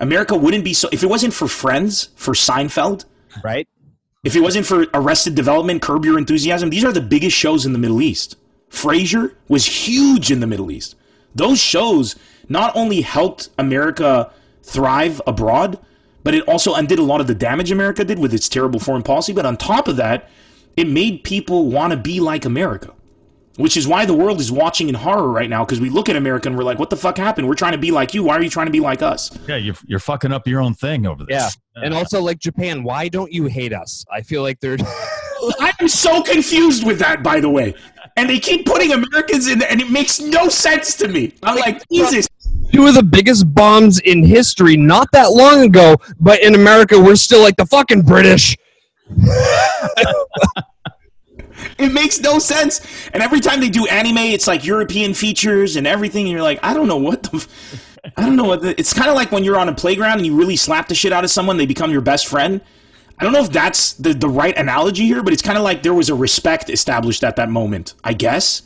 [0.00, 0.88] America wouldn't be so.
[0.90, 3.04] If it wasn't for Friends, for Seinfeld,
[3.44, 3.68] right?
[4.24, 7.74] if it wasn't for Arrested Development, Curb Your Enthusiasm, these are the biggest shows in
[7.74, 8.36] the Middle East.
[8.72, 10.96] Frasier was huge in the Middle East.
[11.34, 12.16] Those shows
[12.48, 14.32] not only helped America
[14.62, 15.78] thrive abroad,
[16.24, 19.02] but it also undid a lot of the damage America did with its terrible foreign
[19.02, 19.32] policy.
[19.32, 20.30] But on top of that,
[20.76, 22.92] it made people want to be like America,
[23.56, 26.16] which is why the world is watching in horror right now because we look at
[26.16, 27.48] America and we're like, what the fuck happened?
[27.48, 28.22] We're trying to be like you.
[28.22, 29.36] Why are you trying to be like us?
[29.46, 31.38] Yeah, you're, you're fucking up your own thing over there.
[31.38, 31.48] Yeah.
[31.74, 34.04] And also, like Japan, why don't you hate us?
[34.10, 34.78] I feel like they're.
[35.60, 37.74] I'm so confused with that, by the way.
[38.16, 41.34] And they keep putting Americans in there, and it makes no sense to me.
[41.42, 42.28] I'm like, Jesus.
[42.72, 47.16] two of the biggest bombs in history not that long ago, but in America, we're
[47.16, 48.56] still like the fucking British.
[51.78, 52.80] It makes no sense.
[53.12, 56.26] And every time they do anime, it's like European features and everything.
[56.26, 57.36] And you're like, I don't know what the.
[57.36, 60.18] F- I don't know what the, it's kind of like when you're on a playground
[60.18, 62.60] and you really slap the shit out of someone, they become your best friend.
[63.22, 65.84] I don't know if that's the, the right analogy here, but it's kind of like
[65.84, 67.94] there was a respect established at that moment.
[68.02, 68.62] I guess.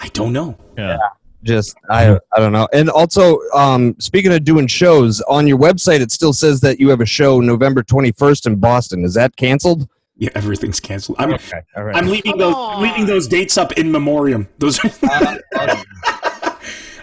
[0.00, 0.58] I don't know.
[0.76, 0.98] Yeah.
[1.44, 2.66] Just I I don't know.
[2.72, 6.88] And also, um, speaking of doing shows on your website, it still says that you
[6.88, 9.04] have a show November twenty first in Boston.
[9.04, 9.88] Is that canceled?
[10.16, 11.18] Yeah, everything's canceled.
[11.20, 11.94] I'm, Okay, all right.
[11.94, 14.48] I'm leaving those I'm leaving those dates up in memoriam.
[14.58, 14.90] Those are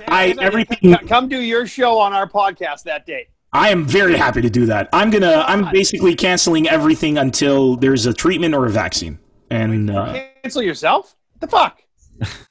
[0.08, 3.30] I everything Come- Come do your show on our podcast that day.
[3.54, 4.88] I am very happy to do that.
[4.94, 5.44] I'm gonna.
[5.48, 9.20] I'm basically canceling everything until there's a treatment or a vaccine.
[9.50, 11.16] And uh, Cancel yourself?
[11.42, 11.82] The fuck?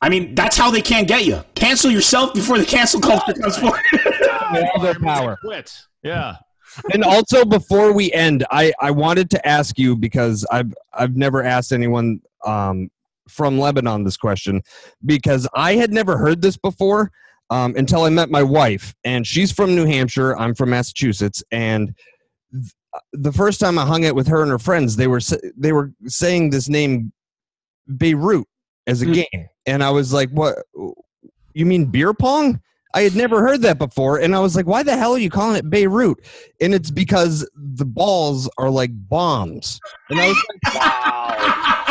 [0.02, 1.42] I mean, that's how they can't get you.
[1.54, 3.80] Cancel yourself before the cancel culture comes forward.
[4.74, 5.38] all their power.
[5.44, 5.72] Quit.
[6.02, 6.36] Yeah.
[6.92, 11.42] and also before we end i i wanted to ask you because i've i've never
[11.42, 12.88] asked anyone um
[13.28, 14.62] from lebanon this question
[15.04, 17.10] because i had never heard this before
[17.50, 21.94] um, until i met my wife and she's from new hampshire i'm from massachusetts and
[22.52, 22.72] th-
[23.12, 25.72] the first time i hung out with her and her friends they were sa- they
[25.72, 27.12] were saying this name
[27.98, 28.46] beirut
[28.86, 29.14] as a Mm.
[29.14, 30.58] game and i was like what
[31.54, 32.60] you mean beer pong
[32.92, 35.30] I had never heard that before, and I was like, "Why the hell are you
[35.30, 36.18] calling it Beirut?"
[36.60, 39.78] And it's because the balls are like bombs.
[40.08, 41.84] And I was like, I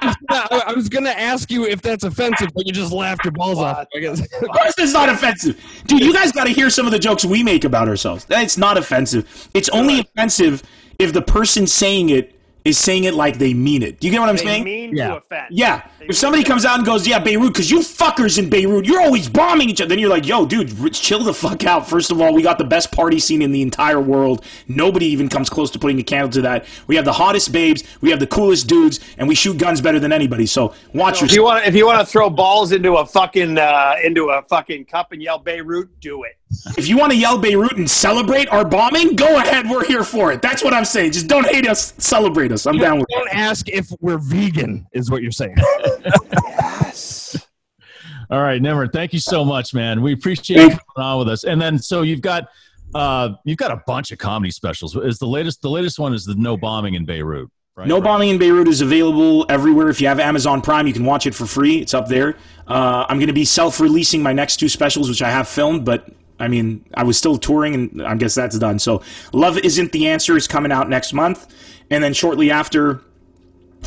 [0.02, 3.32] was, gonna, I was gonna ask you if that's offensive, but you just laughed your
[3.32, 3.86] balls off.
[3.94, 4.20] I guess.
[4.20, 6.00] of course, it's not offensive, dude.
[6.00, 8.26] You guys got to hear some of the jokes we make about ourselves.
[8.30, 9.48] It's not offensive.
[9.54, 10.62] It's only offensive
[10.98, 14.00] if the person saying it is saying it like they mean it.
[14.00, 14.64] Do you get what I'm They saying?
[14.64, 15.08] mean Yeah.
[15.08, 15.46] to offend.
[15.50, 15.82] Yeah.
[16.00, 19.28] If somebody comes out and goes, "Yeah, Beirut," because you fuckers in Beirut, you're always
[19.28, 19.88] bombing each other.
[19.88, 22.64] Then you're like, "Yo, dude, chill the fuck out." First of all, we got the
[22.64, 24.44] best party scene in the entire world.
[24.68, 26.64] Nobody even comes close to putting a candle to that.
[26.86, 29.98] We have the hottest babes, we have the coolest dudes, and we shoot guns better
[30.00, 30.46] than anybody.
[30.46, 31.44] So watch If you yourself.
[31.44, 35.12] want, if you want to throw balls into a fucking uh, into a fucking cup
[35.12, 36.36] and yell Beirut, do it.
[36.76, 39.70] If you want to yell Beirut and celebrate our bombing, go ahead.
[39.70, 40.42] We're here for it.
[40.42, 41.12] That's what I'm saying.
[41.12, 42.66] Just don't hate us, celebrate us.
[42.66, 43.14] I'm down with it.
[43.14, 45.56] Don't ask if we're vegan, is what you're saying.
[46.04, 47.36] yes.
[48.30, 50.02] All right, Nemr, thank you so much, man.
[50.02, 51.44] We appreciate you coming on with us.
[51.44, 52.48] And then, so you've got
[52.94, 54.96] uh, you've got a bunch of comedy specials.
[54.96, 58.04] Is the latest the latest one is the no bombing in Beirut, Right, no right.
[58.04, 59.88] Bombing in Beirut is available everywhere.
[59.88, 61.78] If you have Amazon Prime, you can watch it for free.
[61.78, 62.36] It's up there.
[62.66, 66.08] Uh, I'm going to be self-releasing my next two specials, which I have filmed, but
[66.40, 68.78] I mean, I was still touring, and I guess that's done.
[68.78, 69.02] So,
[69.32, 71.46] Love Isn't the Answer is coming out next month,
[71.90, 73.02] and then shortly after,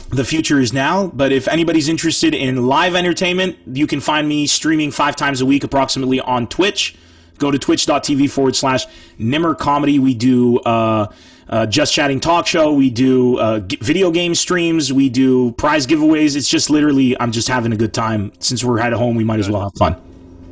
[0.10, 1.08] The Future is Now.
[1.08, 5.46] But if anybody's interested in live entertainment, you can find me streaming five times a
[5.46, 6.96] week, approximately on Twitch.
[7.40, 8.86] Go to twitch.tv forward slash
[9.20, 9.98] Nemr Comedy.
[10.00, 11.08] We do uh,
[11.50, 12.72] uh, Just Chatting Talk Show.
[12.74, 14.94] We do uh, g- video game streams.
[14.94, 16.36] We do prize giveaways.
[16.36, 18.32] It's just literally, I'm just having a good time.
[18.40, 20.00] Since we're at home, we might as well have fun.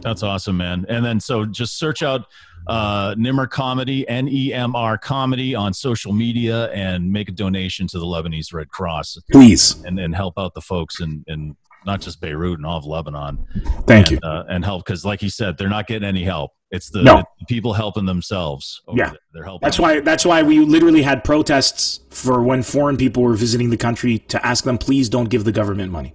[0.01, 0.85] That's awesome, man.
[0.89, 2.25] And then so just search out
[2.67, 7.87] uh, Nemr Comedy, N E M R Comedy on social media and make a donation
[7.87, 9.81] to the Lebanese Red Cross Please.
[9.83, 11.55] and, and help out the folks in, in
[11.85, 13.39] not just Beirut and all of Lebanon.
[13.87, 14.19] Thank and, you.
[14.23, 16.51] Uh, and help because, like you said, they're not getting any help.
[16.69, 17.17] It's the, No.
[17.17, 18.81] it's the people helping themselves.
[18.93, 19.09] Yeah.
[19.09, 19.19] there.
[19.33, 19.65] They're helping.
[19.65, 19.99] That's why.
[19.99, 24.45] That's why we literally had protests for when foreign people were visiting the country to
[24.45, 26.13] ask them, please don't give the government money.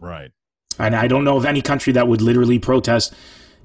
[0.00, 0.30] Right.
[0.78, 3.14] And I don't know of any country that would literally protest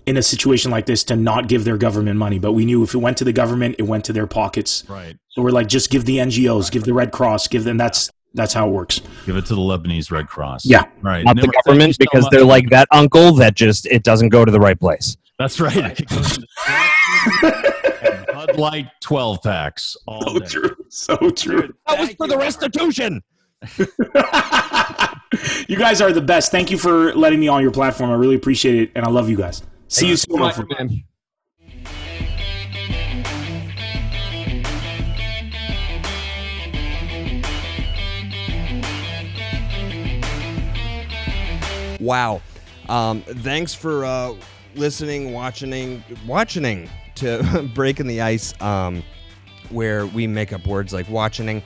[0.05, 2.39] in a situation like this to not give their government money.
[2.39, 4.83] But we knew if it went to the government, it went to their pockets.
[4.89, 5.15] Right.
[5.29, 7.77] So we're like, just give the NGOs, give the Red Cross, give them.
[7.77, 8.99] That's that's how it works.
[9.27, 10.65] Give it to the Lebanese Red Cross.
[10.65, 10.85] Yeah.
[11.01, 11.23] Right.
[11.23, 14.43] Not the government you so because they're like that uncle that just it doesn't go
[14.43, 15.15] to the right place.
[15.39, 15.99] That's right.
[15.99, 16.47] It goes into
[18.33, 19.95] Bud Light 12 packs.
[20.07, 20.45] All So day.
[20.47, 20.75] true.
[20.89, 21.73] So true.
[21.87, 23.21] That was for the restitution.
[25.67, 26.51] You guys are the best.
[26.51, 28.11] Thank you for letting me on your platform.
[28.11, 29.63] I really appreciate it, and I love you guys.
[29.87, 30.39] See you soon.
[30.39, 31.03] man.
[41.99, 42.41] Wow.
[42.89, 44.33] Um, thanks for uh,
[44.75, 49.01] listening, watching, watching to Breaking the Ice, um,
[49.69, 51.63] where we make up words like watching.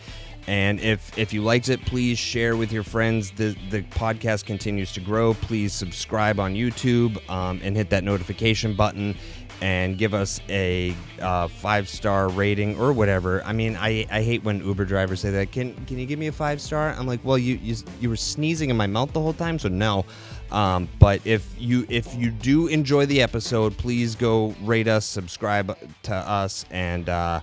[0.48, 3.32] And if if you liked it, please share with your friends.
[3.32, 5.34] The the podcast continues to grow.
[5.34, 9.16] Please subscribe on YouTube um, and hit that notification button
[9.62, 13.44] and give us a uh, five star rating or whatever.
[13.44, 15.52] I mean, I, I hate when Uber drivers say that.
[15.52, 16.94] Can can you give me a five star?
[16.94, 19.70] I'm like, well, you you, you were sneezing in my mouth the whole time, so
[19.70, 20.06] no.
[20.52, 25.78] Um, but if you if you do enjoy the episode, please go rate us, subscribe
[26.04, 27.42] to us, and uh,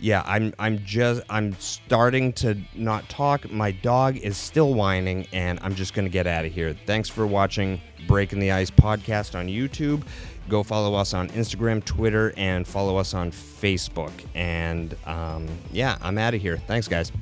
[0.00, 3.50] yeah, I'm I'm just I'm starting to not talk.
[3.50, 6.74] My dog is still whining, and I'm just gonna get out of here.
[6.86, 10.02] Thanks for watching Breaking the Ice podcast on YouTube.
[10.48, 14.12] Go follow us on Instagram, Twitter, and follow us on Facebook.
[14.34, 16.56] And um, yeah, I'm out of here.
[16.66, 17.12] Thanks, guys.